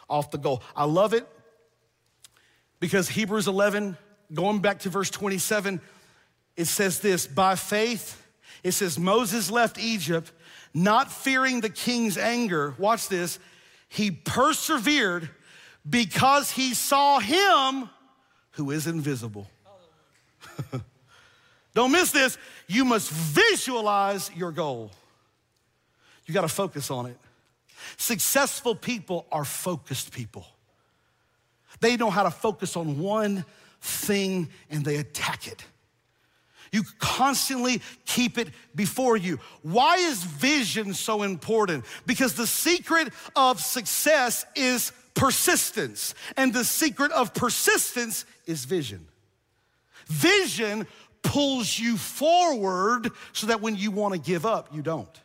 off 0.09 0.31
the 0.31 0.37
goal. 0.37 0.61
I 0.75 0.85
love 0.85 1.13
it 1.13 1.27
because 2.79 3.09
Hebrews 3.09 3.47
11, 3.47 3.97
going 4.33 4.59
back 4.59 4.79
to 4.79 4.89
verse 4.89 5.09
27, 5.09 5.81
it 6.57 6.65
says 6.65 6.99
this 6.99 7.27
by 7.27 7.55
faith, 7.55 8.21
it 8.63 8.73
says 8.73 8.97
Moses 8.97 9.51
left 9.51 9.79
Egypt 9.79 10.31
not 10.73 11.11
fearing 11.11 11.61
the 11.61 11.69
king's 11.69 12.17
anger. 12.17 12.75
Watch 12.77 13.07
this. 13.07 13.39
He 13.87 14.11
persevered 14.11 15.29
because 15.89 16.51
he 16.51 16.73
saw 16.73 17.19
him 17.19 17.89
who 18.51 18.71
is 18.71 18.85
invisible. 18.85 19.47
Don't 21.73 21.91
miss 21.91 22.11
this. 22.11 22.37
You 22.67 22.85
must 22.85 23.09
visualize 23.09 24.31
your 24.35 24.51
goal. 24.51 24.91
You 26.25 26.33
got 26.33 26.41
to 26.41 26.47
focus 26.47 26.89
on 26.91 27.05
it. 27.07 27.17
Successful 27.97 28.75
people 28.75 29.25
are 29.31 29.45
focused 29.45 30.11
people. 30.11 30.45
They 31.81 31.97
know 31.97 32.09
how 32.09 32.23
to 32.23 32.31
focus 32.31 32.75
on 32.75 32.99
one 32.99 33.45
thing 33.81 34.49
and 34.69 34.83
they 34.83 34.97
attack 34.97 35.47
it. 35.47 35.63
You 36.71 36.83
constantly 36.99 37.81
keep 38.05 38.37
it 38.37 38.49
before 38.73 39.15
you. 39.15 39.39
Why 39.61 39.97
is 39.97 40.23
vision 40.23 40.93
so 40.93 41.23
important? 41.23 41.85
Because 42.05 42.33
the 42.33 42.47
secret 42.47 43.13
of 43.35 43.61
success 43.61 44.45
is 44.55 44.91
persistence, 45.13 46.13
and 46.35 46.53
the 46.53 46.65
secret 46.65 47.11
of 47.13 47.33
persistence 47.33 48.25
is 48.45 48.65
vision. 48.65 49.07
Vision 50.07 50.85
pulls 51.23 51.79
you 51.79 51.95
forward 51.97 53.09
so 53.31 53.47
that 53.47 53.61
when 53.61 53.77
you 53.77 53.91
want 53.91 54.13
to 54.13 54.19
give 54.19 54.45
up, 54.45 54.75
you 54.75 54.81
don't. 54.81 55.21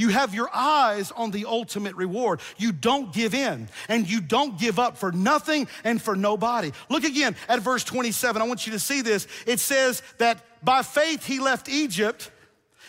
You 0.00 0.08
have 0.08 0.34
your 0.34 0.48
eyes 0.54 1.12
on 1.12 1.30
the 1.30 1.44
ultimate 1.44 1.94
reward. 1.94 2.40
You 2.56 2.72
don't 2.72 3.12
give 3.12 3.34
in 3.34 3.68
and 3.86 4.08
you 4.08 4.22
don't 4.22 4.58
give 4.58 4.78
up 4.78 4.96
for 4.96 5.12
nothing 5.12 5.68
and 5.84 6.00
for 6.00 6.16
nobody. 6.16 6.72
Look 6.88 7.04
again 7.04 7.36
at 7.50 7.60
verse 7.60 7.84
27. 7.84 8.40
I 8.40 8.46
want 8.46 8.66
you 8.66 8.72
to 8.72 8.78
see 8.78 9.02
this. 9.02 9.26
It 9.46 9.60
says 9.60 10.02
that 10.16 10.42
by 10.64 10.80
faith 10.80 11.26
he 11.26 11.38
left 11.38 11.68
Egypt. 11.68 12.30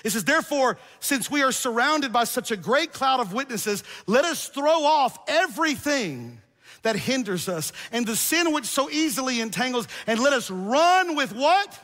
It 0.05 0.11
says, 0.11 0.23
therefore, 0.23 0.77
since 1.01 1.29
we 1.29 1.43
are 1.43 1.51
surrounded 1.51 2.13
by 2.13 2.23
such 2.23 2.49
a 2.49 2.55
great 2.55 2.93
cloud 2.93 3.19
of 3.19 3.33
witnesses, 3.33 3.83
let 4.07 4.23
us 4.23 4.47
throw 4.47 4.85
off 4.85 5.19
everything 5.27 6.39
that 6.83 6.95
hinders 6.95 7.49
us 7.49 7.73
and 7.91 8.07
the 8.07 8.15
sin 8.15 8.53
which 8.53 8.65
so 8.65 8.89
easily 8.89 9.41
entangles, 9.41 9.89
and 10.07 10.17
let 10.17 10.31
us 10.31 10.49
run 10.49 11.17
with 11.17 11.35
what? 11.35 11.77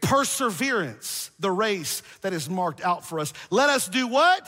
Perseverance 0.00 1.30
the 1.38 1.50
race 1.50 2.02
that 2.22 2.32
is 2.32 2.48
marked 2.48 2.82
out 2.82 3.06
for 3.06 3.20
us. 3.20 3.32
Let 3.50 3.70
us 3.70 3.88
do 3.88 4.06
what? 4.06 4.46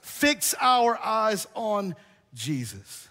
Fix 0.00 0.54
our 0.60 0.98
eyes 0.98 1.46
on 1.54 1.94
Jesus. 2.34 3.08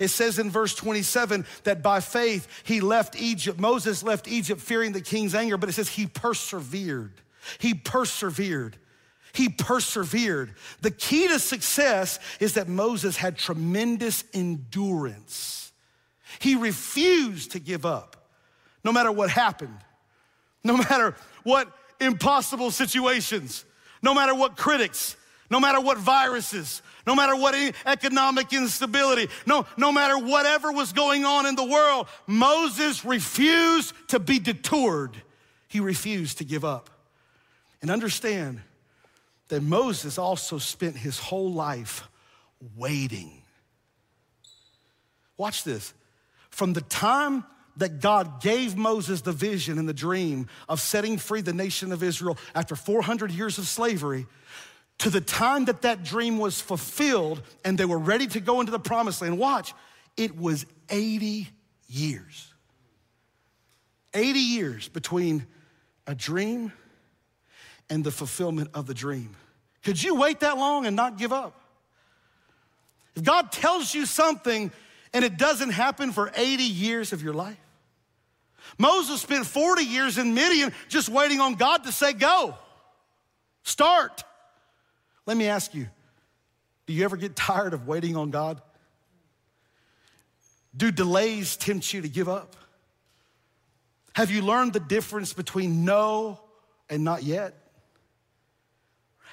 It 0.00 0.08
says 0.08 0.38
in 0.38 0.50
verse 0.50 0.74
27 0.74 1.44
that 1.64 1.82
by 1.82 2.00
faith 2.00 2.48
he 2.64 2.80
left 2.80 3.20
Egypt. 3.20 3.58
Moses 3.60 4.02
left 4.02 4.28
Egypt 4.28 4.60
fearing 4.60 4.92
the 4.92 5.00
king's 5.00 5.34
anger, 5.34 5.56
but 5.56 5.68
it 5.68 5.72
says 5.72 5.88
he 5.88 6.06
persevered. 6.06 7.12
He 7.58 7.74
persevered. 7.74 8.76
He 9.32 9.48
persevered. 9.48 10.54
The 10.80 10.90
key 10.90 11.28
to 11.28 11.38
success 11.38 12.18
is 12.40 12.54
that 12.54 12.68
Moses 12.68 13.16
had 13.16 13.36
tremendous 13.36 14.24
endurance. 14.32 15.72
He 16.38 16.54
refused 16.54 17.52
to 17.52 17.58
give 17.58 17.84
up 17.84 18.30
no 18.82 18.92
matter 18.92 19.12
what 19.12 19.30
happened 19.30 19.78
no 20.64 20.76
matter 20.76 21.14
what 21.42 21.68
impossible 22.00 22.70
situations, 22.70 23.64
no 24.02 24.14
matter 24.14 24.34
what 24.34 24.56
critics, 24.56 25.16
no 25.50 25.60
matter 25.60 25.80
what 25.80 25.98
viruses, 25.98 26.82
no 27.06 27.14
matter 27.14 27.36
what 27.36 27.54
economic 27.86 28.52
instability, 28.52 29.28
no, 29.46 29.66
no 29.76 29.92
matter 29.92 30.18
whatever 30.18 30.72
was 30.72 30.92
going 30.92 31.24
on 31.24 31.46
in 31.46 31.54
the 31.54 31.64
world, 31.64 32.08
Moses 32.26 33.04
refused 33.04 33.94
to 34.08 34.18
be 34.18 34.38
detoured. 34.38 35.22
He 35.68 35.80
refused 35.80 36.38
to 36.38 36.44
give 36.44 36.64
up. 36.64 36.90
And 37.82 37.90
understand 37.90 38.62
that 39.48 39.62
Moses 39.62 40.16
also 40.16 40.56
spent 40.56 40.96
his 40.96 41.18
whole 41.18 41.52
life 41.52 42.08
waiting. 42.76 43.42
Watch 45.36 45.64
this. 45.64 45.92
From 46.48 46.72
the 46.72 46.80
time 46.80 47.44
that 47.76 48.00
God 48.00 48.40
gave 48.40 48.76
Moses 48.76 49.22
the 49.22 49.32
vision 49.32 49.78
and 49.78 49.88
the 49.88 49.94
dream 49.94 50.48
of 50.68 50.80
setting 50.80 51.18
free 51.18 51.40
the 51.40 51.52
nation 51.52 51.92
of 51.92 52.02
Israel 52.02 52.38
after 52.54 52.76
400 52.76 53.30
years 53.30 53.58
of 53.58 53.66
slavery 53.66 54.26
to 54.98 55.10
the 55.10 55.20
time 55.20 55.64
that 55.66 55.82
that 55.82 56.04
dream 56.04 56.38
was 56.38 56.60
fulfilled 56.60 57.42
and 57.64 57.76
they 57.76 57.84
were 57.84 57.98
ready 57.98 58.26
to 58.28 58.40
go 58.40 58.60
into 58.60 58.72
the 58.72 58.78
promised 58.78 59.22
land. 59.22 59.38
Watch, 59.38 59.74
It 60.16 60.36
was 60.36 60.66
80 60.88 61.48
years. 61.88 62.52
80 64.12 64.38
years 64.38 64.88
between 64.88 65.46
a 66.06 66.14
dream 66.14 66.72
and 67.90 68.04
the 68.04 68.12
fulfillment 68.12 68.70
of 68.74 68.86
the 68.86 68.94
dream. 68.94 69.34
Could 69.82 70.02
you 70.02 70.14
wait 70.14 70.40
that 70.40 70.56
long 70.56 70.86
and 70.86 70.94
not 70.94 71.18
give 71.18 71.32
up? 71.32 71.60
If 73.16 73.24
God 73.24 73.52
tells 73.52 73.94
you 73.94 74.06
something 74.06 74.70
and 75.12 75.24
it 75.24 75.36
doesn't 75.36 75.70
happen 75.70 76.12
for 76.12 76.32
80 76.34 76.62
years 76.62 77.12
of 77.12 77.22
your 77.22 77.34
life, 77.34 77.58
Moses 78.78 79.20
spent 79.20 79.46
40 79.46 79.84
years 79.84 80.18
in 80.18 80.34
Midian 80.34 80.72
just 80.88 81.08
waiting 81.08 81.40
on 81.40 81.54
God 81.54 81.84
to 81.84 81.92
say, 81.92 82.12
Go, 82.12 82.54
start. 83.62 84.24
Let 85.26 85.36
me 85.36 85.48
ask 85.48 85.74
you 85.74 85.88
do 86.86 86.92
you 86.92 87.04
ever 87.04 87.16
get 87.16 87.34
tired 87.34 87.72
of 87.72 87.86
waiting 87.86 88.16
on 88.16 88.30
God? 88.30 88.60
Do 90.76 90.90
delays 90.90 91.56
tempt 91.56 91.92
you 91.92 92.02
to 92.02 92.08
give 92.08 92.28
up? 92.28 92.56
Have 94.14 94.30
you 94.30 94.42
learned 94.42 94.72
the 94.72 94.80
difference 94.80 95.32
between 95.32 95.84
no 95.84 96.40
and 96.90 97.02
not 97.02 97.22
yet? 97.22 97.54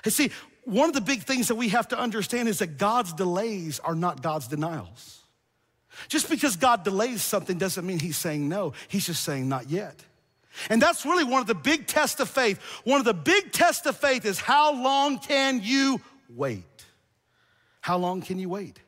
And 0.04 0.14
see, 0.14 0.32
one 0.64 0.90
of 0.90 0.96
the 0.96 1.02
big 1.02 1.24
things 1.24 1.50
that 1.50 1.56
we 1.56 1.70
have 1.70 1.88
to 1.90 2.00
understand 2.00 2.48
is 2.48 2.60
that 2.60 2.78
God's 2.78 3.14
delays 3.14 3.80
are 3.80 3.96
not 3.96 4.22
God's 4.22 4.48
denials. 4.48 5.21
Just 6.08 6.30
because 6.30 6.56
God 6.56 6.84
delays 6.84 7.22
something 7.22 7.58
doesn't 7.58 7.86
mean 7.86 8.00
he's 8.00 8.18
saying 8.18 8.48
no, 8.48 8.74
he's 8.88 9.06
just 9.06 9.24
saying 9.24 9.48
not 9.48 9.70
yet. 9.70 10.04
And 10.70 10.82
that's 10.82 11.06
really 11.06 11.24
one 11.24 11.42
of 11.42 11.48
the 11.48 11.56
big 11.56 11.88
tests 11.88 12.20
of 12.20 12.30
faith. 12.30 12.60
One 12.84 13.00
of 13.00 13.06
the 13.06 13.14
big 13.14 13.52
tests 13.52 13.86
of 13.86 13.98
faith 13.98 14.26
is 14.26 14.40
how 14.40 14.74
long 14.74 15.20
can 15.20 15.62
you 15.64 16.02
wait? 16.30 16.66
How 17.80 17.98
long 17.98 18.22
can 18.22 18.38
you 18.38 18.50
wait? 18.50 18.80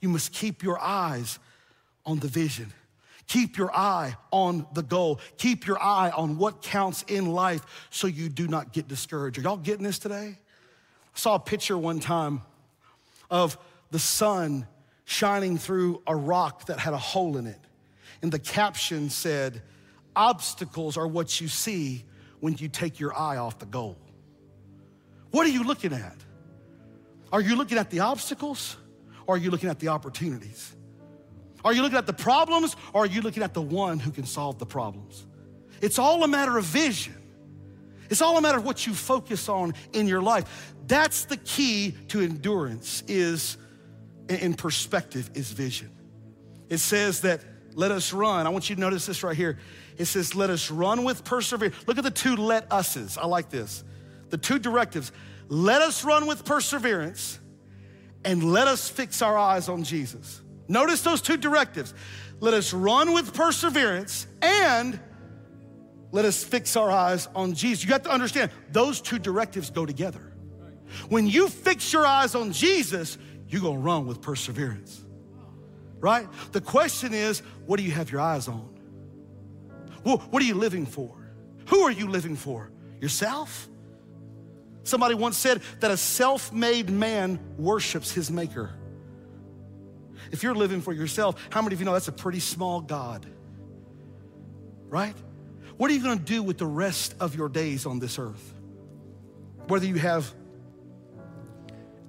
You 0.00 0.08
must 0.08 0.32
keep 0.32 0.62
your 0.62 0.78
eyes 0.78 1.38
on 2.04 2.20
the 2.20 2.28
vision. 2.28 2.72
Keep 3.26 3.58
your 3.58 3.74
eye 3.74 4.16
on 4.30 4.66
the 4.72 4.82
goal. 4.82 5.20
Keep 5.36 5.66
your 5.66 5.82
eye 5.82 6.10
on 6.10 6.38
what 6.38 6.62
counts 6.62 7.02
in 7.08 7.32
life 7.32 7.88
so 7.90 8.06
you 8.06 8.28
do 8.28 8.46
not 8.46 8.72
get 8.72 8.86
discouraged. 8.86 9.38
Are 9.38 9.42
y'all 9.42 9.56
getting 9.56 9.82
this 9.82 9.98
today? 9.98 10.38
I 10.38 11.18
saw 11.18 11.34
a 11.34 11.40
picture 11.40 11.76
one 11.76 11.98
time 11.98 12.42
of 13.28 13.58
the 13.90 13.98
sun 13.98 14.66
shining 15.06 15.56
through 15.56 16.02
a 16.06 16.14
rock 16.14 16.66
that 16.66 16.78
had 16.78 16.92
a 16.92 16.98
hole 16.98 17.38
in 17.38 17.46
it. 17.46 17.60
And 18.20 18.30
the 18.30 18.38
caption 18.38 19.08
said, 19.08 19.62
Obstacles 20.14 20.96
are 20.96 21.06
what 21.06 21.40
you 21.40 21.48
see 21.48 22.04
when 22.40 22.56
you 22.58 22.68
take 22.68 22.98
your 22.98 23.16
eye 23.16 23.36
off 23.36 23.58
the 23.58 23.66
goal. 23.66 23.96
What 25.30 25.46
are 25.46 25.50
you 25.50 25.62
looking 25.62 25.92
at? 25.92 26.16
Are 27.32 27.40
you 27.40 27.56
looking 27.56 27.78
at 27.78 27.90
the 27.90 28.00
obstacles 28.00 28.76
or 29.26 29.36
are 29.36 29.38
you 29.38 29.50
looking 29.50 29.68
at 29.68 29.78
the 29.78 29.88
opportunities? 29.88 30.74
Are 31.64 31.72
you 31.72 31.82
looking 31.82 31.98
at 31.98 32.06
the 32.06 32.12
problems 32.12 32.76
or 32.92 33.04
are 33.04 33.06
you 33.06 33.20
looking 33.20 33.42
at 33.42 33.54
the 33.54 33.62
one 33.62 33.98
who 33.98 34.10
can 34.10 34.26
solve 34.26 34.58
the 34.58 34.66
problems? 34.66 35.26
It's 35.80 35.98
all 35.98 36.24
a 36.24 36.28
matter 36.28 36.56
of 36.58 36.64
vision. 36.64 37.14
It's 38.08 38.22
all 38.22 38.38
a 38.38 38.40
matter 38.40 38.58
of 38.58 38.64
what 38.64 38.86
you 38.86 38.94
focus 38.94 39.48
on 39.48 39.74
in 39.92 40.08
your 40.08 40.22
life. 40.22 40.74
That's 40.86 41.24
the 41.26 41.36
key 41.36 41.94
to 42.08 42.20
endurance 42.20 43.02
is 43.06 43.58
in 44.28 44.54
perspective 44.54 45.30
is 45.34 45.50
vision. 45.52 45.90
It 46.68 46.78
says 46.78 47.20
that 47.22 47.40
let 47.74 47.90
us 47.90 48.12
run. 48.12 48.46
I 48.46 48.50
want 48.50 48.68
you 48.70 48.74
to 48.76 48.80
notice 48.80 49.06
this 49.06 49.22
right 49.22 49.36
here. 49.36 49.58
It 49.98 50.06
says 50.06 50.34
let 50.34 50.50
us 50.50 50.70
run 50.70 51.04
with 51.04 51.24
perseverance. 51.24 51.76
Look 51.86 51.98
at 51.98 52.04
the 52.04 52.10
two 52.10 52.36
let 52.36 52.66
us's. 52.70 53.18
I 53.18 53.26
like 53.26 53.50
this. 53.50 53.84
The 54.30 54.38
two 54.38 54.58
directives. 54.58 55.12
Let 55.48 55.82
us 55.82 56.04
run 56.04 56.26
with 56.26 56.44
perseverance 56.44 57.38
and 58.24 58.52
let 58.52 58.66
us 58.66 58.88
fix 58.88 59.22
our 59.22 59.38
eyes 59.38 59.68
on 59.68 59.84
Jesus. 59.84 60.40
Notice 60.68 61.02
those 61.02 61.22
two 61.22 61.36
directives. 61.36 61.94
Let 62.40 62.54
us 62.54 62.72
run 62.72 63.12
with 63.12 63.32
perseverance 63.32 64.26
and 64.42 64.98
let 66.12 66.24
us 66.24 66.42
fix 66.42 66.76
our 66.76 66.90
eyes 66.90 67.28
on 67.34 67.54
Jesus. 67.54 67.84
You 67.84 67.90
got 67.90 68.04
to 68.04 68.10
understand, 68.10 68.50
those 68.72 69.00
two 69.00 69.18
directives 69.18 69.70
go 69.70 69.86
together. 69.86 70.32
When 71.08 71.26
you 71.26 71.48
fix 71.48 71.92
your 71.92 72.06
eyes 72.06 72.34
on 72.34 72.52
Jesus, 72.52 73.18
you're 73.48 73.60
gonna 73.60 73.78
run 73.78 74.06
with 74.06 74.20
perseverance, 74.20 75.04
right? 76.00 76.26
The 76.52 76.60
question 76.60 77.14
is, 77.14 77.40
what 77.66 77.78
do 77.78 77.84
you 77.84 77.92
have 77.92 78.10
your 78.10 78.20
eyes 78.20 78.48
on? 78.48 78.68
Well, 80.04 80.18
What 80.30 80.42
are 80.42 80.46
you 80.46 80.54
living 80.54 80.86
for? 80.86 81.12
Who 81.68 81.80
are 81.80 81.90
you 81.90 82.08
living 82.08 82.36
for? 82.36 82.70
Yourself? 83.00 83.68
Somebody 84.84 85.14
once 85.16 85.36
said 85.36 85.62
that 85.80 85.90
a 85.90 85.96
self 85.96 86.52
made 86.52 86.90
man 86.90 87.40
worships 87.58 88.12
his 88.12 88.30
maker. 88.30 88.70
If 90.30 90.42
you're 90.42 90.54
living 90.54 90.80
for 90.80 90.92
yourself, 90.92 91.44
how 91.50 91.60
many 91.60 91.74
of 91.74 91.80
you 91.80 91.86
know 91.86 91.92
that's 91.92 92.08
a 92.08 92.12
pretty 92.12 92.40
small 92.40 92.80
God? 92.80 93.26
Right? 94.88 95.14
What 95.76 95.90
are 95.90 95.94
you 95.94 96.02
gonna 96.02 96.16
do 96.20 96.42
with 96.42 96.58
the 96.58 96.66
rest 96.66 97.16
of 97.18 97.34
your 97.34 97.48
days 97.48 97.84
on 97.84 97.98
this 97.98 98.18
earth? 98.18 98.54
Whether 99.66 99.86
you 99.86 99.96
have 99.96 100.32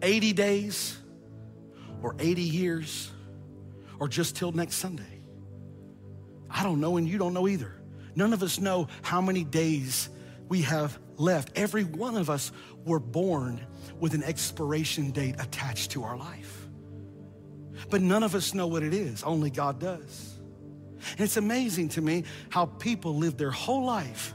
80 0.03 0.33
days 0.33 0.97
or 2.01 2.15
80 2.19 2.41
years 2.41 3.11
or 3.99 4.07
just 4.07 4.35
till 4.35 4.51
next 4.51 4.75
Sunday. 4.75 5.21
I 6.49 6.63
don't 6.63 6.79
know, 6.79 6.97
and 6.97 7.07
you 7.07 7.17
don't 7.17 7.33
know 7.33 7.47
either. 7.47 7.73
None 8.15 8.33
of 8.33 8.41
us 8.41 8.59
know 8.59 8.87
how 9.01 9.21
many 9.21 9.43
days 9.43 10.09
we 10.49 10.61
have 10.63 10.97
left. 11.17 11.51
Every 11.55 11.83
one 11.83 12.15
of 12.15 12.29
us 12.29 12.51
were 12.85 12.99
born 12.99 13.65
with 13.99 14.13
an 14.13 14.23
expiration 14.23 15.11
date 15.11 15.35
attached 15.39 15.91
to 15.91 16.03
our 16.03 16.17
life. 16.17 16.67
But 17.89 18.01
none 18.01 18.23
of 18.23 18.33
us 18.35 18.53
know 18.53 18.67
what 18.67 18.83
it 18.83 18.93
is, 18.93 19.23
only 19.23 19.49
God 19.49 19.79
does. 19.79 20.33
And 21.11 21.21
it's 21.21 21.37
amazing 21.37 21.89
to 21.89 22.01
me 22.01 22.23
how 22.49 22.65
people 22.65 23.15
live 23.15 23.37
their 23.37 23.51
whole 23.51 23.85
life 23.85 24.33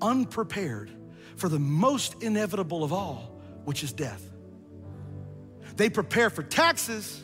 unprepared 0.00 0.90
for 1.36 1.48
the 1.48 1.58
most 1.58 2.22
inevitable 2.22 2.84
of 2.84 2.92
all, 2.92 3.40
which 3.64 3.82
is 3.82 3.92
death. 3.92 4.31
They 5.76 5.90
prepare 5.90 6.30
for 6.30 6.42
taxes, 6.42 7.22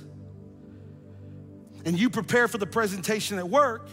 and 1.84 1.98
you 1.98 2.10
prepare 2.10 2.48
for 2.48 2.58
the 2.58 2.66
presentation 2.66 3.38
at 3.38 3.48
work, 3.48 3.88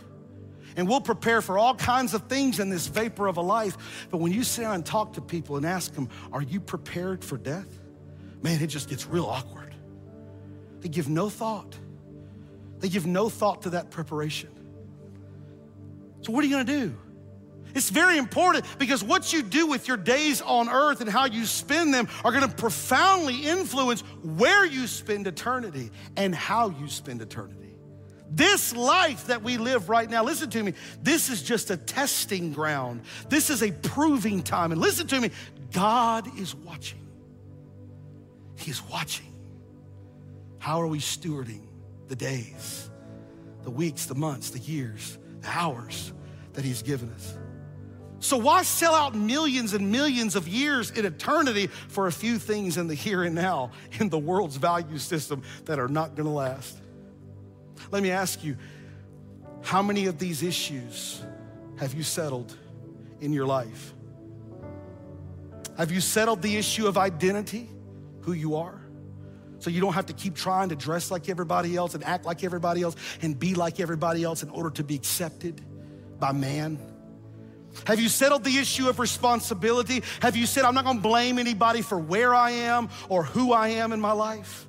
and 0.75 0.87
we'll 0.87 1.01
prepare 1.01 1.41
for 1.41 1.57
all 1.57 1.75
kinds 1.75 2.13
of 2.13 2.23
things 2.23 2.59
in 2.59 2.69
this 2.69 2.87
vapor 2.87 3.27
of 3.27 3.37
a 3.37 3.41
life. 3.41 4.07
But 4.09 4.17
when 4.17 4.31
you 4.31 4.43
sit 4.43 4.61
down 4.61 4.75
and 4.75 4.85
talk 4.85 5.13
to 5.13 5.21
people 5.21 5.57
and 5.57 5.65
ask 5.65 5.93
them, 5.93 6.09
Are 6.31 6.41
you 6.41 6.59
prepared 6.59 7.23
for 7.23 7.37
death? 7.37 7.67
Man, 8.41 8.61
it 8.61 8.67
just 8.67 8.89
gets 8.89 9.05
real 9.05 9.25
awkward. 9.25 9.73
They 10.81 10.89
give 10.89 11.09
no 11.09 11.29
thought. 11.29 11.77
They 12.79 12.89
give 12.89 13.05
no 13.05 13.29
thought 13.29 13.63
to 13.63 13.71
that 13.71 13.89
preparation. 13.89 14.49
So, 16.21 16.31
what 16.31 16.43
are 16.43 16.47
you 16.47 16.53
gonna 16.53 16.65
do? 16.65 16.97
It's 17.75 17.89
very 17.89 18.17
important 18.17 18.65
because 18.79 19.03
what 19.03 19.33
you 19.33 19.43
do 19.43 19.67
with 19.67 19.87
your 19.87 19.97
days 19.97 20.41
on 20.41 20.69
earth 20.69 21.01
and 21.01 21.09
how 21.09 21.25
you 21.25 21.45
spend 21.45 21.93
them 21.93 22.07
are 22.23 22.31
gonna 22.31 22.47
profoundly 22.47 23.45
influence 23.45 24.01
where 24.23 24.65
you 24.65 24.87
spend 24.87 25.27
eternity 25.27 25.91
and 26.15 26.33
how 26.33 26.69
you 26.69 26.87
spend 26.87 27.21
eternity. 27.21 27.75
This 28.31 28.73
life 28.73 29.27
that 29.27 29.43
we 29.43 29.57
live 29.57 29.89
right 29.89 30.09
now, 30.09 30.23
listen 30.23 30.49
to 30.51 30.63
me, 30.63 30.73
this 31.03 31.29
is 31.29 31.43
just 31.43 31.69
a 31.69 31.77
testing 31.77 32.53
ground. 32.53 33.01
This 33.29 33.49
is 33.49 33.61
a 33.61 33.71
proving 33.71 34.41
time. 34.41 34.71
And 34.71 34.79
listen 34.79 35.05
to 35.07 35.19
me, 35.19 35.31
God 35.71 36.27
is 36.39 36.55
watching. 36.55 37.05
He 38.57 38.71
is 38.71 38.81
watching. 38.83 39.33
How 40.59 40.81
are 40.81 40.87
we 40.87 40.99
stewarding 40.99 41.67
the 42.07 42.15
days, 42.15 42.89
the 43.63 43.69
weeks, 43.69 44.05
the 44.05 44.15
months, 44.15 44.49
the 44.49 44.59
years, 44.59 45.17
the 45.41 45.49
hours 45.49 46.13
that 46.53 46.63
He's 46.65 46.81
given 46.81 47.11
us? 47.11 47.37
So, 48.19 48.37
why 48.37 48.63
sell 48.63 48.95
out 48.95 49.13
millions 49.13 49.73
and 49.73 49.91
millions 49.91 50.35
of 50.35 50.47
years 50.47 50.91
in 50.91 51.05
eternity 51.05 51.67
for 51.67 52.07
a 52.07 52.11
few 52.11 52.39
things 52.39 52.77
in 52.77 52.87
the 52.87 52.95
here 52.95 53.23
and 53.23 53.35
now 53.35 53.71
in 53.99 54.09
the 54.09 54.17
world's 54.17 54.57
value 54.57 54.97
system 54.97 55.43
that 55.65 55.79
are 55.79 55.87
not 55.87 56.15
gonna 56.15 56.33
last? 56.33 56.77
Let 57.91 58.01
me 58.01 58.11
ask 58.11 58.43
you 58.43 58.57
how 59.61 59.81
many 59.81 60.05
of 60.05 60.17
these 60.17 60.43
issues 60.43 61.21
have 61.77 61.93
you 61.93 62.03
settled 62.03 62.55
in 63.19 63.33
your 63.33 63.45
life? 63.45 63.93
Have 65.77 65.91
you 65.91 65.99
settled 65.99 66.41
the 66.41 66.55
issue 66.55 66.87
of 66.87 66.97
identity, 66.97 67.69
who 68.21 68.33
you 68.33 68.55
are? 68.55 68.79
So 69.59 69.69
you 69.69 69.81
don't 69.81 69.93
have 69.93 70.05
to 70.07 70.13
keep 70.13 70.35
trying 70.35 70.69
to 70.69 70.75
dress 70.75 71.11
like 71.11 71.27
everybody 71.27 71.75
else 71.75 71.95
and 71.95 72.03
act 72.03 72.25
like 72.25 72.43
everybody 72.43 72.81
else 72.81 72.95
and 73.21 73.37
be 73.37 73.55
like 73.55 73.79
everybody 73.79 74.23
else 74.23 74.43
in 74.43 74.49
order 74.49 74.69
to 74.71 74.83
be 74.83 74.95
accepted 74.95 75.61
by 76.19 76.31
man. 76.31 76.79
Have 77.87 77.99
you 77.99 78.09
settled 78.09 78.43
the 78.43 78.57
issue 78.57 78.89
of 78.89 78.99
responsibility? 78.99 80.03
Have 80.21 80.35
you 80.35 80.45
said, 80.45 80.65
I'm 80.65 80.73
not 80.73 80.85
gonna 80.85 81.01
blame 81.01 81.37
anybody 81.37 81.81
for 81.81 81.99
where 81.99 82.33
I 82.33 82.51
am 82.51 82.89
or 83.09 83.23
who 83.23 83.53
I 83.53 83.69
am 83.69 83.93
in 83.93 84.01
my 84.01 84.11
life? 84.11 84.67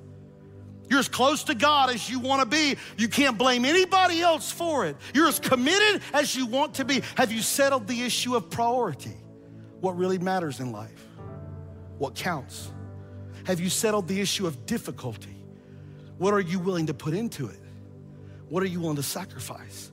You're 0.89 0.99
as 0.99 1.09
close 1.09 1.43
to 1.45 1.55
God 1.55 1.89
as 1.89 2.09
you 2.09 2.19
wanna 2.19 2.45
be. 2.45 2.75
You 2.97 3.07
can't 3.07 3.37
blame 3.37 3.65
anybody 3.65 4.21
else 4.21 4.51
for 4.51 4.85
it. 4.85 4.95
You're 5.13 5.27
as 5.27 5.39
committed 5.39 6.01
as 6.13 6.35
you 6.35 6.45
want 6.45 6.75
to 6.75 6.85
be. 6.85 7.01
Have 7.15 7.31
you 7.31 7.41
settled 7.41 7.87
the 7.87 8.03
issue 8.03 8.35
of 8.35 8.49
priority? 8.49 9.17
What 9.81 9.97
really 9.97 10.17
matters 10.17 10.59
in 10.59 10.71
life? 10.71 11.05
What 11.97 12.15
counts? 12.15 12.71
Have 13.45 13.59
you 13.59 13.69
settled 13.69 14.07
the 14.07 14.19
issue 14.21 14.45
of 14.45 14.65
difficulty? 14.65 15.35
What 16.17 16.33
are 16.33 16.39
you 16.39 16.59
willing 16.59 16.87
to 16.87 16.93
put 16.93 17.13
into 17.13 17.47
it? 17.47 17.59
What 18.49 18.63
are 18.63 18.67
you 18.67 18.81
willing 18.81 18.95
to 18.97 19.03
sacrifice? 19.03 19.91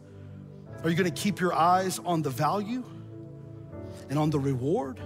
Are 0.82 0.90
you 0.90 1.02
to 1.02 1.10
keep 1.10 1.40
your 1.40 1.54
eyes 1.54 1.98
on 2.04 2.22
the 2.22 2.30
value 2.30 2.84
and 4.08 4.18
on 4.18 4.30
the 4.30 4.38
reward? 4.38 5.00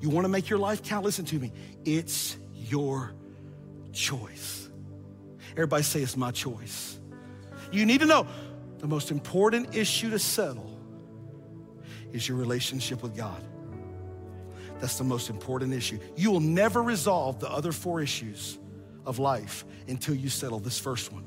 You 0.00 0.10
want 0.10 0.24
to 0.24 0.28
make 0.28 0.48
your 0.48 0.58
life 0.58 0.82
count? 0.82 1.04
Listen 1.04 1.24
to 1.26 1.38
me. 1.38 1.52
It's 1.84 2.36
your 2.54 3.12
choice. 3.92 4.68
Everybody 5.52 5.82
say 5.82 6.00
it's 6.02 6.16
my 6.16 6.30
choice. 6.30 6.98
You 7.72 7.86
need 7.86 8.00
to 8.00 8.06
know 8.06 8.26
the 8.78 8.86
most 8.86 9.10
important 9.10 9.74
issue 9.74 10.10
to 10.10 10.18
settle 10.18 10.78
is 12.12 12.28
your 12.28 12.36
relationship 12.36 13.02
with 13.02 13.16
God. 13.16 13.42
That's 14.80 14.98
the 14.98 15.04
most 15.04 15.30
important 15.30 15.72
issue. 15.72 15.98
You 16.16 16.30
will 16.30 16.40
never 16.40 16.82
resolve 16.82 17.40
the 17.40 17.50
other 17.50 17.72
four 17.72 18.02
issues 18.02 18.58
of 19.06 19.18
life 19.18 19.64
until 19.88 20.14
you 20.14 20.28
settle 20.28 20.58
this 20.58 20.78
first 20.78 21.12
one, 21.12 21.26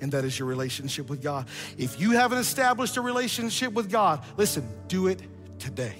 and 0.00 0.10
that 0.12 0.24
is 0.24 0.38
your 0.38 0.48
relationship 0.48 1.08
with 1.08 1.22
God. 1.22 1.46
If 1.78 2.00
you 2.00 2.12
haven't 2.12 2.38
established 2.38 2.96
a 2.96 3.00
relationship 3.00 3.72
with 3.72 3.90
God, 3.90 4.24
listen, 4.36 4.68
do 4.88 5.06
it 5.06 5.20
today. 5.64 5.96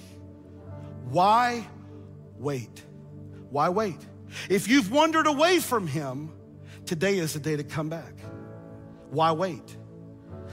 Why 1.09 1.67
wait? 2.37 2.83
Why 3.49 3.69
wait? 3.69 3.97
If 4.47 4.67
you've 4.67 4.91
wandered 4.91 5.25
away 5.25 5.59
from 5.59 5.87
Him, 5.87 6.31
today 6.85 7.17
is 7.17 7.33
the 7.33 7.39
day 7.39 7.55
to 7.55 7.63
come 7.63 7.89
back. 7.89 8.13
Why 9.09 9.31
wait? 9.31 9.75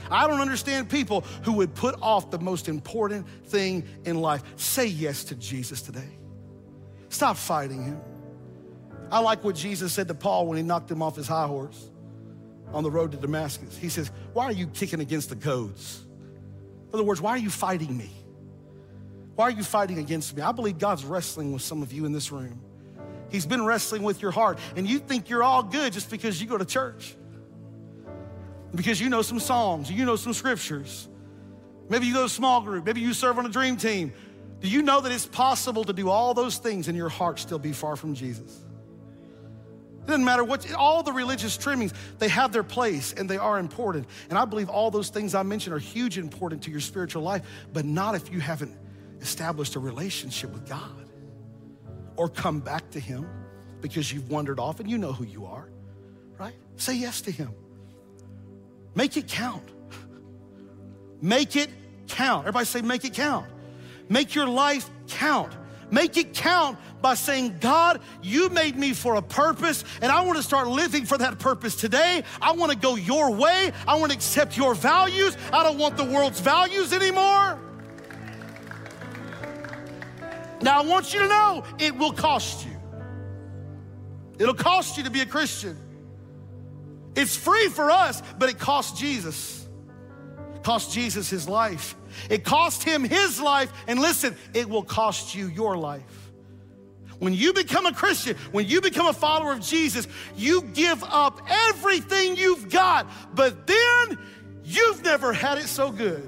I 0.09 0.27
don't 0.27 0.41
understand 0.41 0.89
people 0.89 1.21
who 1.43 1.53
would 1.53 1.75
put 1.75 1.95
off 2.01 2.31
the 2.31 2.39
most 2.39 2.67
important 2.67 3.27
thing 3.45 3.87
in 4.03 4.19
life. 4.19 4.43
Say 4.55 4.87
yes 4.87 5.25
to 5.25 5.35
Jesus 5.35 5.81
today. 5.81 6.09
Stop 7.09 7.37
fighting 7.37 7.83
him. 7.83 8.01
I 9.11 9.19
like 9.19 9.43
what 9.43 9.55
Jesus 9.55 9.93
said 9.93 10.07
to 10.07 10.15
Paul 10.15 10.47
when 10.47 10.57
he 10.57 10.63
knocked 10.63 10.89
him 10.89 11.01
off 11.01 11.15
his 11.15 11.27
high 11.27 11.45
horse 11.45 11.91
on 12.73 12.83
the 12.83 12.89
road 12.89 13.11
to 13.11 13.17
Damascus. 13.17 13.77
He 13.77 13.87
says, 13.87 14.11
Why 14.33 14.45
are 14.45 14.51
you 14.51 14.67
kicking 14.67 14.99
against 14.99 15.29
the 15.29 15.35
goads? 15.35 16.03
In 16.87 16.95
other 16.95 17.03
words, 17.03 17.21
why 17.21 17.31
are 17.31 17.37
you 17.37 17.51
fighting 17.51 17.95
me? 17.95 18.09
Why 19.35 19.45
are 19.45 19.51
you 19.51 19.63
fighting 19.63 19.97
against 19.97 20.35
me? 20.35 20.41
I 20.41 20.51
believe 20.51 20.77
God's 20.77 21.03
wrestling 21.03 21.53
with 21.53 21.61
some 21.61 21.81
of 21.81 21.91
you 21.91 22.05
in 22.05 22.11
this 22.11 22.31
room. 22.31 22.61
He's 23.29 23.45
been 23.45 23.65
wrestling 23.65 24.03
with 24.03 24.21
your 24.21 24.31
heart, 24.31 24.59
and 24.75 24.87
you 24.87 24.99
think 24.99 25.29
you're 25.29 25.41
all 25.41 25.63
good 25.63 25.93
just 25.93 26.11
because 26.11 26.39
you 26.39 26.47
go 26.47 26.57
to 26.57 26.65
church 26.65 27.15
because 28.75 28.99
you 28.99 29.09
know 29.09 29.21
some 29.21 29.39
songs, 29.39 29.91
you 29.91 30.05
know 30.05 30.15
some 30.15 30.33
scriptures. 30.33 31.07
Maybe 31.89 32.07
you 32.07 32.13
go 32.13 32.21
to 32.21 32.25
a 32.25 32.29
small 32.29 32.61
group, 32.61 32.85
maybe 32.85 33.01
you 33.01 33.13
serve 33.13 33.37
on 33.37 33.45
a 33.45 33.49
dream 33.49 33.77
team. 33.77 34.13
Do 34.61 34.69
you 34.69 34.81
know 34.81 35.01
that 35.01 35.11
it's 35.11 35.25
possible 35.25 35.83
to 35.83 35.93
do 35.93 36.09
all 36.09 36.33
those 36.33 36.57
things 36.57 36.87
and 36.87 36.97
your 36.97 37.09
heart 37.09 37.39
still 37.39 37.59
be 37.59 37.73
far 37.73 37.95
from 37.95 38.15
Jesus? 38.15 38.63
It 40.01 40.07
doesn't 40.07 40.23
matter 40.23 40.43
what, 40.43 40.73
all 40.73 41.03
the 41.03 41.11
religious 41.11 41.57
trimmings, 41.57 41.93
they 42.19 42.29
have 42.29 42.51
their 42.51 42.63
place 42.63 43.13
and 43.13 43.29
they 43.29 43.37
are 43.37 43.59
important. 43.59 44.07
And 44.29 44.37
I 44.37 44.45
believe 44.45 44.69
all 44.69 44.89
those 44.89 45.09
things 45.09 45.35
I 45.35 45.43
mentioned 45.43 45.75
are 45.75 45.79
huge 45.79 46.17
important 46.17 46.63
to 46.63 46.71
your 46.71 46.79
spiritual 46.79 47.23
life, 47.23 47.43
but 47.73 47.85
not 47.85 48.15
if 48.15 48.31
you 48.31 48.39
haven't 48.39 48.75
established 49.23 49.75
a 49.75 49.79
relationship 49.79 50.51
with 50.51 50.67
God 50.67 51.09
or 52.15 52.29
come 52.29 52.59
back 52.59 52.91
to 52.91 52.99
Him 52.99 53.27
because 53.81 54.11
you've 54.13 54.29
wandered 54.29 54.59
off 54.59 54.79
and 54.79 54.89
you 54.89 54.97
know 54.97 55.13
who 55.13 55.23
you 55.23 55.45
are, 55.45 55.69
right? 56.37 56.53
Say 56.75 56.95
yes 56.95 57.21
to 57.21 57.31
Him. 57.31 57.49
Make 58.93 59.17
it 59.17 59.27
count. 59.27 59.67
Make 61.21 61.55
it 61.55 61.69
count. 62.07 62.41
Everybody 62.41 62.65
say, 62.65 62.81
make 62.81 63.05
it 63.05 63.13
count. 63.13 63.47
Make 64.09 64.35
your 64.35 64.45
life 64.45 64.89
count. 65.07 65.53
Make 65.89 66.17
it 66.17 66.33
count 66.33 66.77
by 67.01 67.13
saying, 67.13 67.57
God, 67.59 68.01
you 68.21 68.49
made 68.49 68.75
me 68.75 68.93
for 68.93 69.15
a 69.15 69.21
purpose, 69.21 69.83
and 70.01 70.11
I 70.11 70.21
want 70.21 70.37
to 70.37 70.43
start 70.43 70.67
living 70.67 71.05
for 71.05 71.17
that 71.17 71.39
purpose 71.39 71.75
today. 71.75 72.23
I 72.41 72.53
want 72.53 72.71
to 72.71 72.77
go 72.77 72.95
your 72.95 73.31
way. 73.31 73.71
I 73.87 73.95
want 73.95 74.11
to 74.11 74.17
accept 74.17 74.57
your 74.57 74.73
values. 74.73 75.37
I 75.51 75.63
don't 75.63 75.77
want 75.77 75.97
the 75.97 76.03
world's 76.03 76.39
values 76.39 76.93
anymore. 76.93 77.59
Now, 80.63 80.81
I 80.81 80.85
want 80.85 81.13
you 81.13 81.19
to 81.19 81.27
know 81.27 81.63
it 81.77 81.95
will 81.97 82.13
cost 82.13 82.65
you. 82.65 82.71
It'll 84.39 84.53
cost 84.53 84.97
you 84.97 85.03
to 85.03 85.11
be 85.11 85.19
a 85.19 85.25
Christian. 85.25 85.77
It's 87.15 87.35
free 87.35 87.67
for 87.67 87.91
us, 87.91 88.23
but 88.39 88.49
it 88.49 88.57
cost 88.57 88.97
Jesus. 88.97 89.67
It 90.55 90.63
cost 90.63 90.93
Jesus 90.93 91.29
his 91.29 91.49
life. 91.49 91.95
It 92.29 92.45
cost 92.45 92.81
him 92.81 93.03
his 93.03 93.41
life, 93.41 93.71
and 93.87 93.99
listen, 93.99 94.37
it 94.53 94.69
will 94.69 94.83
cost 94.83 95.35
you 95.35 95.47
your 95.47 95.77
life. 95.77 96.31
When 97.19 97.33
you 97.33 97.53
become 97.53 97.85
a 97.85 97.93
Christian, 97.93 98.37
when 98.51 98.65
you 98.65 98.79
become 98.79 99.07
a 99.07 99.13
follower 99.13 99.51
of 99.51 99.59
Jesus, 99.59 100.07
you 100.35 100.61
give 100.61 101.03
up 101.03 101.41
everything 101.49 102.37
you've 102.37 102.69
got, 102.69 103.07
but 103.35 103.67
then 103.67 104.17
you've 104.63 105.03
never 105.03 105.33
had 105.33 105.57
it 105.57 105.67
so 105.67 105.91
good. 105.91 106.27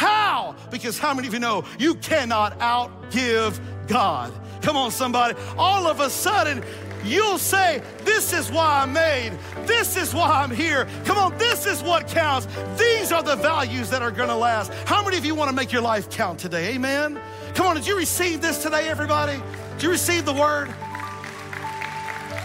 How? 0.00 0.56
Because 0.70 0.98
how 0.98 1.12
many 1.12 1.28
of 1.28 1.34
you 1.34 1.40
know 1.40 1.62
you 1.78 1.94
cannot 1.96 2.58
outgive 2.58 3.60
God? 3.86 4.32
Come 4.62 4.74
on, 4.74 4.90
somebody. 4.90 5.38
All 5.58 5.86
of 5.86 6.00
a 6.00 6.08
sudden, 6.08 6.64
you'll 7.04 7.36
say, 7.36 7.82
This 8.02 8.32
is 8.32 8.50
why 8.50 8.80
I'm 8.80 8.94
made. 8.94 9.38
This 9.66 9.98
is 9.98 10.14
why 10.14 10.42
I'm 10.42 10.50
here. 10.50 10.88
Come 11.04 11.18
on, 11.18 11.36
this 11.36 11.66
is 11.66 11.82
what 11.82 12.08
counts. 12.08 12.48
These 12.78 13.12
are 13.12 13.22
the 13.22 13.36
values 13.36 13.90
that 13.90 14.00
are 14.00 14.10
gonna 14.10 14.38
last. 14.38 14.72
How 14.86 15.04
many 15.04 15.18
of 15.18 15.26
you 15.26 15.34
wanna 15.34 15.52
make 15.52 15.70
your 15.70 15.82
life 15.82 16.08
count 16.08 16.38
today? 16.38 16.72
Amen? 16.72 17.20
Come 17.52 17.66
on, 17.66 17.76
did 17.76 17.86
you 17.86 17.98
receive 17.98 18.40
this 18.40 18.62
today, 18.62 18.88
everybody? 18.88 19.38
Did 19.74 19.82
you 19.82 19.90
receive 19.90 20.24
the 20.24 20.32
word? 20.32 20.74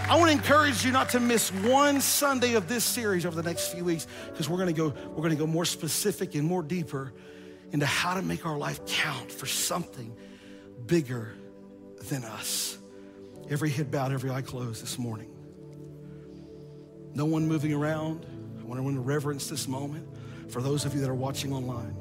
I 0.10 0.18
want 0.18 0.30
to 0.30 0.38
encourage 0.38 0.84
you 0.86 0.92
not 0.92 1.10
to 1.12 1.22
miss 1.22 1.52
one 1.52 2.02
Sunday 2.02 2.54
of 2.54 2.68
this 2.68 2.84
series 2.84 3.26
over 3.26 3.36
the 3.36 3.48
next 3.48 3.70
few 3.70 3.86
weeks 3.86 4.06
because 4.30 4.50
we're 4.50 4.58
going 4.58 4.68
to 4.68 4.74
go 4.74 4.94
we're 5.12 5.24
going 5.24 5.32
to 5.32 5.36
go 5.36 5.48
more 5.48 5.66
specific 5.66 6.36
and 6.36 6.44
more 6.44 6.62
deeper 6.62 7.14
into 7.72 7.86
how 7.86 8.14
to 8.14 8.22
make 8.22 8.46
our 8.46 8.58
life 8.58 8.86
count 8.86 9.32
for 9.32 9.46
something 9.46 10.16
bigger 10.86 11.34
than 12.10 12.24
us. 12.24 12.78
Every 13.50 13.70
head 13.70 13.92
bowed, 13.92 14.12
every 14.12 14.32
eye 14.32 14.42
closed 14.42 14.82
this 14.82 14.98
morning. 14.98 15.32
No 17.14 17.26
one 17.26 17.48
moving 17.48 17.74
around. 17.74 18.26
I 18.60 18.64
want 18.64 18.80
everyone 18.80 18.96
to 18.96 19.02
reverence 19.02 19.48
this 19.48 19.68
moment 19.68 20.08
for 20.50 20.62
those 20.62 20.86
of 20.86 20.94
you 20.94 21.02
that 21.02 21.10
are 21.10 21.16
watching 21.16 21.54
online. 21.54 21.96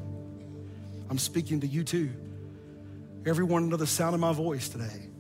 I'm 1.11 1.19
speaking 1.19 1.61
to 1.61 1.67
you 1.67 1.85
too. 1.85 2.11
Everyone 3.27 3.65
under 3.65 3.77
the 3.77 3.87
sound 3.87 4.15
of 4.15 4.21
my 4.21 4.33
voice 4.33 4.69
today. 4.69 5.11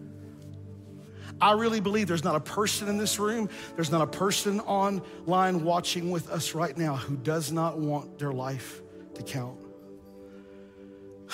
I 1.40 1.52
really 1.52 1.80
believe 1.80 2.06
there's 2.06 2.24
not 2.24 2.36
a 2.36 2.40
person 2.40 2.88
in 2.88 2.96
this 2.96 3.18
room, 3.18 3.48
there's 3.74 3.90
not 3.90 4.02
a 4.02 4.06
person 4.06 4.60
online 4.60 5.64
watching 5.64 6.10
with 6.10 6.30
us 6.30 6.54
right 6.54 6.76
now 6.76 6.96
who 6.96 7.16
does 7.16 7.52
not 7.52 7.78
want 7.78 8.18
their 8.18 8.32
life 8.32 8.82
to 9.14 9.22
count. 9.22 9.63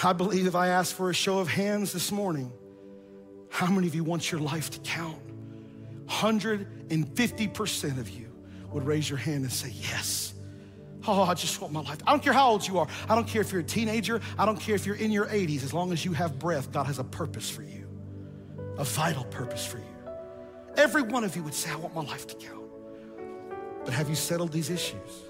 I 0.02 0.12
believe 0.12 0.46
if 0.46 0.54
I 0.54 0.68
ask 0.68 0.94
for 0.94 1.10
a 1.10 1.14
show 1.14 1.38
of 1.38 1.48
hands 1.48 1.92
this 1.92 2.10
morning, 2.10 2.52
how 3.50 3.66
many 3.70 3.86
of 3.86 3.94
you 3.94 4.04
want 4.04 4.30
your 4.30 4.40
life 4.40 4.70
to 4.70 4.78
count? 4.80 5.18
150% 6.06 7.98
of 7.98 8.08
you 8.08 8.32
would 8.72 8.84
raise 8.84 9.08
your 9.08 9.18
hand 9.18 9.44
and 9.44 9.52
say, 9.52 9.70
Yes. 9.70 10.34
Oh, 11.06 11.22
I 11.22 11.32
just 11.32 11.60
want 11.62 11.72
my 11.72 11.80
life. 11.80 11.98
I 12.06 12.10
don't 12.10 12.22
care 12.22 12.34
how 12.34 12.50
old 12.50 12.66
you 12.66 12.78
are. 12.78 12.86
I 13.08 13.14
don't 13.14 13.26
care 13.26 13.40
if 13.40 13.52
you're 13.52 13.62
a 13.62 13.64
teenager. 13.64 14.20
I 14.38 14.44
don't 14.44 14.60
care 14.60 14.74
if 14.74 14.84
you're 14.84 14.96
in 14.96 15.10
your 15.10 15.26
80s. 15.26 15.64
As 15.64 15.72
long 15.72 15.92
as 15.92 16.04
you 16.04 16.12
have 16.12 16.38
breath, 16.38 16.70
God 16.72 16.86
has 16.86 16.98
a 16.98 17.04
purpose 17.04 17.48
for 17.48 17.62
you, 17.62 17.88
a 18.76 18.84
vital 18.84 19.24
purpose 19.24 19.64
for 19.64 19.78
you. 19.78 19.84
Every 20.76 21.00
one 21.00 21.24
of 21.24 21.34
you 21.34 21.42
would 21.42 21.54
say, 21.54 21.70
I 21.70 21.76
want 21.76 21.94
my 21.94 22.02
life 22.02 22.26
to 22.26 22.34
count. 22.34 22.64
But 23.84 23.94
have 23.94 24.10
you 24.10 24.14
settled 24.14 24.52
these 24.52 24.68
issues? 24.68 25.24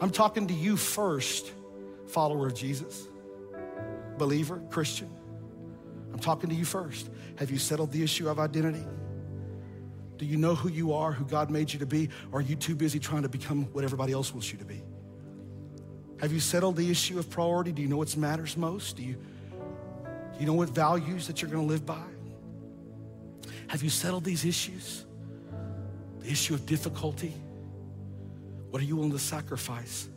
I'm 0.00 0.10
talking 0.10 0.48
to 0.48 0.54
you 0.54 0.76
first, 0.76 1.50
follower 2.06 2.46
of 2.46 2.54
Jesus, 2.54 3.08
believer, 4.18 4.62
Christian. 4.70 5.10
I'm 6.12 6.20
talking 6.20 6.48
to 6.50 6.56
you 6.56 6.64
first. 6.64 7.10
Have 7.36 7.50
you 7.50 7.58
settled 7.58 7.90
the 7.90 8.02
issue 8.02 8.28
of 8.28 8.38
identity? 8.38 8.86
Do 10.16 10.26
you 10.26 10.36
know 10.36 10.54
who 10.54 10.68
you 10.68 10.92
are, 10.92 11.12
who 11.12 11.24
God 11.24 11.50
made 11.50 11.72
you 11.72 11.80
to 11.80 11.86
be, 11.86 12.08
or 12.30 12.38
are 12.38 12.42
you 12.42 12.54
too 12.54 12.76
busy 12.76 13.00
trying 13.00 13.22
to 13.22 13.28
become 13.28 13.64
what 13.72 13.84
everybody 13.84 14.12
else 14.12 14.32
wants 14.32 14.52
you 14.52 14.58
to 14.58 14.64
be? 14.64 14.82
Have 16.20 16.32
you 16.32 16.40
settled 16.40 16.76
the 16.76 16.88
issue 16.88 17.18
of 17.18 17.28
priority? 17.28 17.72
Do 17.72 17.82
you 17.82 17.88
know 17.88 17.96
what 17.96 18.16
matters 18.16 18.56
most? 18.56 18.96
Do 18.96 19.02
you, 19.02 19.14
do 19.14 20.40
you 20.40 20.46
know 20.46 20.54
what 20.54 20.70
values 20.70 21.26
that 21.26 21.42
you're 21.42 21.50
going 21.50 21.66
to 21.66 21.68
live 21.68 21.84
by? 21.84 22.04
Have 23.66 23.82
you 23.82 23.90
settled 23.90 24.24
these 24.24 24.44
issues? 24.44 25.04
The 26.20 26.30
issue 26.30 26.54
of 26.54 26.64
difficulty? 26.64 27.34
What 28.70 28.80
are 28.80 28.84
you 28.84 28.96
willing 28.96 29.12
to 29.12 29.18
sacrifice 29.18 30.08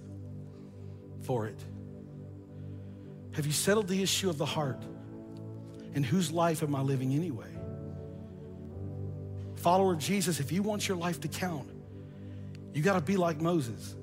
for 1.24 1.48
it? 1.48 1.60
Have 3.38 3.46
you 3.46 3.52
settled 3.52 3.88
the 3.88 4.02
issue 4.02 4.32
of 4.32 4.40
the 4.40 4.48
heart? 4.48 4.82
And 5.94 6.04
whose 6.04 6.32
life 6.32 6.64
am 6.64 6.74
I 6.74 6.82
living 6.82 7.14
anyway? 7.14 7.52
Follower 9.58 9.94
of 9.94 10.00
Jesus, 10.00 10.40
if 10.40 10.52
you 10.52 10.64
want 10.64 10.88
your 10.88 10.98
life 10.98 11.22
to 11.22 11.28
count, 11.28 11.70
you 12.74 12.82
got 12.82 12.96
to 12.96 13.02
be 13.02 13.16
like 13.16 13.40
Moses. 13.40 13.96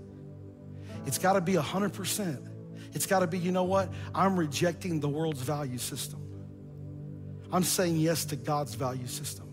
It's 1.05 1.19
got 1.19 1.33
to 1.33 1.41
be 1.41 1.55
100%. 1.55 2.49
It's 2.93 3.07
got 3.07 3.21
to 3.21 3.27
be, 3.27 3.39
you 3.39 3.51
know 3.51 3.65
what? 3.65 3.93
I'm 4.15 4.39
rejecting 4.39 5.01
the 5.01 5.09
world's 5.09 5.43
value 5.43 5.79
system. 5.79 6.21
I'm 7.51 7.65
saying 7.65 7.97
yes 7.97 8.25
to 8.27 8.37
God's 8.37 8.77
value 8.77 9.09
system. 9.09 9.49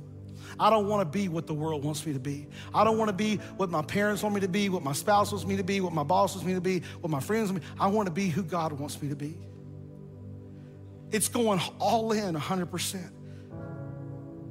I 0.60 0.70
don't 0.70 0.88
want 0.88 1.02
to 1.12 1.18
be 1.18 1.28
what 1.28 1.48
the 1.48 1.56
world 1.56 1.84
wants 1.84 2.06
me 2.06 2.14
to 2.14 2.20
be. 2.20 2.48
I 2.72 2.84
don't 2.84 3.00
want 3.00 3.10
to 3.10 3.16
be 3.16 3.38
what 3.58 3.72
my 3.72 3.82
parents 3.82 4.22
want 4.22 4.36
me 4.36 4.42
to 4.42 4.48
be, 4.48 4.70
what 4.70 4.84
my 4.84 4.94
spouse 4.94 5.32
wants 5.32 5.48
me 5.48 5.58
to 5.58 5.64
be, 5.64 5.82
what 5.82 5.92
my 5.92 6.04
boss 6.04 6.36
wants 6.36 6.46
me 6.46 6.54
to 6.54 6.62
be, 6.62 6.84
what 7.00 7.10
my 7.10 7.20
friends 7.20 7.52
want 7.52 7.64
me. 7.64 7.70
I 7.80 7.88
want 7.88 8.06
to 8.06 8.14
be 8.14 8.30
who 8.30 8.44
God 8.44 8.74
wants 8.74 9.02
me 9.02 9.10
to 9.10 9.16
be. 9.16 9.36
It's 11.12 11.28
going 11.28 11.60
all 11.80 12.12
in 12.12 12.36
100%. 12.36 13.12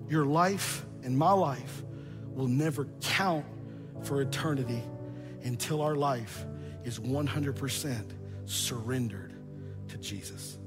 Your 0.09 0.27
life 0.27 0.85
and 1.03 1.17
my 1.17 1.33
life 1.33 1.83
will 2.27 2.49
never 2.49 2.87
count 3.01 3.47
for 4.03 4.21
eternity 4.21 4.83
until 5.43 5.83
our 5.83 5.95
life 5.95 6.45
is 6.85 6.99
100% 6.99 8.13
surrendered 8.45 9.35
to 9.89 9.99
Jesus. 9.99 10.59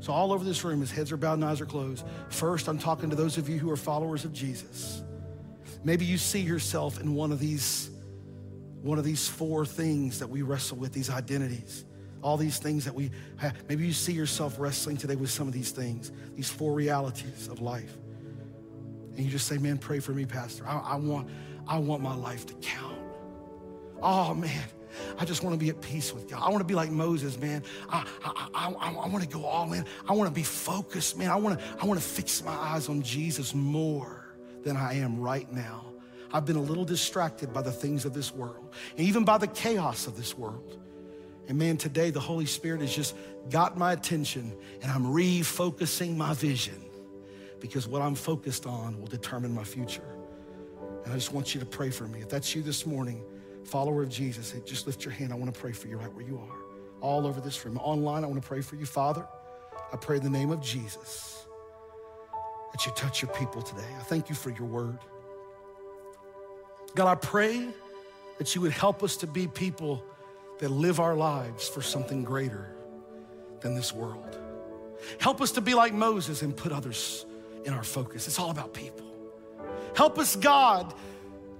So, 0.00 0.12
all 0.12 0.32
over 0.32 0.44
this 0.44 0.64
room, 0.64 0.82
as 0.82 0.90
heads 0.90 1.12
are 1.12 1.16
bowed 1.16 1.34
and 1.34 1.44
eyes 1.44 1.60
are 1.60 1.66
closed, 1.66 2.04
first, 2.28 2.68
I'm 2.68 2.78
talking 2.78 3.08
to 3.10 3.16
those 3.16 3.38
of 3.38 3.48
you 3.48 3.58
who 3.58 3.70
are 3.70 3.76
followers 3.76 4.24
of 4.24 4.32
Jesus. 4.32 5.02
Maybe 5.82 6.04
you 6.04 6.18
see 6.18 6.40
yourself 6.40 7.00
in 7.00 7.14
one 7.14 7.32
of 7.32 7.38
these, 7.38 7.90
one 8.82 8.98
of 8.98 9.04
these 9.04 9.28
four 9.28 9.64
things 9.64 10.18
that 10.18 10.28
we 10.28 10.42
wrestle 10.42 10.76
with, 10.76 10.92
these 10.92 11.08
identities, 11.08 11.84
all 12.24 12.38
these 12.38 12.58
things 12.58 12.86
that 12.86 12.94
we 12.94 13.10
have. 13.36 13.54
Maybe 13.68 13.86
you 13.86 13.92
see 13.92 14.12
yourself 14.12 14.58
wrestling 14.58 14.96
today 14.96 15.14
with 15.14 15.30
some 15.30 15.46
of 15.46 15.52
these 15.52 15.70
things, 15.70 16.10
these 16.34 16.48
four 16.48 16.72
realities 16.72 17.48
of 17.48 17.60
life. 17.60 17.98
And 19.14 19.24
you 19.24 19.30
just 19.30 19.46
say, 19.46 19.58
man, 19.58 19.76
pray 19.76 20.00
for 20.00 20.12
me, 20.12 20.24
Pastor. 20.24 20.66
I, 20.66 20.78
I 20.78 20.96
want, 20.96 21.28
I 21.68 21.78
want 21.78 22.02
my 22.02 22.14
life 22.14 22.46
to 22.46 22.54
count. 22.54 22.98
Oh, 24.02 24.32
man. 24.34 24.64
I 25.18 25.26
just 25.26 25.42
want 25.42 25.52
to 25.54 25.58
be 25.58 25.68
at 25.68 25.82
peace 25.82 26.14
with 26.14 26.28
God. 26.30 26.40
I 26.42 26.48
want 26.48 26.60
to 26.60 26.64
be 26.64 26.74
like 26.74 26.90
Moses, 26.90 27.38
man. 27.38 27.62
I, 27.90 28.06
I, 28.24 28.48
I, 28.54 28.90
I 28.90 29.08
want 29.08 29.22
to 29.22 29.28
go 29.28 29.44
all 29.44 29.72
in. 29.74 29.84
I 30.08 30.12
want 30.12 30.28
to 30.28 30.34
be 30.34 30.44
focused, 30.44 31.18
man. 31.18 31.30
I 31.30 31.36
want 31.36 31.60
to, 31.60 31.64
I 31.78 31.84
want 31.84 32.00
to 32.00 32.06
fix 32.06 32.42
my 32.42 32.54
eyes 32.54 32.88
on 32.88 33.02
Jesus 33.02 33.54
more 33.54 34.34
than 34.62 34.78
I 34.78 34.94
am 34.94 35.20
right 35.20 35.50
now. 35.52 35.84
I've 36.32 36.46
been 36.46 36.56
a 36.56 36.62
little 36.62 36.86
distracted 36.86 37.52
by 37.52 37.60
the 37.60 37.70
things 37.70 38.06
of 38.06 38.14
this 38.14 38.32
world 38.32 38.72
and 38.96 39.06
even 39.06 39.24
by 39.24 39.36
the 39.36 39.46
chaos 39.46 40.06
of 40.06 40.16
this 40.16 40.38
world. 40.38 40.80
And 41.48 41.58
man, 41.58 41.76
today 41.76 42.10
the 42.10 42.20
Holy 42.20 42.46
Spirit 42.46 42.80
has 42.80 42.94
just 42.94 43.14
got 43.50 43.76
my 43.76 43.92
attention 43.92 44.56
and 44.82 44.90
I'm 44.90 45.04
refocusing 45.04 46.16
my 46.16 46.34
vision 46.34 46.82
because 47.60 47.86
what 47.86 48.02
I'm 48.02 48.14
focused 48.14 48.66
on 48.66 48.98
will 48.98 49.06
determine 49.06 49.54
my 49.54 49.64
future. 49.64 50.04
And 51.04 51.12
I 51.12 51.16
just 51.16 51.32
want 51.32 51.54
you 51.54 51.60
to 51.60 51.66
pray 51.66 51.90
for 51.90 52.04
me. 52.04 52.20
If 52.20 52.28
that's 52.28 52.54
you 52.54 52.62
this 52.62 52.86
morning, 52.86 53.22
follower 53.64 54.02
of 54.02 54.08
Jesus, 54.08 54.54
just 54.64 54.86
lift 54.86 55.04
your 55.04 55.12
hand. 55.12 55.32
I 55.32 55.36
want 55.36 55.52
to 55.52 55.60
pray 55.60 55.72
for 55.72 55.88
you 55.88 55.98
right 55.98 56.12
where 56.14 56.24
you 56.24 56.38
are. 56.38 56.56
All 57.00 57.26
over 57.26 57.40
this 57.40 57.64
room. 57.64 57.76
Online, 57.78 58.24
I 58.24 58.26
want 58.26 58.40
to 58.40 58.46
pray 58.46 58.62
for 58.62 58.76
you. 58.76 58.86
Father, 58.86 59.26
I 59.92 59.96
pray 59.96 60.16
in 60.16 60.22
the 60.22 60.30
name 60.30 60.50
of 60.50 60.62
Jesus 60.62 61.46
that 62.72 62.86
you 62.86 62.92
touch 62.92 63.22
your 63.22 63.30
people 63.32 63.62
today. 63.62 63.86
I 63.98 64.02
thank 64.02 64.28
you 64.28 64.34
for 64.34 64.50
your 64.50 64.66
word. 64.66 64.98
God, 66.94 67.06
I 67.06 67.14
pray 67.14 67.68
that 68.38 68.54
you 68.54 68.60
would 68.60 68.72
help 68.72 69.02
us 69.02 69.16
to 69.18 69.26
be 69.26 69.46
people 69.46 70.02
that 70.58 70.70
live 70.70 71.00
our 71.00 71.14
lives 71.14 71.68
for 71.68 71.82
something 71.82 72.24
greater 72.24 72.74
than 73.60 73.74
this 73.74 73.92
world. 73.92 74.38
Help 75.18 75.40
us 75.40 75.52
to 75.52 75.60
be 75.60 75.74
like 75.74 75.92
Moses 75.92 76.42
and 76.42 76.56
put 76.56 76.72
others 76.72 77.26
in 77.64 77.72
our 77.72 77.82
focus. 77.82 78.26
It's 78.26 78.38
all 78.38 78.50
about 78.50 78.72
people. 78.72 79.04
Help 79.94 80.18
us, 80.18 80.36
God, 80.36 80.92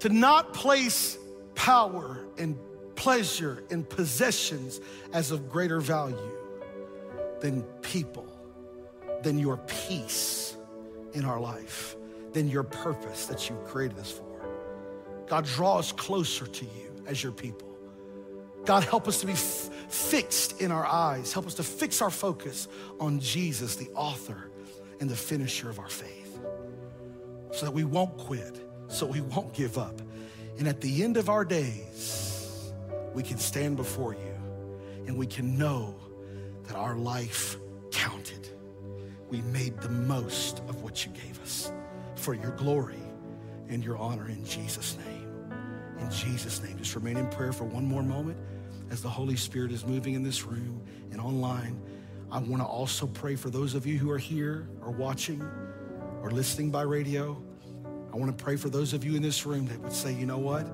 to 0.00 0.08
not 0.08 0.52
place 0.52 1.18
power 1.54 2.18
and 2.38 2.58
pleasure 2.94 3.64
and 3.70 3.88
possessions 3.88 4.80
as 5.12 5.30
of 5.30 5.50
greater 5.50 5.80
value 5.80 6.30
than 7.40 7.62
people, 7.82 8.26
than 9.22 9.38
your 9.38 9.56
peace 9.66 10.56
in 11.12 11.24
our 11.24 11.40
life, 11.40 11.96
than 12.32 12.48
your 12.48 12.62
purpose 12.62 13.26
that 13.26 13.48
you 13.48 13.56
created 13.66 13.98
us 13.98 14.10
for. 14.10 14.24
God, 15.26 15.44
draw 15.44 15.78
us 15.78 15.92
closer 15.92 16.46
to 16.46 16.64
you 16.64 17.04
as 17.06 17.22
your 17.22 17.32
people. 17.32 17.73
God, 18.64 18.84
help 18.84 19.08
us 19.08 19.20
to 19.20 19.26
be 19.26 19.32
f- 19.32 19.70
fixed 19.88 20.60
in 20.60 20.72
our 20.72 20.86
eyes. 20.86 21.32
Help 21.32 21.46
us 21.46 21.54
to 21.54 21.62
fix 21.62 22.00
our 22.00 22.10
focus 22.10 22.68
on 22.98 23.20
Jesus, 23.20 23.76
the 23.76 23.90
author 23.94 24.50
and 25.00 25.10
the 25.10 25.16
finisher 25.16 25.68
of 25.68 25.78
our 25.78 25.88
faith, 25.88 26.38
so 27.52 27.66
that 27.66 27.72
we 27.72 27.84
won't 27.84 28.16
quit, 28.16 28.58
so 28.88 29.06
we 29.06 29.20
won't 29.20 29.52
give 29.52 29.76
up, 29.76 30.00
and 30.58 30.68
at 30.68 30.80
the 30.80 31.02
end 31.02 31.16
of 31.16 31.28
our 31.28 31.44
days, 31.44 32.72
we 33.12 33.22
can 33.22 33.38
stand 33.38 33.76
before 33.76 34.14
you 34.14 34.34
and 35.06 35.16
we 35.16 35.26
can 35.26 35.58
know 35.58 35.94
that 36.64 36.76
our 36.76 36.96
life 36.96 37.56
counted. 37.90 38.48
We 39.28 39.42
made 39.42 39.80
the 39.80 39.88
most 39.88 40.60
of 40.68 40.82
what 40.82 41.04
you 41.04 41.12
gave 41.12 41.40
us 41.42 41.72
for 42.16 42.34
your 42.34 42.52
glory 42.52 43.02
and 43.68 43.84
your 43.84 43.96
honor 43.96 44.28
in 44.28 44.44
Jesus' 44.44 44.96
name. 45.04 45.28
In 45.98 46.10
Jesus' 46.10 46.62
name, 46.62 46.78
just 46.78 46.94
remain 46.94 47.16
in 47.16 47.28
prayer 47.28 47.52
for 47.52 47.64
one 47.64 47.84
more 47.84 48.02
moment 48.02 48.38
as 48.90 49.02
the 49.02 49.08
Holy 49.08 49.36
Spirit 49.36 49.72
is 49.72 49.86
moving 49.86 50.14
in 50.14 50.22
this 50.22 50.44
room 50.44 50.80
and 51.10 51.20
online. 51.20 51.80
I 52.30 52.38
want 52.38 52.62
to 52.62 52.66
also 52.66 53.06
pray 53.06 53.36
for 53.36 53.50
those 53.50 53.74
of 53.74 53.86
you 53.86 53.98
who 53.98 54.10
are 54.10 54.18
here 54.18 54.68
or 54.82 54.90
watching 54.90 55.42
or 56.22 56.30
listening 56.30 56.70
by 56.70 56.82
radio. 56.82 57.40
I 58.12 58.16
want 58.16 58.36
to 58.36 58.44
pray 58.44 58.56
for 58.56 58.68
those 58.68 58.92
of 58.92 59.04
you 59.04 59.14
in 59.16 59.22
this 59.22 59.44
room 59.46 59.66
that 59.66 59.80
would 59.80 59.92
say, 59.92 60.12
you 60.12 60.26
know 60.26 60.38
what? 60.38 60.66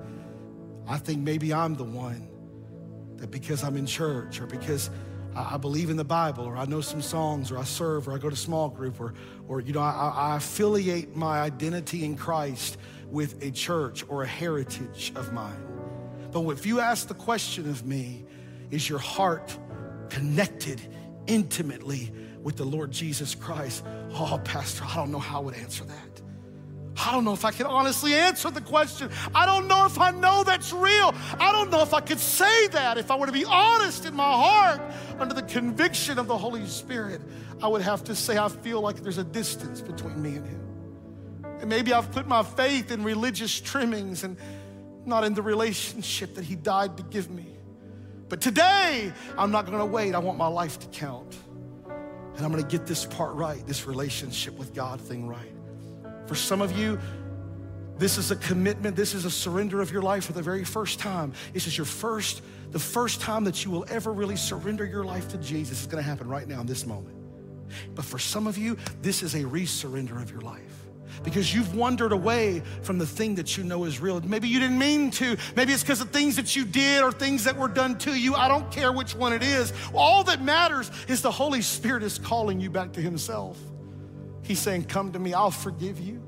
I 0.87 0.97
think 0.97 1.19
maybe 1.19 1.53
I'm 1.53 1.75
the 1.75 1.83
one 1.83 2.27
that 3.17 3.31
because 3.31 3.63
I'm 3.63 3.77
in 3.77 3.85
church 3.85 4.41
or 4.41 4.47
because 4.47 4.89
I 5.35 5.57
believe 5.57 5.89
in 5.89 5.95
the 5.95 6.03
Bible 6.03 6.43
or 6.43 6.57
I 6.57 6.65
know 6.65 6.81
some 6.81 7.01
songs 7.01 7.51
or 7.51 7.57
I 7.57 7.63
serve 7.63 8.07
or 8.07 8.13
I 8.13 8.17
go 8.17 8.29
to 8.29 8.35
small 8.35 8.69
group 8.69 8.99
or, 8.99 9.13
or 9.47 9.61
you 9.61 9.73
know, 9.73 9.79
I, 9.79 10.11
I 10.15 10.37
affiliate 10.37 11.15
my 11.15 11.39
identity 11.41 12.03
in 12.03 12.17
Christ 12.17 12.77
with 13.09 13.41
a 13.41 13.51
church 13.51 14.03
or 14.09 14.23
a 14.23 14.27
heritage 14.27 15.13
of 15.15 15.31
mine. 15.31 15.70
But 16.31 16.47
if 16.49 16.65
you 16.65 16.79
ask 16.79 17.07
the 17.07 17.13
question 17.13 17.69
of 17.69 17.85
me, 17.85 18.25
is 18.69 18.87
your 18.87 18.99
heart 18.99 19.57
connected 20.09 20.81
intimately 21.27 22.11
with 22.41 22.57
the 22.57 22.65
Lord 22.65 22.91
Jesus 22.91 23.35
Christ? 23.35 23.83
Oh, 24.13 24.39
Pastor, 24.43 24.85
I 24.87 24.95
don't 24.95 25.11
know 25.11 25.19
how 25.19 25.41
I 25.41 25.43
would 25.43 25.55
answer 25.55 25.83
that. 25.83 26.21
I 26.97 27.11
don't 27.11 27.23
know 27.23 27.33
if 27.33 27.45
I 27.45 27.51
can 27.51 27.65
honestly 27.65 28.13
answer 28.13 28.51
the 28.51 28.61
question. 28.61 29.09
I 29.33 29.45
don't 29.45 29.67
know 29.67 29.85
if 29.85 29.99
I 29.99 30.11
know 30.11 30.43
that's 30.43 30.71
real. 30.71 31.13
I 31.39 31.51
don't 31.51 31.71
know 31.71 31.81
if 31.81 31.93
I 31.93 32.01
could 32.01 32.19
say 32.19 32.67
that. 32.67 32.97
If 32.97 33.09
I 33.09 33.15
were 33.15 33.25
to 33.25 33.31
be 33.31 33.45
honest 33.45 34.05
in 34.05 34.13
my 34.13 34.31
heart 34.31 34.81
under 35.19 35.33
the 35.33 35.41
conviction 35.43 36.19
of 36.19 36.27
the 36.27 36.37
Holy 36.37 36.65
Spirit, 36.67 37.21
I 37.61 37.67
would 37.67 37.81
have 37.81 38.03
to 38.05 38.15
say 38.15 38.37
I 38.37 38.49
feel 38.49 38.81
like 38.81 39.01
there's 39.01 39.17
a 39.17 39.23
distance 39.23 39.81
between 39.81 40.21
me 40.21 40.35
and 40.35 40.45
Him. 40.45 40.61
And 41.61 41.69
maybe 41.69 41.93
I've 41.93 42.11
put 42.11 42.27
my 42.27 42.43
faith 42.43 42.91
in 42.91 43.03
religious 43.03 43.59
trimmings 43.59 44.23
and 44.23 44.37
not 45.05 45.23
in 45.23 45.33
the 45.33 45.41
relationship 45.41 46.35
that 46.35 46.43
He 46.43 46.55
died 46.55 46.97
to 46.97 47.03
give 47.03 47.29
me. 47.29 47.47
But 48.29 48.39
today, 48.39 49.11
I'm 49.37 49.51
not 49.51 49.65
gonna 49.65 49.85
wait. 49.85 50.15
I 50.15 50.19
want 50.19 50.37
my 50.37 50.47
life 50.47 50.79
to 50.79 50.87
count. 50.87 51.35
And 52.35 52.45
I'm 52.45 52.51
gonna 52.51 52.63
get 52.63 52.85
this 52.85 53.05
part 53.05 53.33
right, 53.35 53.65
this 53.67 53.85
relationship 53.85 54.57
with 54.57 54.73
God 54.73 55.01
thing 55.01 55.27
right. 55.27 55.51
For 56.27 56.35
some 56.35 56.61
of 56.61 56.77
you, 56.77 56.97
this 57.97 58.17
is 58.17 58.31
a 58.31 58.35
commitment, 58.37 58.95
this 58.95 59.13
is 59.13 59.25
a 59.25 59.29
surrender 59.29 59.81
of 59.81 59.91
your 59.91 60.01
life 60.01 60.25
for 60.25 60.33
the 60.33 60.41
very 60.41 60.63
first 60.63 60.97
time. 60.97 61.33
This 61.53 61.67
is 61.67 61.77
your 61.77 61.85
first, 61.85 62.41
the 62.71 62.79
first 62.79 63.19
time 63.19 63.43
that 63.43 63.65
you 63.65 63.69
will 63.69 63.85
ever 63.89 64.13
really 64.13 64.37
surrender 64.37 64.85
your 64.85 65.03
life 65.03 65.27
to 65.29 65.37
Jesus. 65.37 65.83
It's 65.83 65.91
gonna 65.91 66.01
happen 66.01 66.29
right 66.29 66.47
now 66.47 66.61
in 66.61 66.67
this 66.67 66.85
moment. 66.85 67.17
But 67.95 68.05
for 68.05 68.17
some 68.17 68.47
of 68.47 68.57
you, 68.57 68.77
this 69.01 69.23
is 69.23 69.35
a 69.35 69.43
resurrender 69.43 70.21
of 70.21 70.31
your 70.31 70.41
life 70.41 70.70
because 71.23 71.53
you've 71.53 71.75
wandered 71.75 72.11
away 72.11 72.61
from 72.81 72.97
the 72.97 73.05
thing 73.05 73.35
that 73.35 73.57
you 73.57 73.63
know 73.63 73.85
is 73.85 73.99
real. 73.99 74.19
Maybe 74.21 74.47
you 74.47 74.59
didn't 74.59 74.79
mean 74.79 75.11
to. 75.11 75.37
Maybe 75.55 75.73
it's 75.73 75.83
because 75.83 76.01
of 76.01 76.09
things 76.09 76.35
that 76.35 76.55
you 76.55 76.65
did 76.65 77.03
or 77.03 77.11
things 77.11 77.43
that 77.43 77.57
were 77.57 77.67
done 77.67 77.97
to 77.99 78.13
you. 78.13 78.35
I 78.35 78.47
don't 78.47 78.69
care 78.71 78.91
which 78.91 79.15
one 79.15 79.33
it 79.33 79.43
is. 79.43 79.73
All 79.93 80.23
that 80.25 80.41
matters 80.41 80.91
is 81.07 81.21
the 81.21 81.31
Holy 81.31 81.61
Spirit 81.61 82.03
is 82.03 82.17
calling 82.17 82.59
you 82.59 82.69
back 82.69 82.93
to 82.93 83.01
Himself. 83.01 83.57
He's 84.43 84.59
saying, 84.59 84.85
Come 84.85 85.11
to 85.13 85.19
me, 85.19 85.33
I'll 85.33 85.51
forgive 85.51 85.99
you, 85.99 86.21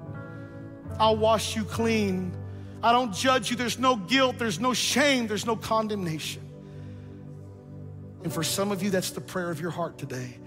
I'll 1.00 1.18
wash 1.18 1.56
you 1.56 1.64
clean. 1.64 2.38
I 2.84 2.92
don't 2.92 3.14
judge 3.14 3.50
you. 3.50 3.56
There's 3.56 3.80
no 3.80 3.96
guilt, 3.96 4.38
there's 4.38 4.60
no 4.60 4.74
shame, 4.74 5.28
there's 5.28 5.46
no 5.46 5.56
condemnation. 5.56 6.42
And 8.24 8.32
for 8.32 8.44
some 8.44 8.72
of 8.72 8.84
you, 8.84 8.90
that's 8.90 9.12
the 9.12 9.22
prayer 9.22 9.50
of 9.50 9.60
your 9.60 9.72
heart 9.72 9.98
today, 9.98 10.38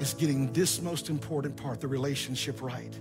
is 0.00 0.14
getting 0.14 0.52
this 0.52 0.80
most 0.80 1.10
important 1.10 1.56
part, 1.56 1.80
the 1.80 1.88
relationship 1.88 2.60
right. 2.62 2.98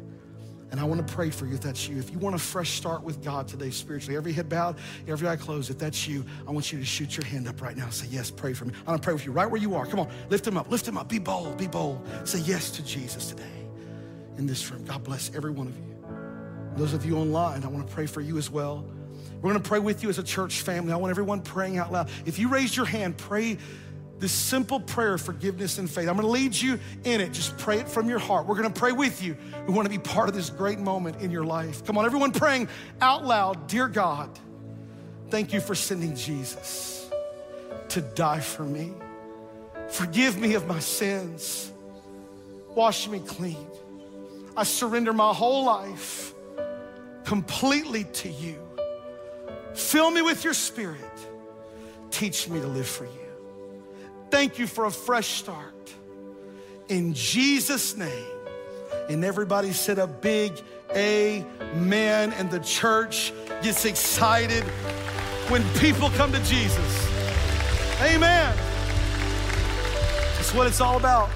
And 0.71 0.79
I 0.79 0.83
want 0.83 1.05
to 1.05 1.13
pray 1.13 1.29
for 1.29 1.45
you 1.45 1.53
if 1.53 1.61
that's 1.61 1.87
you. 1.87 1.97
If 1.97 2.11
you 2.11 2.17
want 2.17 2.35
a 2.35 2.39
fresh 2.39 2.71
start 2.71 3.03
with 3.03 3.23
God 3.23 3.47
today 3.47 3.69
spiritually, 3.69 4.17
every 4.17 4.33
head 4.33 4.49
bowed, 4.49 4.77
every 5.07 5.27
eye 5.27 5.35
closed, 5.35 5.69
if 5.69 5.77
that's 5.77 6.07
you, 6.07 6.25
I 6.47 6.51
want 6.51 6.71
you 6.71 6.79
to 6.79 6.85
shoot 6.85 7.15
your 7.15 7.25
hand 7.25 7.47
up 7.47 7.61
right 7.61 7.77
now. 7.77 7.89
Say, 7.89 8.07
Yes, 8.09 8.31
pray 8.31 8.53
for 8.53 8.65
me. 8.65 8.73
I'm 8.79 8.85
going 8.85 8.99
to 8.99 9.03
pray 9.03 9.13
with 9.13 9.25
you 9.25 9.31
right 9.31 9.49
where 9.49 9.61
you 9.61 9.75
are. 9.75 9.85
Come 9.85 9.99
on, 9.99 10.09
lift 10.29 10.45
him 10.45 10.57
up, 10.57 10.69
lift 10.69 10.87
him 10.87 10.97
up. 10.97 11.07
Be 11.07 11.19
bold, 11.19 11.57
be 11.57 11.67
bold. 11.67 12.05
Say 12.23 12.39
yes 12.39 12.71
to 12.71 12.83
Jesus 12.83 13.29
today 13.29 13.43
in 14.37 14.47
this 14.47 14.69
room. 14.71 14.83
God 14.85 15.03
bless 15.03 15.33
every 15.35 15.51
one 15.51 15.67
of 15.67 15.77
you. 15.77 15.95
Those 16.75 16.93
of 16.93 17.05
you 17.05 17.17
online, 17.17 17.63
I 17.63 17.67
want 17.67 17.87
to 17.87 17.93
pray 17.93 18.05
for 18.05 18.21
you 18.21 18.37
as 18.37 18.49
well. 18.49 18.85
We're 19.41 19.51
going 19.51 19.61
to 19.61 19.69
pray 19.69 19.79
with 19.79 20.03
you 20.03 20.09
as 20.09 20.17
a 20.17 20.23
church 20.23 20.61
family. 20.61 20.91
I 20.91 20.95
want 20.95 21.11
everyone 21.11 21.41
praying 21.41 21.77
out 21.77 21.91
loud. 21.91 22.09
If 22.25 22.39
you 22.39 22.49
raise 22.49 22.75
your 22.75 22.85
hand, 22.85 23.17
pray 23.17 23.57
this 24.19 24.31
simple 24.31 24.79
prayer, 24.79 25.17
forgiveness 25.17 25.77
and 25.77 25.89
faith. 25.89 26.07
I'm 26.07 26.15
gonna 26.15 26.27
lead 26.27 26.55
you 26.55 26.79
in 27.03 27.19
it. 27.19 27.33
Just 27.33 27.57
pray 27.57 27.79
it 27.79 27.89
from 27.89 28.07
your 28.07 28.19
heart. 28.19 28.47
We're 28.47 28.55
gonna 28.55 28.69
pray 28.69 28.91
with 28.91 29.21
you. 29.21 29.35
We 29.67 29.73
wanna 29.73 29.89
be 29.89 29.97
part 29.97 30.29
of 30.29 30.35
this 30.35 30.49
great 30.49 30.79
moment 30.79 31.21
in 31.21 31.31
your 31.31 31.43
life. 31.43 31.85
Come 31.85 31.97
on, 31.97 32.05
everyone 32.05 32.31
praying 32.31 32.69
out 33.01 33.25
loud 33.25 33.67
Dear 33.67 33.87
God, 33.87 34.29
thank 35.29 35.53
you 35.53 35.59
for 35.59 35.75
sending 35.75 36.15
Jesus 36.15 37.09
to 37.89 38.01
die 38.01 38.39
for 38.39 38.63
me. 38.63 38.93
Forgive 39.89 40.39
me 40.39 40.55
of 40.55 40.65
my 40.67 40.79
sins. 40.79 41.71
Wash 42.73 43.07
me 43.07 43.19
clean. 43.19 43.67
I 44.57 44.63
surrender 44.63 45.13
my 45.13 45.33
whole 45.33 45.65
life 45.65 46.33
completely 47.25 48.05
to 48.05 48.29
you. 48.29 48.55
Fill 49.73 50.09
me 50.09 50.21
with 50.21 50.43
your 50.43 50.53
spirit. 50.53 51.01
Teach 52.11 52.47
me 52.47 52.61
to 52.61 52.67
live 52.67 52.87
for 52.87 53.05
you. 53.05 53.24
Thank 54.29 54.59
you 54.59 54.67
for 54.67 54.85
a 54.85 54.91
fresh 54.91 55.27
start. 55.27 55.93
In 56.87 57.13
Jesus' 57.13 57.95
name. 57.95 58.25
And 59.09 59.23
everybody 59.23 59.71
said 59.71 59.99
a 59.99 60.07
big 60.07 60.53
amen. 60.95 62.33
And 62.33 62.49
the 62.49 62.59
church 62.59 63.33
gets 63.61 63.85
excited 63.85 64.63
when 65.49 65.63
people 65.75 66.09
come 66.11 66.31
to 66.31 66.39
Jesus. 66.43 67.09
Amen. 68.01 68.55
That's 70.35 70.53
what 70.53 70.67
it's 70.67 70.81
all 70.81 70.97
about. 70.97 71.29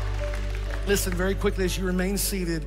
Listen 0.87 1.13
very 1.13 1.35
quickly 1.35 1.65
as 1.65 1.77
you 1.77 1.85
remain 1.85 2.17
seated. 2.17 2.65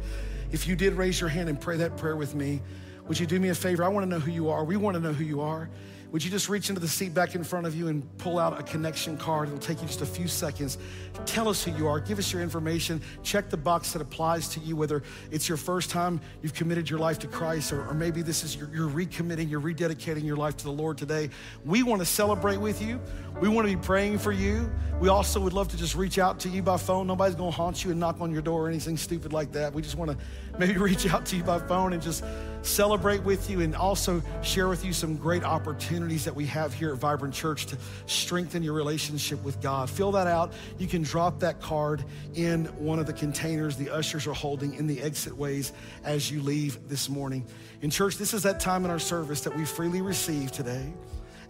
If 0.52 0.68
you 0.68 0.76
did 0.76 0.94
raise 0.94 1.20
your 1.20 1.30
hand 1.30 1.48
and 1.48 1.60
pray 1.60 1.76
that 1.78 1.96
prayer 1.96 2.16
with 2.16 2.34
me, 2.34 2.60
would 3.08 3.18
you 3.18 3.26
do 3.26 3.40
me 3.40 3.48
a 3.48 3.54
favor? 3.54 3.82
I 3.82 3.88
want 3.88 4.04
to 4.04 4.08
know 4.08 4.20
who 4.20 4.30
you 4.30 4.48
are. 4.50 4.64
We 4.64 4.76
want 4.76 4.94
to 4.96 5.00
know 5.00 5.12
who 5.12 5.24
you 5.24 5.40
are. 5.40 5.68
Would 6.12 6.22
you 6.22 6.30
just 6.30 6.50
reach 6.50 6.68
into 6.68 6.78
the 6.78 6.88
seat 6.88 7.14
back 7.14 7.34
in 7.34 7.42
front 7.42 7.66
of 7.66 7.74
you 7.74 7.88
and 7.88 8.06
pull 8.18 8.38
out 8.38 8.60
a 8.60 8.62
connection 8.62 9.16
card? 9.16 9.48
It'll 9.48 9.58
take 9.58 9.80
you 9.80 9.86
just 9.86 10.02
a 10.02 10.06
few 10.06 10.28
seconds. 10.28 10.76
Tell 11.24 11.48
us 11.48 11.64
who 11.64 11.70
you 11.70 11.88
are. 11.88 12.00
Give 12.00 12.18
us 12.18 12.30
your 12.30 12.42
information. 12.42 13.00
Check 13.22 13.48
the 13.48 13.56
box 13.56 13.94
that 13.94 14.02
applies 14.02 14.48
to 14.48 14.60
you, 14.60 14.76
whether 14.76 15.02
it's 15.30 15.48
your 15.48 15.56
first 15.56 15.88
time 15.88 16.20
you've 16.42 16.52
committed 16.52 16.90
your 16.90 16.98
life 16.98 17.18
to 17.20 17.28
Christ, 17.28 17.72
or, 17.72 17.86
or 17.88 17.94
maybe 17.94 18.20
this 18.20 18.44
is 18.44 18.54
your, 18.54 18.68
you're 18.74 18.90
recommitting, 18.90 19.50
you're 19.50 19.62
rededicating 19.62 20.22
your 20.22 20.36
life 20.36 20.54
to 20.58 20.64
the 20.64 20.70
Lord 20.70 20.98
today. 20.98 21.30
We 21.64 21.82
want 21.82 22.02
to 22.02 22.06
celebrate 22.06 22.58
with 22.58 22.82
you. 22.82 23.00
We 23.40 23.48
want 23.48 23.66
to 23.66 23.74
be 23.74 23.82
praying 23.82 24.18
for 24.18 24.32
you. 24.32 24.70
We 25.00 25.08
also 25.08 25.40
would 25.40 25.54
love 25.54 25.68
to 25.68 25.78
just 25.78 25.94
reach 25.94 26.18
out 26.18 26.38
to 26.40 26.50
you 26.50 26.60
by 26.60 26.76
phone. 26.76 27.06
Nobody's 27.06 27.36
going 27.36 27.50
to 27.50 27.56
haunt 27.56 27.84
you 27.84 27.90
and 27.90 27.98
knock 27.98 28.20
on 28.20 28.32
your 28.32 28.42
door 28.42 28.66
or 28.66 28.68
anything 28.68 28.98
stupid 28.98 29.32
like 29.32 29.50
that. 29.52 29.72
We 29.72 29.80
just 29.80 29.96
want 29.96 30.10
to 30.10 30.18
maybe 30.58 30.76
reach 30.78 31.08
out 31.08 31.24
to 31.26 31.36
you 31.36 31.42
by 31.42 31.58
phone 31.58 31.94
and 31.94 32.02
just 32.02 32.22
celebrate 32.60 33.22
with 33.22 33.48
you 33.48 33.62
and 33.62 33.74
also 33.74 34.22
share 34.42 34.68
with 34.68 34.84
you 34.84 34.92
some 34.92 35.16
great 35.16 35.42
opportunities 35.42 36.01
that 36.02 36.34
we 36.34 36.46
have 36.46 36.74
here 36.74 36.92
at 36.92 36.98
Vibrant 36.98 37.34
Church 37.34 37.66
to 37.66 37.76
strengthen 38.06 38.62
your 38.62 38.74
relationship 38.74 39.42
with 39.44 39.60
God. 39.60 39.88
Fill 39.88 40.12
that 40.12 40.26
out. 40.26 40.52
You 40.78 40.86
can 40.86 41.02
drop 41.02 41.40
that 41.40 41.60
card 41.60 42.04
in 42.34 42.64
one 42.76 42.98
of 42.98 43.06
the 43.06 43.12
containers 43.12 43.76
the 43.76 43.90
ushers 43.90 44.26
are 44.26 44.32
holding 44.32 44.74
in 44.74 44.86
the 44.86 45.00
exit 45.00 45.36
ways 45.36 45.72
as 46.04 46.30
you 46.30 46.42
leave 46.42 46.88
this 46.88 47.08
morning. 47.08 47.46
In 47.80 47.90
church, 47.90 48.16
this 48.16 48.34
is 48.34 48.42
that 48.42 48.60
time 48.60 48.84
in 48.84 48.90
our 48.90 48.98
service 48.98 49.42
that 49.42 49.56
we 49.56 49.64
freely 49.64 50.02
receive 50.02 50.50
today. 50.50 50.92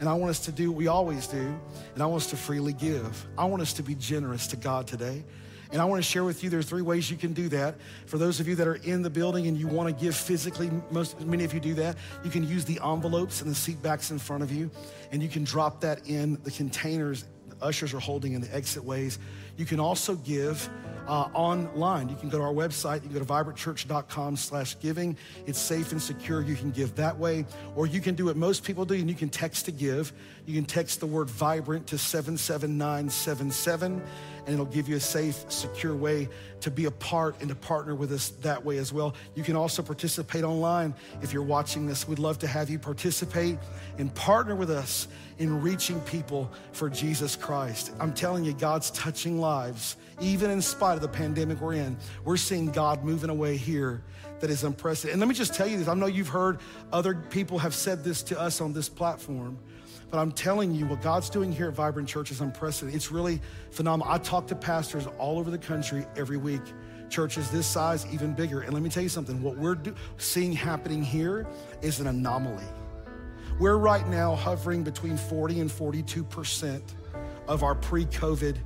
And 0.00 0.09
I 0.09 0.14
want 0.14 0.30
us 0.30 0.40
to 0.40 0.53
do 0.53 0.70
what 0.70 0.78
we 0.78 0.88
always 0.88 1.26
do, 1.28 1.59
and 1.94 2.03
I 2.03 2.07
want 2.07 2.22
us 2.22 2.30
to 2.30 2.36
freely 2.36 2.72
give. 2.72 3.26
I 3.38 3.44
want 3.44 3.62
us 3.62 3.72
to 3.74 3.82
be 3.82 3.94
generous 3.94 4.48
to 4.48 4.57
God 4.57 4.86
today. 4.86 5.24
And 5.73 5.81
I 5.81 5.87
want 5.87 6.03
to 6.03 6.09
share 6.09 6.23
with 6.23 6.45
you 6.45 6.51
there 6.51 6.61
are 6.61 6.62
three 6.62 6.83
ways 6.83 7.11
you 7.11 7.16
can 7.16 7.33
do 7.33 7.49
that. 7.49 7.77
For 8.07 8.18
those 8.18 8.41
of 8.41 8.47
you 8.47 8.55
that 8.57 8.68
are 8.68 8.75
in 8.75 9.01
the 9.01 9.09
building 9.09 9.47
and 9.47 9.57
you 9.57 9.66
want 9.66 9.89
to 9.89 10.05
give 10.05 10.14
physically, 10.14 10.70
most 10.91 11.18
many 11.20 11.45
of 11.45 11.55
you 11.55 11.61
do 11.61 11.73
that. 11.75 11.97
You 12.23 12.31
can 12.31 12.47
use 12.47 12.66
the 12.66 12.79
envelopes 12.85 13.41
and 13.41 13.51
the 13.51 13.55
seat 13.55 13.83
backs 13.83 14.11
in 14.11 14.18
front 14.18 14.43
of 14.43 14.53
you, 14.53 14.70
and 15.12 15.23
you 15.23 15.31
can 15.31 15.45
drop 15.45 15.81
that 15.81 16.07
in 16.07 16.39
the 16.45 16.51
containers 16.51 17.25
the 17.49 17.64
ushers 17.64 17.95
are 17.95 18.01
holding 18.01 18.35
in 18.35 18.43
the 18.43 18.55
exit 18.55 18.85
ways. 18.85 19.18
You 19.57 19.64
can 19.64 19.80
also 19.80 20.16
give 20.16 20.68
uh, 21.07 21.28
online. 21.34 22.09
You 22.09 22.16
can 22.16 22.28
go 22.28 22.38
to 22.38 22.44
our 22.44 22.53
website. 22.53 23.03
You 23.03 23.11
can 23.11 23.12
go 23.12 23.18
to 23.18 23.24
vibrantchurch.com 23.24 24.36
slash 24.36 24.78
giving. 24.80 25.16
It's 25.46 25.59
safe 25.59 25.92
and 25.92 26.00
secure. 26.00 26.42
You 26.42 26.55
can 26.55 26.70
give 26.70 26.94
that 26.96 27.18
way. 27.18 27.44
Or 27.74 27.86
you 27.86 28.00
can 28.00 28.14
do 28.14 28.26
what 28.26 28.36
most 28.36 28.64
people 28.64 28.84
do, 28.84 28.94
and 28.94 29.09
you 29.09 29.16
can 29.16 29.28
text 29.28 29.64
to 29.66 29.72
give. 29.72 30.12
You 30.46 30.55
can 30.55 30.64
text 30.64 31.00
the 31.00 31.07
word 31.07 31.28
vibrant 31.30 31.86
to 31.88 31.98
77977 31.98 34.03
and 34.46 34.53
it'll 34.53 34.66
give 34.66 34.88
you 34.88 34.96
a 34.96 35.00
safe, 35.00 35.44
secure 35.48 35.94
way 35.94 36.28
to 36.61 36.70
be 36.70 36.86
a 36.86 36.90
part 36.90 37.36
and 37.40 37.48
to 37.48 37.55
partner 37.55 37.94
with 37.94 38.12
us 38.12 38.30
that 38.40 38.64
way 38.64 38.78
as 38.78 38.92
well. 38.92 39.14
You 39.34 39.44
can 39.44 39.55
also 39.55 39.82
participate 39.82 40.42
online 40.42 40.94
if 41.22 41.32
you're 41.32 41.42
watching 41.42 41.86
this. 41.86 42.09
We'd 42.09 42.18
love 42.18 42.38
to 42.40 42.48
have 42.48 42.68
you 42.68 42.78
participate 42.78 43.59
and 43.98 44.12
partner 44.14 44.57
with 44.57 44.70
us 44.70 45.07
in 45.38 45.62
reaching 45.62 46.00
people 46.00 46.50
for 46.72 46.90
Jesus 46.90 47.36
Christ. 47.36 47.92
I'm 48.00 48.12
telling 48.12 48.44
you, 48.44 48.53
God's 48.53 48.90
touching 48.90 49.40
lives, 49.43 49.97
even 50.22 50.51
in 50.51 50.62
spite 50.62 50.95
of 50.95 51.03
the 51.03 51.09
pandemic 51.09 51.61
we're 51.61 51.74
in. 51.74 51.99
We're 52.24 52.38
seeing 52.38 52.70
God 52.70 53.05
moving 53.05 53.28
away 53.28 53.59
here 53.59 54.03
that 54.40 54.49
is 54.49 54.64
unprecedented. 54.64 55.12
And 55.14 55.20
let 55.20 55.28
me 55.28 55.34
just 55.34 55.53
tell 55.55 55.66
you 55.66 55.76
this 55.76 55.88
I 55.88 55.95
know 55.95 56.07
you've 56.07 56.28
heard 56.28 56.61
other 56.93 57.14
people 57.14 57.59
have 57.59 57.74
said 57.74 58.03
this 58.03 58.22
to 58.24 58.40
us 58.40 58.62
on 58.62 58.72
this 58.72 58.88
platform. 58.88 59.59
But 60.11 60.18
I'm 60.18 60.32
telling 60.32 60.74
you, 60.74 60.86
what 60.86 61.01
God's 61.01 61.30
doing 61.30 61.53
here 61.53 61.68
at 61.68 61.74
Vibrant 61.74 62.07
Church 62.07 62.30
is 62.30 62.43
unprecedented. 62.43 62.95
It's 62.95 63.11
really 63.11 63.40
phenomenal. 63.70 64.12
I 64.12 64.18
talk 64.18 64.47
to 64.49 64.55
pastors 64.55 65.07
all 65.18 65.38
over 65.38 65.51
the 65.51 65.59
country 65.59 66.07
every 66.16 66.36
week. 66.36 66.61
Churches 67.09 67.51
this 67.51 67.66
size, 67.66 68.07
even 68.12 68.34
bigger. 68.34 68.61
And 68.61 68.74
let 68.74 68.82
me 68.82 68.90
tell 68.90 69.03
you 69.03 69.09
something 69.09 69.43
what 69.43 69.57
we're 69.57 69.74
do- 69.74 69.95
seeing 70.18 70.53
happening 70.53 71.03
here 71.03 71.47
is 71.80 71.99
an 72.01 72.07
anomaly. 72.07 72.64
We're 73.59 73.76
right 73.76 74.07
now 74.09 74.34
hovering 74.34 74.82
between 74.82 75.16
40 75.16 75.61
and 75.61 75.70
42% 75.70 76.82
of 77.49 77.62
our 77.62 77.74
pre 77.74 78.07
COVID 78.07 78.57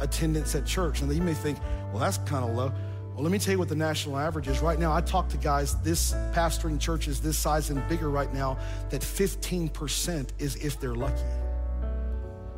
attendance 0.00 0.54
at 0.54 0.66
church. 0.66 1.00
And 1.00 1.12
you 1.14 1.22
may 1.22 1.34
think, 1.34 1.58
well, 1.90 1.98
that's 1.98 2.18
kind 2.18 2.44
of 2.44 2.54
low. 2.54 2.72
Well, 3.14 3.22
let 3.22 3.30
me 3.30 3.38
tell 3.38 3.52
you 3.52 3.58
what 3.58 3.68
the 3.68 3.76
national 3.76 4.18
average 4.18 4.48
is. 4.48 4.60
Right 4.60 4.78
now, 4.78 4.92
I 4.92 5.00
talk 5.00 5.28
to 5.28 5.36
guys 5.36 5.80
this 5.82 6.12
pastoring 6.32 6.80
churches 6.80 7.20
this 7.20 7.38
size 7.38 7.70
and 7.70 7.86
bigger 7.88 8.10
right 8.10 8.32
now 8.34 8.58
that 8.90 9.02
15% 9.02 10.28
is 10.38 10.56
if 10.56 10.80
they're 10.80 10.96
lucky. 10.96 11.22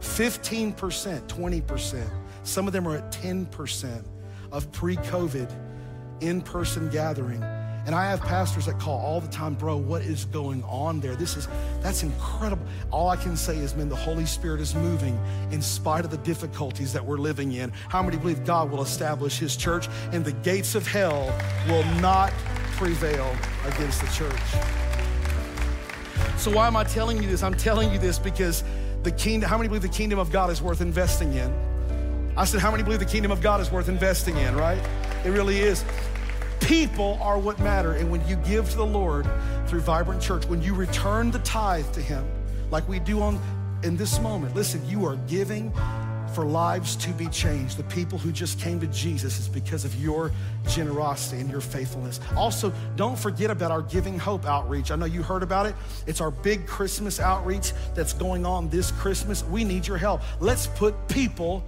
15%, 0.00 0.74
20%. 0.74 2.10
Some 2.42 2.66
of 2.66 2.72
them 2.72 2.88
are 2.88 2.96
at 2.96 3.12
10% 3.12 4.04
of 4.52 4.72
pre 4.72 4.96
COVID 4.96 5.52
in 6.20 6.40
person 6.40 6.88
gathering. 6.90 7.42
And 7.86 7.94
I 7.94 8.10
have 8.10 8.20
pastors 8.20 8.66
that 8.66 8.80
call 8.80 8.98
all 8.98 9.20
the 9.20 9.28
time, 9.28 9.54
bro, 9.54 9.76
what 9.76 10.02
is 10.02 10.24
going 10.24 10.64
on 10.64 10.98
there? 10.98 11.14
This 11.14 11.36
is, 11.36 11.46
that's 11.80 12.02
incredible. 12.02 12.66
All 12.90 13.08
I 13.08 13.14
can 13.14 13.36
say 13.36 13.56
is, 13.58 13.76
man, 13.76 13.88
the 13.88 13.94
Holy 13.94 14.26
Spirit 14.26 14.60
is 14.60 14.74
moving 14.74 15.16
in 15.52 15.62
spite 15.62 16.04
of 16.04 16.10
the 16.10 16.16
difficulties 16.18 16.92
that 16.92 17.04
we're 17.04 17.18
living 17.18 17.52
in. 17.52 17.70
How 17.88 18.02
many 18.02 18.16
believe 18.16 18.44
God 18.44 18.72
will 18.72 18.82
establish 18.82 19.38
his 19.38 19.56
church 19.56 19.88
and 20.10 20.24
the 20.24 20.32
gates 20.32 20.74
of 20.74 20.84
hell 20.84 21.32
will 21.68 21.84
not 22.00 22.32
prevail 22.72 23.36
against 23.64 24.00
the 24.00 24.08
church? 24.08 24.40
So, 26.38 26.50
why 26.50 26.66
am 26.66 26.76
I 26.76 26.82
telling 26.82 27.22
you 27.22 27.28
this? 27.28 27.44
I'm 27.44 27.54
telling 27.54 27.92
you 27.92 27.98
this 27.98 28.18
because 28.18 28.64
the 29.04 29.12
kingdom, 29.12 29.48
how 29.48 29.56
many 29.56 29.68
believe 29.68 29.82
the 29.82 29.88
kingdom 29.88 30.18
of 30.18 30.32
God 30.32 30.50
is 30.50 30.60
worth 30.60 30.80
investing 30.80 31.34
in? 31.34 31.54
I 32.36 32.46
said, 32.46 32.60
how 32.60 32.72
many 32.72 32.82
believe 32.82 32.98
the 32.98 33.06
kingdom 33.06 33.30
of 33.30 33.40
God 33.40 33.60
is 33.60 33.70
worth 33.70 33.88
investing 33.88 34.36
in, 34.38 34.56
right? 34.56 34.82
It 35.24 35.30
really 35.30 35.60
is. 35.60 35.84
People 36.60 37.18
are 37.20 37.38
what 37.38 37.58
matter. 37.60 37.92
And 37.92 38.10
when 38.10 38.26
you 38.26 38.36
give 38.36 38.70
to 38.70 38.76
the 38.76 38.86
Lord 38.86 39.28
through 39.66 39.80
Vibrant 39.80 40.20
Church, 40.20 40.44
when 40.46 40.62
you 40.62 40.74
return 40.74 41.30
the 41.30 41.38
tithe 41.40 41.90
to 41.92 42.00
Him, 42.00 42.26
like 42.70 42.88
we 42.88 42.98
do 42.98 43.20
on 43.20 43.40
in 43.82 43.96
this 43.96 44.18
moment, 44.20 44.54
listen, 44.54 44.86
you 44.88 45.04
are 45.04 45.16
giving 45.28 45.72
for 46.34 46.44
lives 46.44 46.96
to 46.96 47.10
be 47.12 47.26
changed. 47.28 47.78
The 47.78 47.84
people 47.84 48.18
who 48.18 48.30
just 48.30 48.60
came 48.60 48.78
to 48.80 48.86
Jesus 48.88 49.38
is 49.38 49.48
because 49.48 49.86
of 49.86 49.94
your 49.96 50.32
generosity 50.68 51.40
and 51.40 51.50
your 51.50 51.62
faithfulness. 51.62 52.20
Also, 52.36 52.74
don't 52.94 53.18
forget 53.18 53.50
about 53.50 53.70
our 53.70 53.80
Giving 53.80 54.18
Hope 54.18 54.44
outreach. 54.44 54.90
I 54.90 54.96
know 54.96 55.06
you 55.06 55.22
heard 55.22 55.42
about 55.42 55.64
it. 55.64 55.74
It's 56.06 56.20
our 56.20 56.30
big 56.30 56.66
Christmas 56.66 57.20
outreach 57.20 57.72
that's 57.94 58.12
going 58.12 58.44
on 58.44 58.68
this 58.68 58.90
Christmas. 58.90 59.44
We 59.44 59.64
need 59.64 59.86
your 59.86 59.96
help. 59.96 60.20
Let's 60.38 60.66
put 60.66 61.08
people 61.08 61.64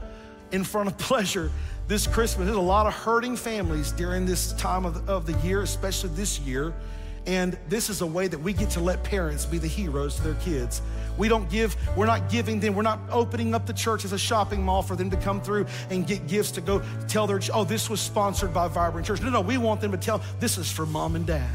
in 0.52 0.64
front 0.64 0.88
of 0.88 0.98
pleasure 0.98 1.50
this 1.88 2.06
Christmas. 2.06 2.44
There's 2.46 2.56
a 2.56 2.60
lot 2.60 2.86
of 2.86 2.92
hurting 2.92 3.34
families 3.34 3.90
during 3.92 4.26
this 4.26 4.52
time 4.52 4.84
of 4.84 5.08
of 5.08 5.26
the 5.26 5.32
year, 5.46 5.62
especially 5.62 6.10
this 6.10 6.38
year. 6.40 6.74
And 7.26 7.58
this 7.68 7.90
is 7.90 8.00
a 8.00 8.06
way 8.06 8.26
that 8.26 8.38
we 8.38 8.54
get 8.54 8.70
to 8.70 8.80
let 8.80 9.04
parents 9.04 9.44
be 9.44 9.58
the 9.58 9.68
heroes 9.68 10.16
to 10.16 10.22
their 10.22 10.34
kids. 10.36 10.80
We 11.18 11.28
don't 11.28 11.50
give, 11.50 11.76
we're 11.94 12.06
not 12.06 12.30
giving 12.30 12.58
them, 12.58 12.74
we're 12.74 12.82
not 12.82 13.00
opening 13.10 13.54
up 13.54 13.66
the 13.66 13.74
church 13.74 14.06
as 14.06 14.12
a 14.12 14.18
shopping 14.18 14.62
mall 14.62 14.82
for 14.82 14.96
them 14.96 15.10
to 15.10 15.16
come 15.18 15.42
through 15.42 15.66
and 15.90 16.06
get 16.06 16.26
gifts 16.26 16.52
to 16.52 16.62
go 16.62 16.80
tell 17.06 17.26
their, 17.26 17.40
oh, 17.52 17.64
this 17.64 17.90
was 17.90 18.00
sponsored 18.00 18.54
by 18.54 18.66
Vibrant 18.66 19.06
Church. 19.06 19.20
No, 19.20 19.28
no, 19.28 19.42
we 19.42 19.58
want 19.58 19.82
them 19.82 19.90
to 19.90 19.98
tell, 19.98 20.22
this 20.40 20.56
is 20.56 20.72
for 20.72 20.86
mom 20.86 21.16
and 21.16 21.26
dad. 21.26 21.50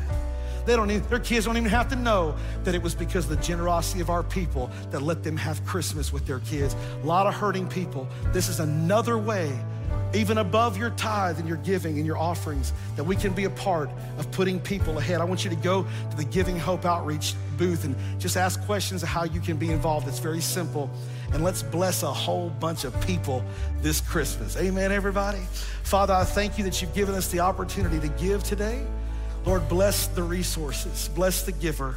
They 0.68 0.76
don't 0.76 0.92
even, 0.92 1.10
their 1.10 1.20
kids 1.20 1.48
don't 1.48 1.58
even 1.58 1.72
have 1.72 1.90
to 1.90 1.96
know 1.96 2.36
that 2.66 2.76
it 2.76 2.82
was 2.84 2.94
because 2.94 3.24
of 3.24 3.36
the 3.36 3.44
generosity 3.44 4.00
of 4.00 4.12
our 4.12 4.22
people 4.22 4.70
that 4.92 5.02
let 5.02 5.24
them 5.24 5.38
have 5.38 5.66
Christmas 5.66 6.14
with 6.14 6.28
their 6.28 6.40
kids. 6.40 6.76
A 7.02 7.06
lot 7.06 7.26
of 7.26 7.34
hurting 7.34 7.68
people. 7.68 8.08
This 8.32 8.48
is 8.48 8.60
another 8.60 9.18
way 9.18 9.52
even 10.14 10.38
above 10.38 10.78
your 10.78 10.92
tithe 10.92 11.40
and 11.40 11.48
your 11.48 11.58
giving 11.58 11.98
and 11.98 12.06
your 12.06 12.18
offerings, 12.18 12.72
that 12.96 13.04
we 13.04 13.16
can 13.16 13.34
be 13.34 13.46
a 13.46 13.50
part 13.50 13.90
of 14.18 14.30
putting 14.32 14.60
people 14.60 14.98
ahead. 15.00 15.22
I 15.22 15.24
want 15.24 15.44
you 15.44 15.50
to 15.50 15.56
go 15.56 15.86
to 16.12 16.18
the 16.18 16.26
Giving 16.26 16.58
Hope 16.58 16.86
Outreach 16.86 17.34
booth 17.58 17.84
and 17.84 17.96
just 18.20 18.38
ask 18.38 18.64
questions 18.66 19.02
of 19.04 19.10
how 19.10 19.24
you 19.24 19.40
can 19.40 19.58
be 19.58 19.72
involved. 19.72 20.08
It's 20.08 20.20
very 20.20 20.42
simple. 20.42 20.90
And 21.34 21.44
let's 21.44 21.64
bless 21.64 22.04
a 22.04 22.14
whole 22.14 22.52
bunch 22.52 22.84
of 22.84 23.00
people 23.02 23.44
this 23.82 24.02
Christmas. 24.02 24.56
Amen, 24.56 24.92
everybody. 24.92 25.42
Father, 25.84 26.14
I 26.14 26.24
thank 26.24 26.58
you 26.58 26.64
that 26.66 26.82
you've 26.82 26.94
given 26.94 27.16
us 27.16 27.30
the 27.30 27.40
opportunity 27.40 28.00
to 28.00 28.08
give 28.10 28.44
today. 28.44 28.86
Lord, 29.46 29.68
bless 29.68 30.08
the 30.08 30.24
resources, 30.24 31.10
bless 31.16 31.42
the 31.42 31.52
giver 31.52 31.96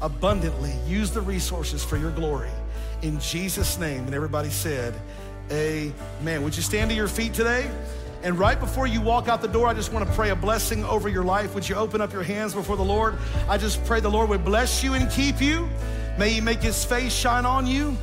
abundantly. 0.00 0.72
Use 0.86 1.10
the 1.10 1.20
resources 1.20 1.84
for 1.84 1.96
your 1.96 2.10
glory. 2.12 2.50
In 3.02 3.20
Jesus' 3.20 3.78
name. 3.78 4.04
And 4.06 4.14
everybody 4.14 4.48
said, 4.48 4.94
Amen. 5.50 6.42
Would 6.42 6.56
you 6.56 6.62
stand 6.62 6.90
to 6.90 6.96
your 6.96 7.08
feet 7.08 7.34
today? 7.34 7.70
And 8.22 8.38
right 8.38 8.58
before 8.58 8.86
you 8.86 9.00
walk 9.00 9.28
out 9.28 9.40
the 9.40 9.48
door, 9.48 9.68
I 9.68 9.74
just 9.74 9.92
want 9.92 10.06
to 10.06 10.12
pray 10.14 10.30
a 10.30 10.36
blessing 10.36 10.84
over 10.84 11.08
your 11.08 11.24
life. 11.24 11.54
Would 11.54 11.68
you 11.68 11.76
open 11.76 12.00
up 12.00 12.12
your 12.12 12.24
hands 12.24 12.52
before 12.52 12.76
the 12.76 12.84
Lord? 12.84 13.16
I 13.48 13.58
just 13.58 13.84
pray 13.84 14.00
the 14.00 14.10
Lord 14.10 14.28
would 14.28 14.44
bless 14.44 14.82
you 14.82 14.94
and 14.94 15.10
keep 15.10 15.40
you. 15.40 15.68
May 16.18 16.30
He 16.30 16.40
make 16.40 16.60
His 16.60 16.84
face 16.84 17.12
shine 17.12 17.46
on 17.46 17.66
you. 17.66 17.96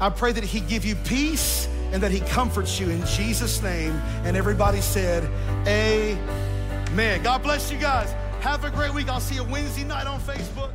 I 0.00 0.10
pray 0.10 0.32
that 0.32 0.42
He 0.42 0.60
give 0.60 0.84
you 0.84 0.96
peace 0.96 1.68
and 1.92 2.02
that 2.02 2.10
He 2.10 2.20
comforts 2.20 2.80
you 2.80 2.90
in 2.90 3.04
Jesus' 3.06 3.62
name. 3.62 3.92
And 4.24 4.36
everybody 4.36 4.80
said, 4.80 5.30
Amen. 5.68 7.22
God 7.22 7.42
bless 7.42 7.70
you 7.70 7.78
guys. 7.78 8.12
Have 8.40 8.64
a 8.64 8.70
great 8.70 8.92
week. 8.92 9.08
I'll 9.08 9.20
see 9.20 9.36
you 9.36 9.44
Wednesday 9.44 9.84
night 9.84 10.06
on 10.06 10.20
Facebook. 10.20 10.72